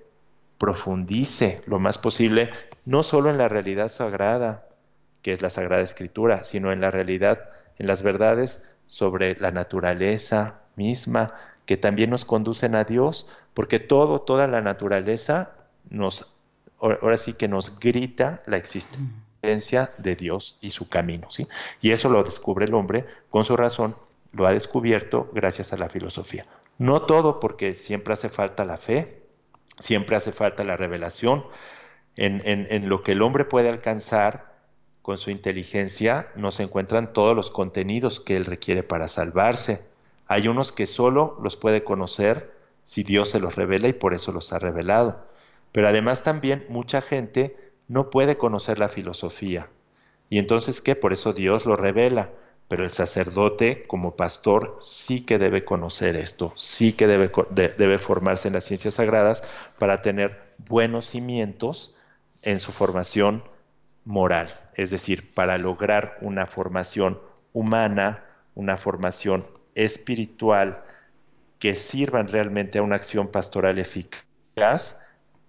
profundice 0.59 1.63
lo 1.67 1.79
más 1.79 1.97
posible, 1.97 2.51
no 2.85 3.03
solo 3.03 3.31
en 3.31 3.39
la 3.39 3.49
realidad 3.49 3.89
sagrada, 3.89 4.67
que 5.23 5.33
es 5.33 5.41
la 5.41 5.51
Sagrada 5.51 5.83
Escritura, 5.83 6.45
sino 6.45 6.73
en 6.73 6.81
la 6.81 6.91
realidad, 6.91 7.49
en 7.79 7.87
las 7.87 8.03
verdades 8.03 8.63
sobre 8.87 9.37
la 9.37 9.53
naturaleza 9.53 10.61
misma, 10.77 11.35
que 11.65 11.77
también 11.77 12.11
nos 12.11 12.25
conducen 12.25 12.75
a 12.75 12.85
Dios, 12.85 13.27
porque 13.55 13.81
todo, 13.81 14.21
toda 14.21 14.47
la 14.47 14.61
naturaleza 14.61 15.53
nos, 15.89 16.33
ahora 16.81 17.17
sí 17.17 17.33
que 17.35 17.49
nos 17.49 17.79
grita 17.79 18.43
la 18.47 18.57
existencia 18.57 19.93
de 19.99 20.17
Dios 20.17 20.59
y 20.61 20.71
su 20.71 20.89
camino, 20.89 21.31
¿sí? 21.31 21.47
Y 21.81 21.91
eso 21.91 22.09
lo 22.09 22.23
descubre 22.23 22.67
el 22.67 22.75
hombre 22.75 23.07
con 23.29 23.45
su 23.45 23.57
razón, 23.57 23.97
lo 24.33 24.47
ha 24.47 24.53
descubierto 24.53 25.31
gracias 25.33 25.73
a 25.73 25.77
la 25.77 25.89
filosofía. 25.89 26.47
No 26.79 27.03
todo, 27.03 27.41
porque 27.41 27.75
siempre 27.75 28.15
hace 28.15 28.29
falta 28.29 28.65
la 28.65 28.79
fe, 28.79 29.23
siempre 29.79 30.17
hace 30.17 30.33
falta 30.33 30.65
la 30.65 30.77
revelación. 30.77 31.45
En, 32.17 32.41
en 32.45 32.89
lo 32.89 33.01
que 33.01 33.13
el 33.13 33.23
hombre 33.23 33.45
puede 33.45 33.69
alcanzar 33.69 34.55
con 35.01 35.17
su 35.17 35.31
inteligencia, 35.31 36.29
no 36.37 36.53
se 36.53 36.65
encuentran 36.65 37.13
todos 37.13 37.35
los 37.35 37.51
contenidos 37.51 38.21
que 38.21 38.37
él 38.37 38.45
requiere 38.45 38.83
para 38.83 39.09
salvarse. 39.09 39.83
Hay 40.27 40.49
unos 40.49 40.73
que 40.73 40.87
solo 40.87 41.39
los 41.43 41.57
puede 41.57 41.83
conocer 41.83 42.60
si 42.85 43.03
Dios 43.03 43.31
se 43.31 43.41
los 43.41 43.57
revela 43.57 43.89
y 43.89 43.93
por 43.93 44.15
eso 44.15 44.33
los 44.33 44.53
ha 44.53 44.59
revelado. 44.59 45.27
Pero 45.73 45.89
además 45.89 46.23
también 46.23 46.67
mucha 46.69 47.01
gente 47.01 47.57
no 47.89 48.11
puede 48.11 48.37
conocer 48.37 48.79
la 48.79 48.89
filosofía. 48.89 49.69
Y 50.29 50.39
entonces, 50.39 50.81
¿qué? 50.81 50.95
Por 50.95 51.13
eso 51.13 51.33
Dios 51.33 51.67
lo 51.67 51.77
revela. 51.77 52.31
Pero 52.69 52.85
el 52.85 52.91
sacerdote 52.91 53.83
como 53.89 54.15
pastor 54.15 54.79
sí 54.81 55.23
que 55.23 55.39
debe 55.39 55.65
conocer 55.65 56.15
esto, 56.15 56.55
sí 56.57 56.93
que 56.93 57.09
debe, 57.09 57.29
debe 57.51 57.99
formarse 57.99 58.47
en 58.47 58.55
las 58.55 58.63
ciencias 58.63 58.95
sagradas 58.95 59.43
para 59.77 60.03
tener 60.03 60.55
buenos 60.69 61.07
cimientos 61.07 61.97
en 62.43 62.61
su 62.61 62.71
formación 62.71 63.43
moral, 64.05 64.55
es 64.75 64.91
decir, 64.91 65.35
para 65.35 65.59
lograr 65.59 66.17
una 66.21 66.47
formación 66.47 67.21
humana, 67.53 68.25
una 68.55 68.77
formación 68.77 69.45
espiritual 69.75 70.85
que 71.61 71.77
sirvan 71.77 72.27
realmente 72.27 72.79
a 72.79 72.83
una 72.83 72.97
acción 72.97 73.29
pastoral 73.29 73.79
eficaz, 73.79 74.99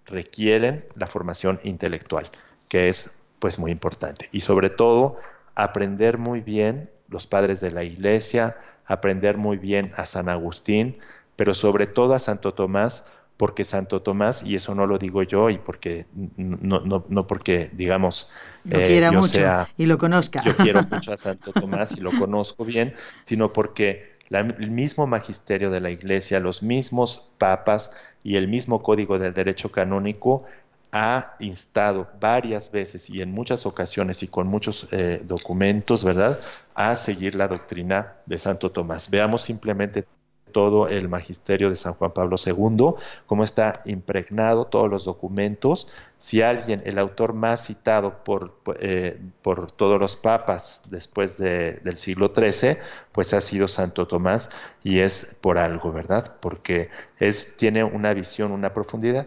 requieren 0.06 0.84
la 0.94 1.08
formación 1.08 1.58
intelectual, 1.64 2.30
que 2.68 2.88
es 2.88 3.10
pues 3.40 3.58
muy 3.58 3.72
importante. 3.72 4.28
Y 4.30 4.42
sobre 4.42 4.70
todo, 4.70 5.16
aprender 5.54 6.18
muy 6.18 6.40
bien 6.40 6.90
los 7.08 7.26
padres 7.26 7.60
de 7.60 7.72
la 7.72 7.82
iglesia, 7.82 8.56
aprender 8.86 9.38
muy 9.38 9.56
bien 9.56 9.92
a 9.96 10.06
San 10.06 10.28
Agustín, 10.28 10.98
pero 11.34 11.54
sobre 11.54 11.86
todo 11.86 12.14
a 12.14 12.18
Santo 12.18 12.52
Tomás, 12.52 13.04
porque 13.38 13.64
Santo 13.64 14.02
Tomás, 14.02 14.42
y 14.42 14.54
eso 14.54 14.74
no 14.74 14.86
lo 14.86 14.98
digo 14.98 15.22
yo, 15.22 15.50
y 15.50 15.58
porque 15.58 16.06
no, 16.36 16.80
no, 16.80 17.04
no 17.08 17.26
porque, 17.26 17.70
digamos, 17.72 18.28
lo 18.64 18.78
eh, 18.78 18.84
quiera 18.84 19.10
mucho 19.10 19.40
y 19.76 19.86
lo 19.86 19.98
conozca. 19.98 20.42
Yo 20.44 20.54
quiero 20.56 20.82
mucho 20.90 21.12
a 21.12 21.16
Santo 21.16 21.52
Tomás 21.52 21.92
y 21.92 22.00
lo 22.00 22.12
conozco 22.12 22.64
bien, 22.64 22.94
sino 23.24 23.52
porque 23.52 24.11
el 24.40 24.70
mismo 24.70 25.06
magisterio 25.06 25.70
de 25.70 25.80
la 25.80 25.90
Iglesia, 25.90 26.40
los 26.40 26.62
mismos 26.62 27.28
papas 27.38 27.90
y 28.22 28.36
el 28.36 28.48
mismo 28.48 28.80
código 28.80 29.18
del 29.18 29.34
derecho 29.34 29.70
canónico 29.70 30.44
ha 30.92 31.36
instado 31.38 32.06
varias 32.20 32.70
veces 32.70 33.08
y 33.08 33.22
en 33.22 33.32
muchas 33.32 33.64
ocasiones 33.64 34.22
y 34.22 34.28
con 34.28 34.46
muchos 34.46 34.88
eh, 34.92 35.22
documentos, 35.24 36.04
¿verdad?, 36.04 36.38
a 36.74 36.96
seguir 36.96 37.34
la 37.34 37.48
doctrina 37.48 38.14
de 38.26 38.38
Santo 38.38 38.70
Tomás. 38.70 39.08
Veamos 39.08 39.42
simplemente 39.42 40.04
todo 40.52 40.88
el 40.88 41.08
magisterio 41.08 41.70
de 41.70 41.76
San 41.76 41.94
Juan 41.94 42.12
Pablo 42.12 42.36
II, 42.44 42.94
cómo 43.26 43.44
está 43.44 43.82
impregnado 43.84 44.66
todos 44.66 44.90
los 44.90 45.04
documentos. 45.04 45.88
Si 46.18 46.40
alguien, 46.42 46.82
el 46.84 46.98
autor 46.98 47.32
más 47.32 47.66
citado 47.66 48.22
por, 48.22 48.54
eh, 48.78 49.20
por 49.42 49.72
todos 49.72 50.00
los 50.00 50.16
papas 50.16 50.82
después 50.88 51.36
del 51.36 51.98
siglo 51.98 52.32
XIII, 52.34 52.78
pues 53.10 53.34
ha 53.34 53.40
sido 53.40 53.66
Santo 53.66 54.06
Tomás 54.06 54.48
y 54.84 55.00
es 55.00 55.36
por 55.40 55.58
algo, 55.58 55.90
¿verdad? 55.92 56.36
Porque 56.40 56.90
es, 57.18 57.56
tiene 57.56 57.82
una 57.82 58.14
visión, 58.14 58.52
una 58.52 58.72
profundidad. 58.72 59.26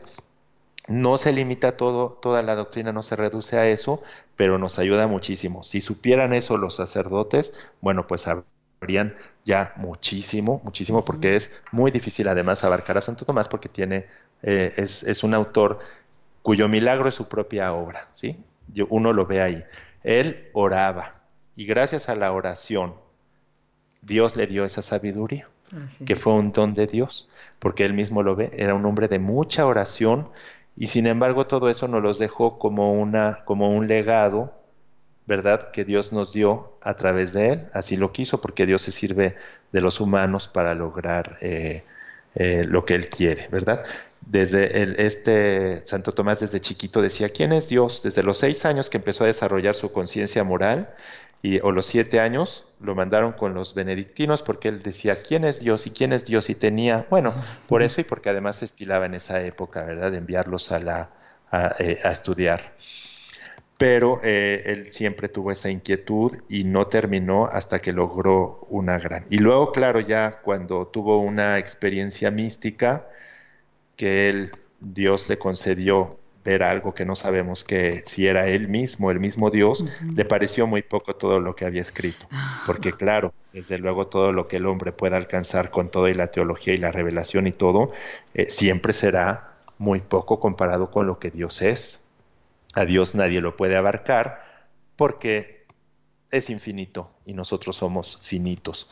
No 0.88 1.18
se 1.18 1.34
limita 1.34 1.78
todo, 1.78 2.20
toda 2.22 2.44
la 2.44 2.56
doctrina 2.56 2.94
no 2.94 3.02
se 3.02 3.16
reduce 3.16 3.58
a 3.58 3.68
eso, 3.68 4.04
pero 4.36 4.60
nos 4.60 4.78
ayuda 4.80 5.08
muchísimo. 5.08 5.64
Si 5.64 5.82
supieran 5.82 6.34
eso 6.34 6.58
los 6.58 6.76
sacerdotes, 6.76 7.54
bueno, 7.82 8.08
pues 8.08 8.28
ya 9.46 9.74
muchísimo, 9.78 10.60
muchísimo, 10.64 11.06
porque 11.06 11.36
es 11.36 11.56
muy 11.72 11.92
difícil 11.92 12.28
además 12.28 12.64
abarcar 12.64 12.98
a 12.98 13.02
Santo 13.02 13.26
Tomás 13.26 13.48
porque 13.48 13.70
tiene, 13.70 14.08
eh, 14.42 14.74
es, 14.76 15.04
es, 15.04 15.24
un 15.24 15.36
autor 15.36 15.80
cuyo 16.42 16.68
milagro 16.68 17.08
es 17.08 17.16
su 17.16 17.28
propia 17.28 17.72
obra, 17.72 18.10
¿sí? 18.14 18.44
uno 18.90 19.14
lo 19.14 19.26
ve 19.28 19.42
ahí. 19.42 19.64
Él 20.04 20.50
oraba 20.54 21.22
y 21.56 21.66
gracias 21.66 22.10
a 22.10 22.16
la 22.16 22.32
oración 22.32 22.96
Dios 24.02 24.36
le 24.36 24.48
dio 24.48 24.66
esa 24.66 24.82
sabiduría, 24.82 25.48
que 26.06 26.16
fue 26.16 26.34
un 26.34 26.52
don 26.52 26.74
de 26.74 26.88
Dios, 26.88 27.30
porque 27.60 27.86
él 27.86 27.94
mismo 27.94 28.24
lo 28.24 28.36
ve, 28.36 28.52
era 28.56 28.76
un 28.76 28.86
hombre 28.86 29.08
de 29.08 29.20
mucha 29.20 29.66
oración 29.66 30.30
y 30.76 30.88
sin 30.88 31.08
embargo 31.08 31.48
todo 31.48 31.70
eso 31.70 31.88
nos 31.88 32.04
los 32.04 32.20
dejó 32.20 32.60
como, 32.60 32.94
una, 32.94 33.44
como 33.46 33.76
un 33.76 33.88
legado 33.88 34.54
¿verdad? 35.26 35.72
Que 35.72 35.86
Dios 35.86 36.12
nos 36.12 36.34
dio 36.34 36.78
a 36.82 36.96
través 36.96 37.34
de 37.34 37.50
Él. 37.50 37.68
Así 37.74 37.98
lo 37.98 38.12
quiso 38.12 38.42
porque 38.42 38.66
Dios 38.66 38.82
se 38.84 38.92
sirve 38.92 39.36
de 39.72 39.82
los 39.82 40.00
humanos 40.00 40.48
para 40.48 40.76
lograr 40.76 41.38
eh, 41.42 41.84
eh, 42.36 42.64
lo 42.66 42.86
que 42.86 42.96
Él 42.96 43.10
quiere, 43.10 43.48
¿verdad? 43.50 43.84
Desde 44.22 44.82
el, 44.82 45.00
este 45.00 45.86
Santo 45.86 46.12
Tomás 46.12 46.40
desde 46.40 46.60
chiquito 46.60 47.02
decía, 47.02 47.30
¿quién 47.30 47.54
es 47.54 47.70
Dios? 47.70 48.02
Desde 48.04 48.24
los 48.24 48.40
seis 48.40 48.66
años 48.66 48.90
que 48.90 48.98
empezó 48.98 49.24
a 49.24 49.28
desarrollar 49.28 49.76
su 49.76 49.92
conciencia 49.92 50.44
moral, 50.44 50.90
y, 51.42 51.60
o 51.62 51.72
los 51.72 51.86
siete 51.86 52.20
años, 52.20 52.66
lo 52.80 52.96
mandaron 52.96 53.34
con 53.34 53.54
los 53.54 53.76
benedictinos 53.76 54.42
porque 54.42 54.68
él 54.68 54.82
decía, 54.82 55.22
¿quién 55.22 55.46
es 55.46 55.60
Dios? 55.60 55.86
¿Y 55.86 55.92
quién 55.92 56.12
es 56.12 56.26
Dios? 56.26 56.50
Y 56.50 56.56
tenía, 56.56 57.06
bueno, 57.12 57.36
por 57.68 57.84
eso 57.84 58.02
y 58.02 58.04
porque 58.04 58.30
además 58.30 58.58
se 58.58 58.66
estilaba 58.66 59.06
en 59.06 59.14
esa 59.14 59.44
época, 59.44 59.84
¿verdad? 59.84 60.12
De 60.12 60.18
enviarlos 60.18 60.72
a, 60.72 60.80
la, 60.80 61.10
a 61.52 61.76
eh, 61.78 62.00
estudiar 62.04 62.74
pero 63.78 64.20
eh, 64.24 64.64
él 64.66 64.92
siempre 64.92 65.28
tuvo 65.28 65.52
esa 65.52 65.70
inquietud 65.70 66.32
y 66.48 66.64
no 66.64 66.88
terminó 66.88 67.46
hasta 67.46 67.80
que 67.80 67.92
logró 67.92 68.66
una 68.70 68.98
gran. 69.00 69.26
Y 69.30 69.40
luego, 69.40 69.72
claro, 69.72 70.00
ya 70.00 70.40
cuando 70.42 70.88
tuvo 70.88 71.20
una 71.20 71.60
experiencia 71.60 72.32
mística, 72.32 73.08
que 73.96 74.28
él, 74.28 74.52
Dios 74.80 75.28
le 75.30 75.38
concedió 75.38 76.20
ver 76.46 76.62
algo 76.62 76.94
que 76.94 77.06
no 77.06 77.16
sabemos 77.16 77.64
que 77.64 78.04
si 78.06 78.28
era 78.28 78.46
él 78.46 78.68
mismo, 78.68 79.10
el 79.10 79.20
mismo 79.20 79.50
Dios, 79.50 79.84
le 80.14 80.26
pareció 80.26 80.68
muy 80.68 80.84
poco 80.84 81.16
todo 81.16 81.40
lo 81.40 81.56
que 81.56 81.66
había 81.66 81.82
escrito. 81.82 82.28
Porque 82.68 82.94
claro, 82.94 83.34
desde 83.52 83.80
luego 83.80 84.08
todo 84.08 84.32
lo 84.32 84.48
que 84.48 84.58
el 84.58 84.68
hombre 84.68 84.92
pueda 84.92 85.18
alcanzar 85.18 85.72
con 85.72 85.90
todo 85.90 86.08
y 86.08 86.14
la 86.14 86.28
teología 86.28 86.76
y 86.76 86.78
la 86.78 86.92
revelación 86.92 87.48
y 87.48 87.52
todo, 87.52 87.92
eh, 88.36 88.52
siempre 88.52 88.94
será 88.94 89.56
muy 89.80 90.02
poco 90.02 90.40
comparado 90.40 90.92
con 90.92 91.08
lo 91.08 91.16
que 91.16 91.32
Dios 91.32 91.64
es. 91.64 92.05
A 92.76 92.86
Dios 92.86 93.16
nadie 93.16 93.42
lo 93.42 93.56
puede 93.56 93.78
abarcar 93.78 94.44
porque 94.98 95.66
es 96.30 96.50
infinito 96.50 97.10
y 97.26 97.34
nosotros 97.34 97.78
somos 97.78 98.20
finitos. 98.22 98.90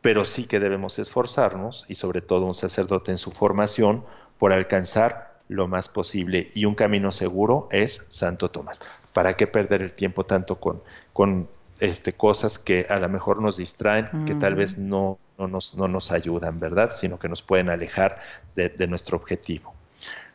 Pero 0.00 0.24
sí 0.24 0.44
que 0.44 0.60
debemos 0.60 0.98
esforzarnos, 0.98 1.84
y 1.86 1.96
sobre 1.96 2.22
todo 2.22 2.46
un 2.46 2.54
sacerdote 2.54 3.12
en 3.12 3.18
su 3.18 3.30
formación, 3.30 4.04
por 4.38 4.52
alcanzar 4.52 5.38
lo 5.48 5.68
más 5.68 5.90
posible. 5.90 6.48
Y 6.54 6.64
un 6.64 6.74
camino 6.74 7.12
seguro 7.12 7.68
es 7.70 8.06
Santo 8.08 8.50
Tomás. 8.50 8.80
¿Para 9.12 9.36
qué 9.36 9.46
perder 9.46 9.82
el 9.82 9.92
tiempo 9.92 10.24
tanto 10.24 10.58
con, 10.58 10.82
con 11.12 11.48
este, 11.80 12.14
cosas 12.14 12.58
que 12.58 12.86
a 12.88 12.98
lo 12.98 13.10
mejor 13.10 13.42
nos 13.42 13.58
distraen, 13.58 14.08
que 14.24 14.34
tal 14.34 14.54
vez 14.54 14.78
no, 14.78 15.18
no, 15.36 15.48
nos, 15.48 15.74
no 15.74 15.88
nos 15.88 16.10
ayudan, 16.10 16.58
¿verdad? 16.58 16.92
Sino 16.94 17.18
que 17.18 17.28
nos 17.28 17.42
pueden 17.42 17.68
alejar 17.68 18.22
de, 18.56 18.70
de 18.70 18.86
nuestro 18.86 19.18
objetivo. 19.18 19.74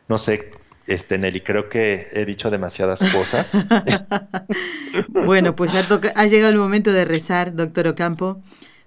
No 0.08 0.18
sé 0.18 0.50
este, 0.86 1.18
Nelly, 1.18 1.40
creo 1.40 1.68
que 1.68 2.08
he 2.12 2.24
dicho 2.24 2.50
demasiadas 2.50 3.00
cosas. 3.12 3.52
bueno, 5.08 5.56
pues 5.56 5.74
ha, 5.74 5.86
ha, 6.14 6.26
llegado 6.26 6.52
el 6.52 6.58
momento 6.58 6.92
de 6.92 7.04
rezar, 7.04 7.54
doctor 7.54 7.88
Ocampo, 7.88 8.40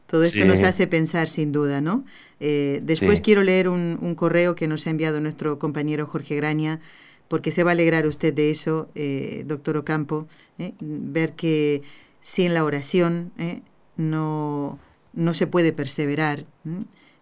Todo 0.07 0.23
esto 0.23 0.43
nos 0.45 0.63
hace 0.63 0.87
pensar 0.87 1.27
sin 1.27 1.51
duda, 1.51 1.81
¿no? 1.81 2.05
Eh, 2.39 2.79
después 2.83 3.21
quiero 3.21 3.43
leer 3.43 3.69
un, 3.69 4.15
correo 4.15 4.55
que 4.55 4.67
nos 4.67 4.87
ha 4.87 4.89
enviado 4.89 5.19
nuestro 5.19 5.59
compañero 5.59 6.07
Jorge 6.07 6.35
Graña, 6.35 6.79
porque 7.27 7.51
se 7.51 7.63
va 7.63 7.71
a 7.71 7.73
alegrar 7.73 8.07
usted 8.07 8.33
de 8.33 8.49
eso, 8.49 8.89
eh, 8.95 9.43
doctor 9.45 9.77
Ocampo, 9.77 10.27
¿eh? 10.57 10.73
ver 10.79 11.33
que 11.33 11.83
sin 12.21 12.53
la 12.53 12.63
oración 12.63 13.31
no, 13.97 14.79
no 15.13 15.33
se 15.33 15.47
puede 15.47 15.73
perseverar. 15.73 16.45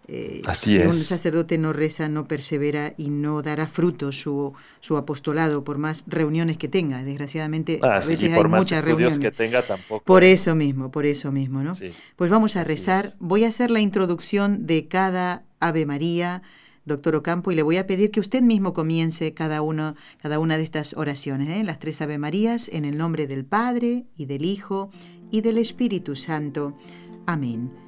Eh, 0.10 0.42
si 0.56 0.78
un 0.78 0.96
sacerdote 0.96 1.58
no 1.58 1.74
reza, 1.74 2.08
no 2.08 2.28
persevera 2.28 2.94
y 2.98 3.10
no 3.10 3.42
dará 3.42 3.68
fruto 3.68 4.14
su, 4.14 4.54
su 4.80 4.96
apostolado 4.96 5.66
por 5.66 5.78
más 5.78 6.06
reuniones 6.08 6.58
que 6.58 6.70
tenga. 6.70 7.04
Desgraciadamente, 7.04 7.80
ah, 7.82 7.98
a 7.98 8.06
veces 8.06 8.32
hay 8.32 8.44
muchas 8.46 8.86
reuniones. 8.86 9.20
que 9.20 9.32
tenga 9.32 9.64
tampoco. 9.64 10.04
Por 10.06 10.24
eso 10.24 10.56
mismo, 10.56 10.92
por 10.92 11.06
eso 11.06 11.32
mismo, 11.32 11.62
¿no? 11.62 11.74
Pues 12.16 12.32
vamos 12.32 12.56
a 12.56 12.64
rezar. 12.64 13.16
Voy 13.20 13.44
a 13.44 13.50
hacer 13.50 13.70
la 13.70 13.82
introducción 13.82 14.66
de 14.66 14.88
cada 14.88 15.44
Ave 15.60 15.86
María, 15.86 16.42
doctor 16.86 17.16
Ocampo, 17.16 17.52
y 17.52 17.56
le 17.56 17.64
voy 17.64 17.76
a 17.76 17.86
pedir 17.86 18.10
que 18.12 18.22
usted 18.22 18.42
mismo 18.42 18.72
comience 18.72 19.34
cada, 19.34 19.62
uno, 19.62 19.96
cada 20.22 20.40
una 20.40 20.56
de 20.56 20.64
estas 20.64 20.94
oraciones, 20.96 21.50
¿eh? 21.50 21.64
las 21.66 21.80
tres 21.80 22.02
Ave 22.02 22.18
Marías, 22.18 22.70
en 22.72 22.86
el 22.86 22.98
nombre 22.98 23.28
del 23.28 23.44
Padre 23.44 24.06
y 24.16 24.26
del 24.26 24.46
Hijo 24.46 24.90
y 25.32 25.42
del 25.42 25.58
Espíritu 25.58 26.16
Santo. 26.16 26.78
Amén. 27.26 27.87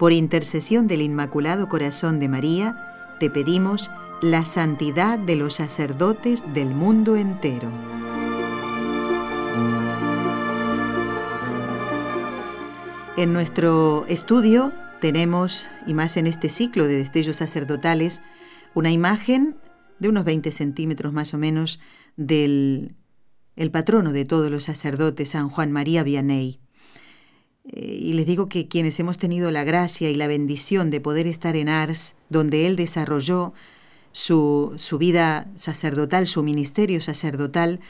por 0.00 0.12
intercesión 0.12 0.88
del 0.88 1.02
Inmaculado 1.02 1.68
Corazón 1.68 2.20
de 2.20 2.28
María, 2.30 3.14
te 3.20 3.28
pedimos 3.28 3.90
la 4.22 4.46
santidad 4.46 5.18
de 5.18 5.36
los 5.36 5.56
sacerdotes 5.56 6.42
del 6.54 6.74
mundo 6.74 7.16
entero. 7.16 7.70
En 13.18 13.34
nuestro 13.34 14.06
estudio 14.08 14.72
tenemos, 15.02 15.68
y 15.86 15.92
más 15.92 16.16
en 16.16 16.26
este 16.26 16.48
ciclo 16.48 16.86
de 16.86 16.96
destellos 16.96 17.36
sacerdotales, 17.36 18.22
una 18.72 18.90
imagen 18.90 19.58
de 19.98 20.08
unos 20.08 20.24
20 20.24 20.50
centímetros 20.50 21.12
más 21.12 21.34
o 21.34 21.38
menos 21.38 21.78
del 22.16 22.96
el 23.54 23.70
patrono 23.70 24.12
de 24.14 24.24
todos 24.24 24.50
los 24.50 24.64
sacerdotes, 24.64 25.28
San 25.28 25.50
Juan 25.50 25.70
María 25.72 26.02
Vianney. 26.04 26.58
Eh, 27.72 27.98
y 28.00 28.12
les 28.14 28.26
digo 28.26 28.48
que 28.48 28.68
quienes 28.68 28.98
hemos 29.00 29.18
tenido 29.18 29.50
la 29.50 29.64
gracia 29.64 30.10
y 30.10 30.16
la 30.16 30.26
bendición 30.26 30.90
de 30.90 31.00
poder 31.00 31.26
estar 31.26 31.56
en 31.56 31.68
Ars, 31.68 32.14
donde 32.28 32.66
él 32.66 32.76
desarrolló 32.76 33.52
su, 34.12 34.74
su 34.76 34.98
vida 34.98 35.48
sacerdotal, 35.54 36.26
su 36.26 36.42
ministerio 36.42 37.00
sacerdotal, 37.00 37.80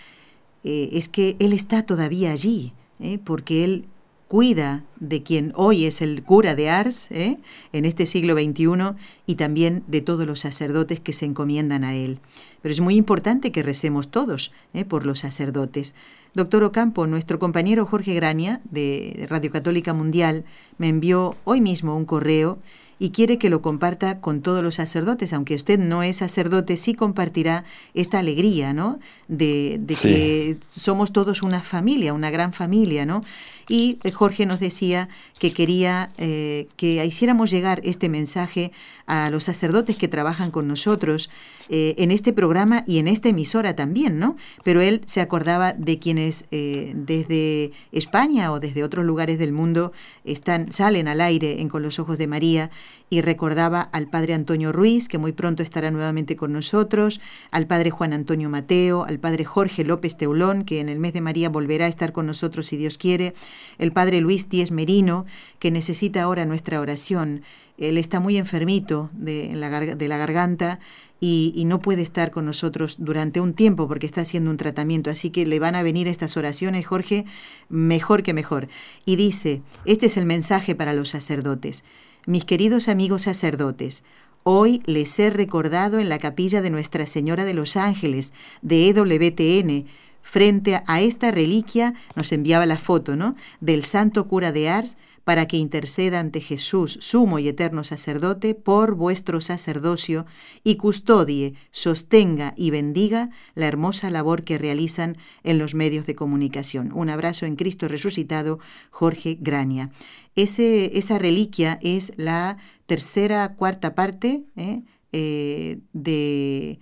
eh, 0.64 0.90
es 0.92 1.08
que 1.08 1.36
él 1.38 1.52
está 1.52 1.84
todavía 1.84 2.32
allí, 2.32 2.74
¿eh? 3.00 3.18
porque 3.22 3.64
él 3.64 3.86
cuida 4.30 4.84
de 5.00 5.24
quien 5.24 5.52
hoy 5.56 5.86
es 5.86 6.00
el 6.00 6.22
cura 6.22 6.54
de 6.54 6.70
Ars 6.70 7.08
en 7.10 7.40
este 7.72 8.06
siglo 8.06 8.34
XXI 8.34 8.94
y 9.26 9.34
también 9.34 9.82
de 9.88 10.02
todos 10.02 10.24
los 10.24 10.38
sacerdotes 10.38 11.00
que 11.00 11.12
se 11.12 11.24
encomiendan 11.24 11.82
a 11.82 11.96
él. 11.96 12.20
Pero 12.62 12.72
es 12.72 12.78
muy 12.78 12.94
importante 12.94 13.50
que 13.50 13.64
recemos 13.64 14.08
todos 14.08 14.52
por 14.86 15.04
los 15.04 15.18
sacerdotes. 15.18 15.96
Doctor 16.32 16.62
Ocampo, 16.62 17.08
nuestro 17.08 17.40
compañero 17.40 17.86
Jorge 17.86 18.14
Grania 18.14 18.60
de 18.70 19.26
Radio 19.28 19.50
Católica 19.50 19.94
Mundial 19.94 20.44
me 20.78 20.86
envió 20.86 21.34
hoy 21.42 21.60
mismo 21.60 21.96
un 21.96 22.04
correo 22.04 22.60
y 23.02 23.10
quiere 23.10 23.38
que 23.38 23.48
lo 23.48 23.62
comparta 23.62 24.20
con 24.20 24.42
todos 24.42 24.62
los 24.62 24.74
sacerdotes, 24.74 25.32
aunque 25.32 25.54
usted 25.54 25.78
no 25.78 26.02
es 26.02 26.18
sacerdote, 26.18 26.76
sí 26.76 26.92
compartirá 26.92 27.64
esta 27.94 28.18
alegría, 28.18 28.74
¿no? 28.74 29.00
De, 29.26 29.80
que 30.02 30.58
somos 30.68 31.10
todos 31.10 31.42
una 31.42 31.62
familia, 31.62 32.12
una 32.12 32.30
gran 32.30 32.52
familia, 32.52 33.06
¿no? 33.06 33.22
Y 33.70 33.98
eh, 34.02 34.10
Jorge 34.10 34.46
nos 34.46 34.60
decía 34.60 35.08
que 35.38 35.54
quería 35.54 36.10
eh, 36.18 36.66
que 36.76 37.04
hiciéramos 37.06 37.50
llegar 37.50 37.80
este 37.84 38.08
mensaje 38.08 38.72
a 39.06 39.30
los 39.30 39.44
sacerdotes 39.44 39.96
que 39.96 40.08
trabajan 40.08 40.50
con 40.50 40.68
nosotros 40.68 41.30
eh, 41.68 41.94
en 41.98 42.10
este 42.10 42.32
programa 42.32 42.84
y 42.86 42.98
en 42.98 43.08
esta 43.08 43.28
emisora 43.28 43.76
también, 43.76 44.18
¿no? 44.18 44.36
Pero 44.64 44.80
él 44.80 45.02
se 45.06 45.20
acordaba 45.20 45.72
de 45.72 45.98
quienes 45.98 46.44
desde 46.50 47.72
España 47.92 48.52
o 48.52 48.60
desde 48.60 48.82
otros 48.82 49.04
lugares 49.04 49.38
del 49.38 49.52
mundo 49.52 49.92
están, 50.24 50.72
salen 50.72 51.06
al 51.08 51.20
aire 51.20 51.60
en 51.60 51.68
Con 51.68 51.82
los 51.82 51.98
Ojos 51.98 52.18
de 52.18 52.26
María 52.26 52.70
y 53.10 53.22
recordaba 53.22 53.82
al 53.82 54.08
padre 54.08 54.34
Antonio 54.34 54.72
Ruiz, 54.72 55.08
que 55.08 55.18
muy 55.18 55.32
pronto 55.32 55.62
estará 55.62 55.90
nuevamente 55.90 56.36
con 56.36 56.52
nosotros, 56.52 57.20
al 57.50 57.66
padre 57.66 57.90
Juan 57.90 58.12
Antonio 58.12 58.48
Mateo, 58.48 59.04
al 59.04 59.18
padre 59.18 59.44
Jorge 59.44 59.84
López 59.84 60.16
Teulón, 60.16 60.64
que 60.64 60.80
en 60.80 60.88
el 60.88 61.00
mes 61.00 61.12
de 61.12 61.20
María 61.20 61.48
volverá 61.48 61.86
a 61.86 61.88
estar 61.88 62.12
con 62.12 62.26
nosotros 62.26 62.66
si 62.66 62.76
Dios 62.76 62.98
quiere, 62.98 63.34
el 63.78 63.92
padre 63.92 64.20
Luis 64.20 64.48
Díez 64.48 64.70
Merino, 64.70 65.26
que 65.58 65.72
necesita 65.72 66.22
ahora 66.22 66.44
nuestra 66.44 66.80
oración. 66.80 67.42
Él 67.78 67.96
está 67.98 68.20
muy 68.20 68.36
enfermito 68.36 69.10
de 69.14 69.50
la, 69.54 69.68
garganta 69.70 70.78
y, 71.18 71.64
no 71.66 71.80
puede 71.80 72.02
estar 72.02 72.30
con 72.30 72.44
nosotros 72.44 72.96
durante 72.98 73.40
un 73.40 73.54
tiempo 73.54 73.88
porque 73.88 74.06
está 74.06 74.20
haciendo 74.20 74.50
un 74.50 74.58
tratamiento. 74.58 75.10
Así 75.10 75.30
que 75.30 75.46
le 75.46 75.58
van 75.58 75.74
a 75.74 75.82
venir 75.82 76.06
estas 76.06 76.36
oraciones, 76.36 76.86
Jorge, 76.86 77.24
mejor 77.70 78.22
que 78.22 78.34
mejor. 78.34 78.68
Y 79.06 79.16
dice, 79.16 79.62
este 79.86 80.06
es 80.06 80.18
el 80.18 80.26
mensaje 80.26 80.74
para 80.74 80.92
los 80.92 81.08
sacerdotes. 81.08 81.84
Mis 82.26 82.44
queridos 82.44 82.88
amigos 82.88 83.22
sacerdotes, 83.22 84.04
hoy 84.42 84.82
les 84.84 85.18
he 85.18 85.30
recordado 85.30 85.98
en 85.98 86.10
la 86.10 86.18
capilla 86.18 86.60
de 86.60 86.68
Nuestra 86.68 87.06
Señora 87.06 87.46
de 87.46 87.54
los 87.54 87.78
Ángeles 87.78 88.34
de 88.60 88.88
EWTN, 88.88 89.86
frente 90.20 90.82
a 90.86 91.00
esta 91.00 91.30
reliquia, 91.30 91.94
nos 92.16 92.30
enviaba 92.32 92.66
la 92.66 92.76
foto, 92.76 93.16
¿no? 93.16 93.36
Del 93.62 93.86
santo 93.86 94.28
cura 94.28 94.52
de 94.52 94.68
Ars, 94.68 94.98
para 95.30 95.46
que 95.46 95.58
interceda 95.58 96.18
ante 96.18 96.40
Jesús, 96.40 96.98
sumo 97.00 97.38
y 97.38 97.46
eterno 97.46 97.84
sacerdote, 97.84 98.56
por 98.56 98.96
vuestro 98.96 99.40
sacerdocio 99.40 100.26
y 100.64 100.74
custodie, 100.74 101.54
sostenga 101.70 102.52
y 102.56 102.72
bendiga 102.72 103.30
la 103.54 103.68
hermosa 103.68 104.10
labor 104.10 104.42
que 104.42 104.58
realizan 104.58 105.16
en 105.44 105.60
los 105.60 105.76
medios 105.76 106.04
de 106.06 106.16
comunicación. 106.16 106.90
Un 106.92 107.10
abrazo 107.10 107.46
en 107.46 107.54
Cristo 107.54 107.86
resucitado, 107.86 108.58
Jorge 108.90 109.38
Grania. 109.40 109.92
Ese, 110.34 110.98
esa 110.98 111.16
reliquia 111.16 111.78
es 111.80 112.12
la 112.16 112.56
tercera, 112.86 113.54
cuarta 113.54 113.94
parte 113.94 114.42
¿eh? 114.56 114.82
Eh, 115.12 115.78
de, 115.92 116.80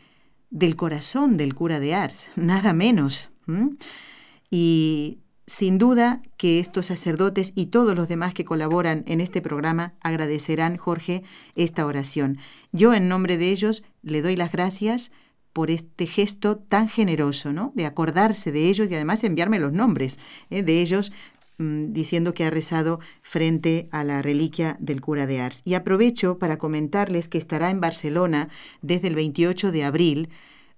del 0.49 0.75
corazón 0.75 1.37
del 1.37 1.55
cura 1.55 1.81
de 1.81 1.95
Ars, 1.95 2.29
nada 2.37 2.73
menos. 2.73 3.29
Y 4.51 5.19
sin 5.49 5.79
duda 5.79 6.21
que 6.37 6.61
estos 6.61 6.87
sacerdotes 6.87 7.53
y 7.55 7.67
todos 7.67 7.97
los 7.97 8.07
demás 8.07 8.35
que 8.35 8.45
colaboran 8.45 9.03
en 9.07 9.23
este 9.23 9.41
programa 9.41 9.95
agradecerán, 10.03 10.77
Jorge, 10.77 11.23
esta 11.55 11.87
oración. 11.87 12.37
Yo 12.71 12.93
en 12.93 13.09
nombre 13.09 13.39
de 13.39 13.49
ellos 13.49 13.83
le 14.03 14.21
doy 14.21 14.37
las 14.37 14.53
gracias 14.53 15.11
por 15.55 15.71
este 15.71 16.07
gesto 16.07 16.59
tan 16.59 16.87
generoso, 16.87 17.55
¿no? 17.55 17.73
De 17.75 17.87
acordarse 17.87 18.53
de 18.53 18.69
ellos 18.69 18.91
y 18.91 18.95
además 18.95 19.25
enviarme 19.25 19.59
los 19.59 19.73
nombres 19.73 20.19
¿eh? 20.51 20.63
de 20.63 20.83
ellos 20.83 21.13
mm, 21.57 21.95
diciendo 21.95 22.35
que 22.35 22.45
ha 22.45 22.51
rezado 22.51 23.01
frente 23.23 23.89
a 23.91 24.05
la 24.05 24.21
reliquia 24.21 24.77
del 24.81 25.01
cura 25.01 25.27
de 25.27 25.41
Ars. 25.41 25.63
Y 25.65 25.75
aprovecho 25.75 26.39
para 26.39 26.59
comentarles 26.59 27.27
que 27.27 27.39
estará 27.39 27.71
en 27.71 27.81
Barcelona 27.81 28.51
desde 28.83 29.09
el 29.09 29.15
28 29.15 29.73
de 29.73 29.85
abril 29.85 30.29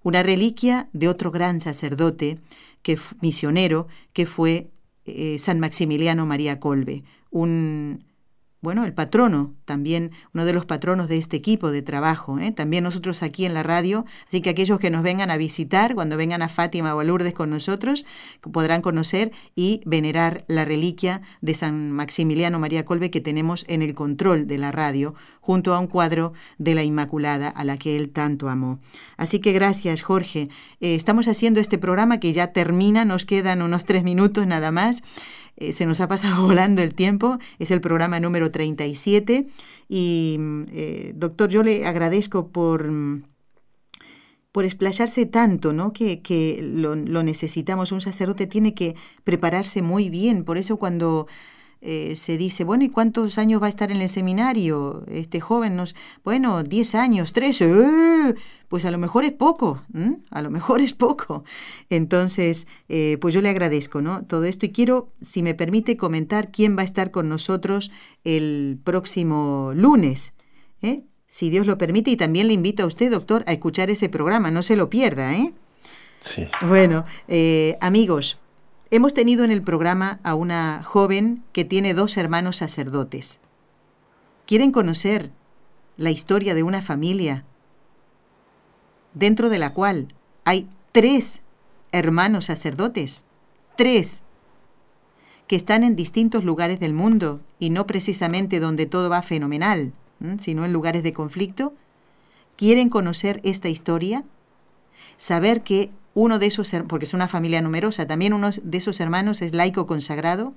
una 0.03 0.23
reliquia 0.23 0.89
de 0.93 1.09
otro 1.09 1.29
gran 1.29 1.59
sacerdote, 1.59 2.39
que 2.81 2.97
misionero, 3.21 3.87
que 4.13 4.25
fue 4.25 4.71
eh, 5.05 5.37
San 5.39 5.59
Maximiliano 5.59 6.25
María 6.25 6.59
Colbe, 6.59 7.03
un 7.29 8.05
bueno, 8.61 8.85
el 8.85 8.93
patrono, 8.93 9.55
también 9.65 10.11
uno 10.33 10.45
de 10.45 10.53
los 10.53 10.65
patronos 10.65 11.07
de 11.07 11.17
este 11.17 11.35
equipo 11.35 11.71
de 11.71 11.81
trabajo, 11.81 12.37
¿eh? 12.37 12.51
también 12.51 12.83
nosotros 12.83 13.23
aquí 13.23 13.45
en 13.45 13.55
la 13.55 13.63
radio, 13.63 14.05
así 14.27 14.41
que 14.41 14.51
aquellos 14.51 14.79
que 14.79 14.91
nos 14.91 15.01
vengan 15.01 15.31
a 15.31 15.37
visitar, 15.37 15.95
cuando 15.95 16.15
vengan 16.15 16.43
a 16.43 16.49
Fátima 16.49 16.93
o 16.93 16.99
a 16.99 17.03
Lourdes 17.03 17.33
con 17.33 17.49
nosotros, 17.49 18.05
podrán 18.51 18.81
conocer 18.81 19.31
y 19.55 19.81
venerar 19.85 20.45
la 20.47 20.63
reliquia 20.63 21.21
de 21.41 21.55
San 21.55 21.91
Maximiliano 21.91 22.59
María 22.59 22.85
Colbe 22.85 23.09
que 23.09 23.19
tenemos 23.19 23.65
en 23.67 23.81
el 23.81 23.95
control 23.95 24.45
de 24.45 24.59
la 24.59 24.71
radio, 24.71 25.15
junto 25.41 25.73
a 25.73 25.79
un 25.79 25.87
cuadro 25.87 26.33
de 26.59 26.75
la 26.75 26.83
Inmaculada 26.83 27.49
a 27.49 27.63
la 27.63 27.77
que 27.77 27.95
él 27.97 28.11
tanto 28.11 28.47
amó. 28.47 28.79
Así 29.17 29.39
que 29.39 29.53
gracias, 29.53 30.03
Jorge. 30.03 30.49
Eh, 30.79 30.93
estamos 30.93 31.27
haciendo 31.27 31.59
este 31.59 31.79
programa 31.79 32.19
que 32.19 32.31
ya 32.31 32.53
termina, 32.53 33.05
nos 33.05 33.25
quedan 33.25 33.63
unos 33.63 33.85
tres 33.85 34.03
minutos 34.03 34.45
nada 34.45 34.71
más. 34.71 35.01
Eh, 35.61 35.73
se 35.73 35.85
nos 35.85 36.01
ha 36.01 36.07
pasado 36.07 36.41
volando 36.47 36.81
el 36.81 36.95
tiempo, 36.95 37.37
es 37.59 37.69
el 37.71 37.81
programa 37.81 38.19
número 38.19 38.49
37 38.49 39.47
y, 39.87 40.37
eh, 40.71 41.13
doctor, 41.15 41.49
yo 41.49 41.61
le 41.63 41.85
agradezco 41.85 42.47
por 42.49 42.89
por 44.51 44.65
explayarse 44.65 45.25
tanto, 45.25 45.71
¿no? 45.71 45.93
Que, 45.93 46.21
que 46.21 46.59
lo, 46.61 46.95
necesitamos. 46.95 47.93
Un 47.93 48.01
sacerdote 48.01 48.47
tiene 48.47 48.73
que 48.73 48.95
prepararse 49.23 49.81
muy 49.81 50.09
bien. 50.09 50.43
Por 50.43 50.57
eso 50.57 50.75
cuando 50.75 51.27
eh, 51.83 52.15
se 52.15 52.37
dice, 52.37 52.63
bueno, 52.63 52.83
¿y 52.83 52.89
cuántos 52.89 53.39
años 53.39 53.59
va 53.59 53.65
a 53.65 53.69
estar 53.69 53.91
en 53.91 54.01
el 54.01 54.09
seminario 54.09 55.03
este 55.07 55.39
joven? 55.39 55.75
Nos, 55.75 55.95
bueno, 56.23 56.61
10 56.61 56.93
años, 56.93 57.33
13, 57.33 57.71
¡eh! 57.71 58.35
pues 58.67 58.85
a 58.85 58.91
lo 58.91 58.99
mejor 58.99 59.25
es 59.25 59.31
poco, 59.31 59.81
a 60.29 60.41
lo 60.43 60.51
mejor 60.51 60.79
es 60.81 60.93
poco. 60.93 61.43
Entonces, 61.89 62.67
eh, 62.87 63.17
pues 63.19 63.33
yo 63.33 63.41
le 63.41 63.49
agradezco 63.49 63.99
¿no? 63.99 64.23
todo 64.23 64.45
esto 64.45 64.67
y 64.67 64.71
quiero, 64.71 65.09
si 65.21 65.41
me 65.41 65.55
permite, 65.55 65.97
comentar 65.97 66.51
quién 66.51 66.77
va 66.77 66.81
a 66.81 66.85
estar 66.85 67.09
con 67.09 67.27
nosotros 67.27 67.91
el 68.23 68.79
próximo 68.83 69.71
lunes. 69.75 70.33
Si 71.27 71.49
Dios 71.49 71.65
lo 71.65 71.77
permite, 71.77 72.11
y 72.11 72.17
también 72.17 72.47
le 72.47 72.53
invito 72.53 72.83
a 72.83 72.85
usted, 72.85 73.09
doctor, 73.09 73.43
a 73.47 73.53
escuchar 73.53 73.89
ese 73.89 74.09
programa, 74.09 74.51
no 74.51 74.63
se 74.63 74.75
lo 74.75 74.89
pierda, 74.89 75.33
¿eh? 75.35 75.53
Sí. 76.19 76.47
Bueno, 76.61 77.05
amigos, 77.79 78.37
Hemos 78.93 79.13
tenido 79.13 79.45
en 79.45 79.51
el 79.51 79.63
programa 79.63 80.19
a 80.21 80.35
una 80.35 80.83
joven 80.83 81.45
que 81.53 81.63
tiene 81.63 81.93
dos 81.93 82.17
hermanos 82.17 82.57
sacerdotes. 82.57 83.39
¿Quieren 84.45 84.73
conocer 84.73 85.31
la 85.95 86.11
historia 86.11 86.53
de 86.55 86.63
una 86.63 86.81
familia 86.81 87.45
dentro 89.13 89.49
de 89.49 89.59
la 89.59 89.73
cual 89.73 90.13
hay 90.43 90.67
tres 90.91 91.39
hermanos 91.93 92.45
sacerdotes? 92.45 93.23
Tres 93.77 94.23
que 95.47 95.55
están 95.55 95.85
en 95.85 95.95
distintos 95.95 96.43
lugares 96.43 96.81
del 96.81 96.93
mundo 96.93 97.39
y 97.59 97.69
no 97.69 97.87
precisamente 97.87 98.59
donde 98.59 98.87
todo 98.87 99.09
va 99.09 99.21
fenomenal, 99.21 99.93
sino 100.37 100.65
en 100.65 100.73
lugares 100.73 101.03
de 101.03 101.13
conflicto. 101.13 101.73
¿Quieren 102.57 102.89
conocer 102.89 103.39
esta 103.45 103.69
historia? 103.69 104.25
Saber 105.15 105.61
que 105.61 105.91
uno 106.13 106.39
de 106.39 106.45
esos, 106.47 106.71
porque 106.87 107.05
es 107.05 107.13
una 107.13 107.27
familia 107.27 107.61
numerosa, 107.61 108.07
también 108.07 108.33
uno 108.33 108.49
de 108.51 108.77
esos 108.77 108.99
hermanos 108.99 109.41
es 109.41 109.53
laico 109.53 109.85
consagrado, 109.85 110.53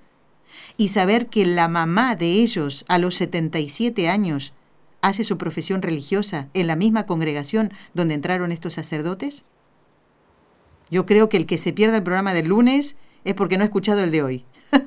y 0.77 0.89
saber 0.89 1.29
que 1.29 1.47
la 1.47 1.69
mamá 1.69 2.17
de 2.17 2.27
ellos 2.27 2.85
a 2.89 2.99
los 2.99 3.15
77 3.17 4.09
años 4.09 4.53
hace 5.05 5.23
su 5.23 5.37
profesión 5.37 5.83
religiosa 5.83 6.49
en 6.55 6.67
la 6.67 6.77
misma 6.77 7.05
congregación 7.05 7.73
donde 7.93 8.15
entraron 8.15 8.53
estos 8.53 8.73
sacerdotes? 8.73 9.45
Yo 10.91 11.05
creo 11.05 11.29
que 11.29 11.37
el 11.37 11.47
que 11.47 11.59
se 11.59 11.73
pierda 11.73 11.99
el 11.99 12.03
programa 12.03 12.33
del 12.33 12.49
lunes 12.49 12.97
es 13.25 13.35
porque 13.35 13.57
no 13.57 13.63
ha 13.63 13.67
escuchado 13.67 14.03
el 14.03 14.11
de 14.11 14.23
hoy. 14.23 14.45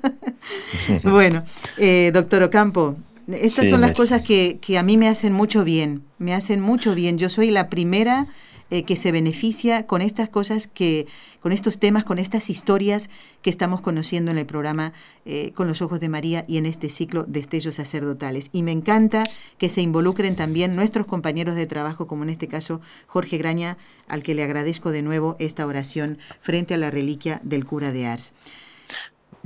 bueno, 1.03 1.43
eh, 1.77 2.11
doctor 2.13 2.43
Ocampo, 2.43 2.97
estas 3.27 3.69
son 3.69 3.81
las 3.81 3.93
cosas 3.93 4.21
que, 4.21 4.57
que 4.59 4.77
a 4.77 4.83
mí 4.83 4.97
me 4.97 5.07
hacen 5.07 5.33
mucho 5.33 5.63
bien, 5.63 6.03
me 6.17 6.33
hacen 6.33 6.61
mucho 6.61 6.95
bien. 6.95 7.17
Yo 7.17 7.29
soy 7.29 7.51
la 7.51 7.69
primera 7.69 8.27
eh, 8.69 8.83
que 8.83 8.95
se 8.95 9.11
beneficia 9.11 9.85
con 9.85 10.01
estas 10.01 10.29
cosas 10.29 10.67
que, 10.67 11.07
con 11.39 11.51
estos 11.51 11.79
temas, 11.79 12.03
con 12.03 12.19
estas 12.19 12.49
historias 12.49 13.09
que 13.41 13.49
estamos 13.49 13.81
conociendo 13.81 14.31
en 14.31 14.37
el 14.37 14.45
programa 14.45 14.93
eh, 15.25 15.51
Con 15.53 15.67
los 15.67 15.81
Ojos 15.81 15.99
de 15.99 16.09
María 16.09 16.43
y 16.47 16.57
en 16.57 16.65
este 16.65 16.89
ciclo 16.89 17.23
de 17.23 17.39
estellos 17.39 17.75
sacerdotales. 17.75 18.49
Y 18.51 18.63
me 18.63 18.71
encanta 18.71 19.23
que 19.57 19.69
se 19.69 19.81
involucren 19.81 20.35
también 20.35 20.75
nuestros 20.75 21.05
compañeros 21.05 21.55
de 21.55 21.65
trabajo, 21.65 22.07
como 22.07 22.23
en 22.23 22.29
este 22.29 22.47
caso 22.47 22.81
Jorge 23.05 23.37
Graña, 23.37 23.77
al 24.07 24.23
que 24.23 24.35
le 24.35 24.43
agradezco 24.43 24.91
de 24.91 25.01
nuevo 25.01 25.35
esta 25.39 25.65
oración 25.65 26.17
frente 26.41 26.73
a 26.73 26.77
la 26.77 26.91
reliquia 26.91 27.39
del 27.43 27.65
cura 27.65 27.91
de 27.91 28.07
Ars. 28.07 28.33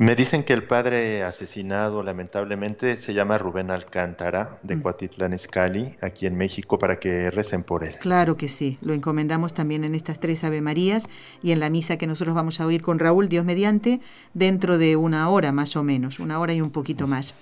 Me 0.02 0.16
dicen 0.16 0.44
que 0.44 0.54
el 0.54 0.64
padre 0.64 1.22
asesinado 1.22 2.02
lamentablemente 2.02 2.98
se 2.98 3.14
llama 3.14 3.38
Rubén 3.38 3.70
Alcántara 3.70 4.58
de 4.64 4.78
mm. 4.78 4.82
Cuatitlán 4.82 5.34
Escali, 5.34 5.96
aquí 6.02 6.26
en 6.26 6.36
México, 6.36 6.80
para 6.80 6.96
que 6.96 7.30
recen 7.30 7.62
por 7.62 7.84
él. 7.84 8.00
Claro 8.00 8.36
que 8.36 8.50
sí, 8.50 8.80
lo 8.82 8.96
encomendamos 8.96 9.54
también 9.54 9.84
en 9.84 9.94
estas 9.94 10.20
tres 10.20 10.44
Ave 10.44 10.60
Marías 10.60 11.08
y 11.44 11.52
en 11.52 11.60
la 11.60 11.70
misa 11.70 11.98
que 11.98 12.08
nosotros 12.08 12.34
vamos 12.34 12.60
a 12.60 12.66
oír 12.66 12.82
con 12.82 12.98
Raúl, 12.98 13.30
Dios 13.30 13.46
mediante, 13.46 14.02
dentro 14.34 14.80
de 14.80 14.96
una 14.96 15.30
hora 15.30 15.52
más 15.52 15.76
o 15.76 15.84
menos, 15.84 16.18
una 16.18 16.40
hora 16.40 16.56
y 16.56 16.62
un 16.62 16.72
poquito 16.72 17.06
más. 17.06 17.36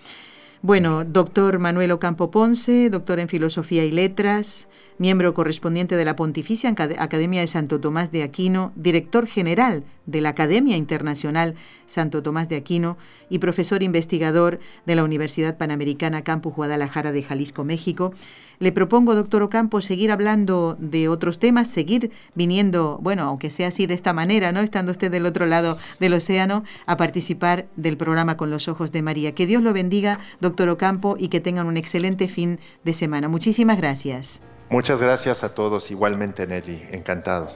Bueno, 0.62 1.06
doctor 1.06 1.60
Manuel 1.60 1.94
Ocampo 1.94 2.30
Ponce, 2.30 2.90
doctor 2.90 3.22
en 3.22 3.30
Filosofía 3.30 3.86
y 3.86 3.92
Letras, 3.94 4.68
miembro 5.00 5.34
correspondiente 5.34 5.96
de 5.96 6.06
la 6.06 6.16
Pontificia 6.16 6.70
Academia 6.70 7.42
de 7.42 7.48
Santo 7.48 7.80
Tomás 7.80 8.12
de 8.12 8.22
Aquino, 8.22 8.74
director 8.76 9.26
general 9.26 9.84
de 10.06 10.22
la 10.22 10.30
Academia 10.30 10.76
Internacional 10.76 11.56
Santo 11.86 12.22
Tomás 12.22 12.50
de 12.50 12.58
Aquino 12.58 12.98
y 13.30 13.40
profesor 13.40 13.82
investigador 13.82 14.60
de 14.86 14.96
la 14.96 15.06
Universidad 15.06 15.58
Panamericana 15.58 16.24
Campus 16.24 16.54
Guadalajara 16.54 17.12
de 17.14 17.24
Jalisco, 17.24 17.64
México. 17.64 18.14
Le 18.60 18.74
propongo, 18.74 19.16
doctor 19.16 19.42
Ocampo, 19.42 19.80
seguir 19.80 20.12
hablando 20.12 20.76
de 20.80 21.08
otros 21.08 21.40
temas, 21.40 21.70
seguir 21.70 22.12
viniendo, 22.36 23.00
bueno, 23.02 23.24
aunque 23.24 23.50
sea 23.50 23.70
así 23.70 23.86
de 23.86 23.94
esta 23.94 24.12
manera, 24.12 24.52
¿no? 24.52 24.60
Estando 24.60 24.92
usted 24.92 25.10
del 25.10 25.26
otro 25.26 25.46
lado 25.46 25.78
del 26.02 26.14
océano, 26.14 26.64
a 26.86 26.98
participar 26.98 27.68
del 27.78 27.96
programa 27.96 28.36
Con 28.36 28.50
los 28.50 28.68
Ojos 28.68 28.92
de 28.92 29.02
María. 29.02 29.34
Que 29.34 29.46
Dios 29.48 29.64
lo 29.64 29.72
bendiga, 29.72 30.20
doctor 30.42 30.68
Ocampo, 30.68 31.16
y 31.18 31.30
que 31.30 31.40
tengan 31.40 31.68
un 31.68 31.78
excelente 31.78 32.28
fin 32.28 32.60
de 32.84 32.94
semana. 32.94 33.30
Muchísimas 33.30 33.78
gracias. 33.78 34.42
Muchas 34.70 35.02
gracias 35.02 35.44
a 35.44 35.54
todos, 35.54 35.90
igualmente 35.92 36.46
Nelly, 36.46 36.84
encantado. 36.92 37.52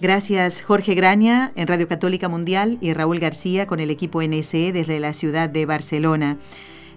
Gracias 0.00 0.62
Jorge 0.62 0.94
Graña 0.94 1.50
en 1.56 1.66
Radio 1.66 1.88
Católica 1.88 2.28
Mundial 2.28 2.78
y 2.80 2.92
Raúl 2.92 3.18
García 3.18 3.66
con 3.66 3.80
el 3.80 3.90
equipo 3.90 4.22
NSE 4.22 4.72
desde 4.72 5.00
la 5.00 5.12
ciudad 5.12 5.48
de 5.48 5.66
Barcelona. 5.66 6.38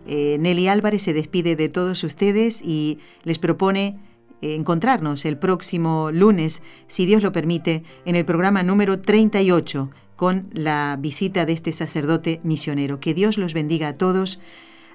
Eh, 0.08 0.38
Nelly 0.40 0.68
Álvarez 0.68 1.04
se 1.04 1.14
despide 1.14 1.56
de 1.56 1.70
todos 1.70 2.04
ustedes 2.04 2.62
y 2.62 3.00
les 3.24 3.40
propone 3.40 3.98
eh, 4.42 4.56
encontrarnos 4.56 5.26
el 5.26 5.38
próximo 5.38 6.12
lunes, 6.12 6.62
si 6.88 7.06
Dios 7.06 7.24
lo 7.24 7.32
permite, 7.32 7.84
en 8.06 8.16
el 8.16 8.26
programa 8.26 8.62
número 8.62 9.00
38 9.00 9.90
con 10.16 10.50
la 10.54 10.98
visita 11.00 11.46
de 11.46 11.54
este 11.54 11.72
sacerdote 11.72 12.40
misionero. 12.44 13.00
Que 13.00 13.16
Dios 13.16 13.40
los 13.40 13.56
bendiga 13.56 13.88
a 13.88 13.94
todos. 13.94 14.40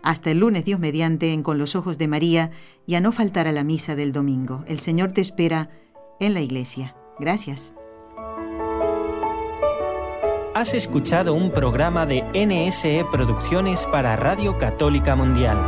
Hasta 0.06 0.30
el 0.30 0.38
lunes, 0.38 0.64
Dios 0.64 0.78
mediante, 0.78 1.32
en 1.32 1.42
Con 1.42 1.58
los 1.58 1.74
Ojos 1.74 1.98
de 1.98 2.06
María, 2.06 2.52
y 2.86 2.94
a 2.94 3.00
no 3.00 3.10
faltar 3.10 3.48
a 3.48 3.52
la 3.52 3.64
misa 3.64 3.96
del 3.96 4.12
domingo. 4.12 4.62
El 4.68 4.78
Señor 4.78 5.10
te 5.10 5.20
espera 5.20 5.68
en 6.20 6.32
la 6.32 6.40
iglesia. 6.40 6.94
Gracias. 7.18 7.74
Has 10.54 10.74
escuchado 10.74 11.34
un 11.34 11.50
programa 11.50 12.06
de 12.06 12.22
NSE 12.34 13.04
Producciones 13.10 13.84
para 13.86 14.14
Radio 14.14 14.56
Católica 14.58 15.16
Mundial. 15.16 15.58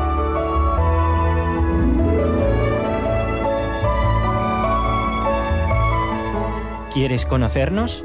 ¿Quieres 6.92 7.26
conocernos? 7.26 8.04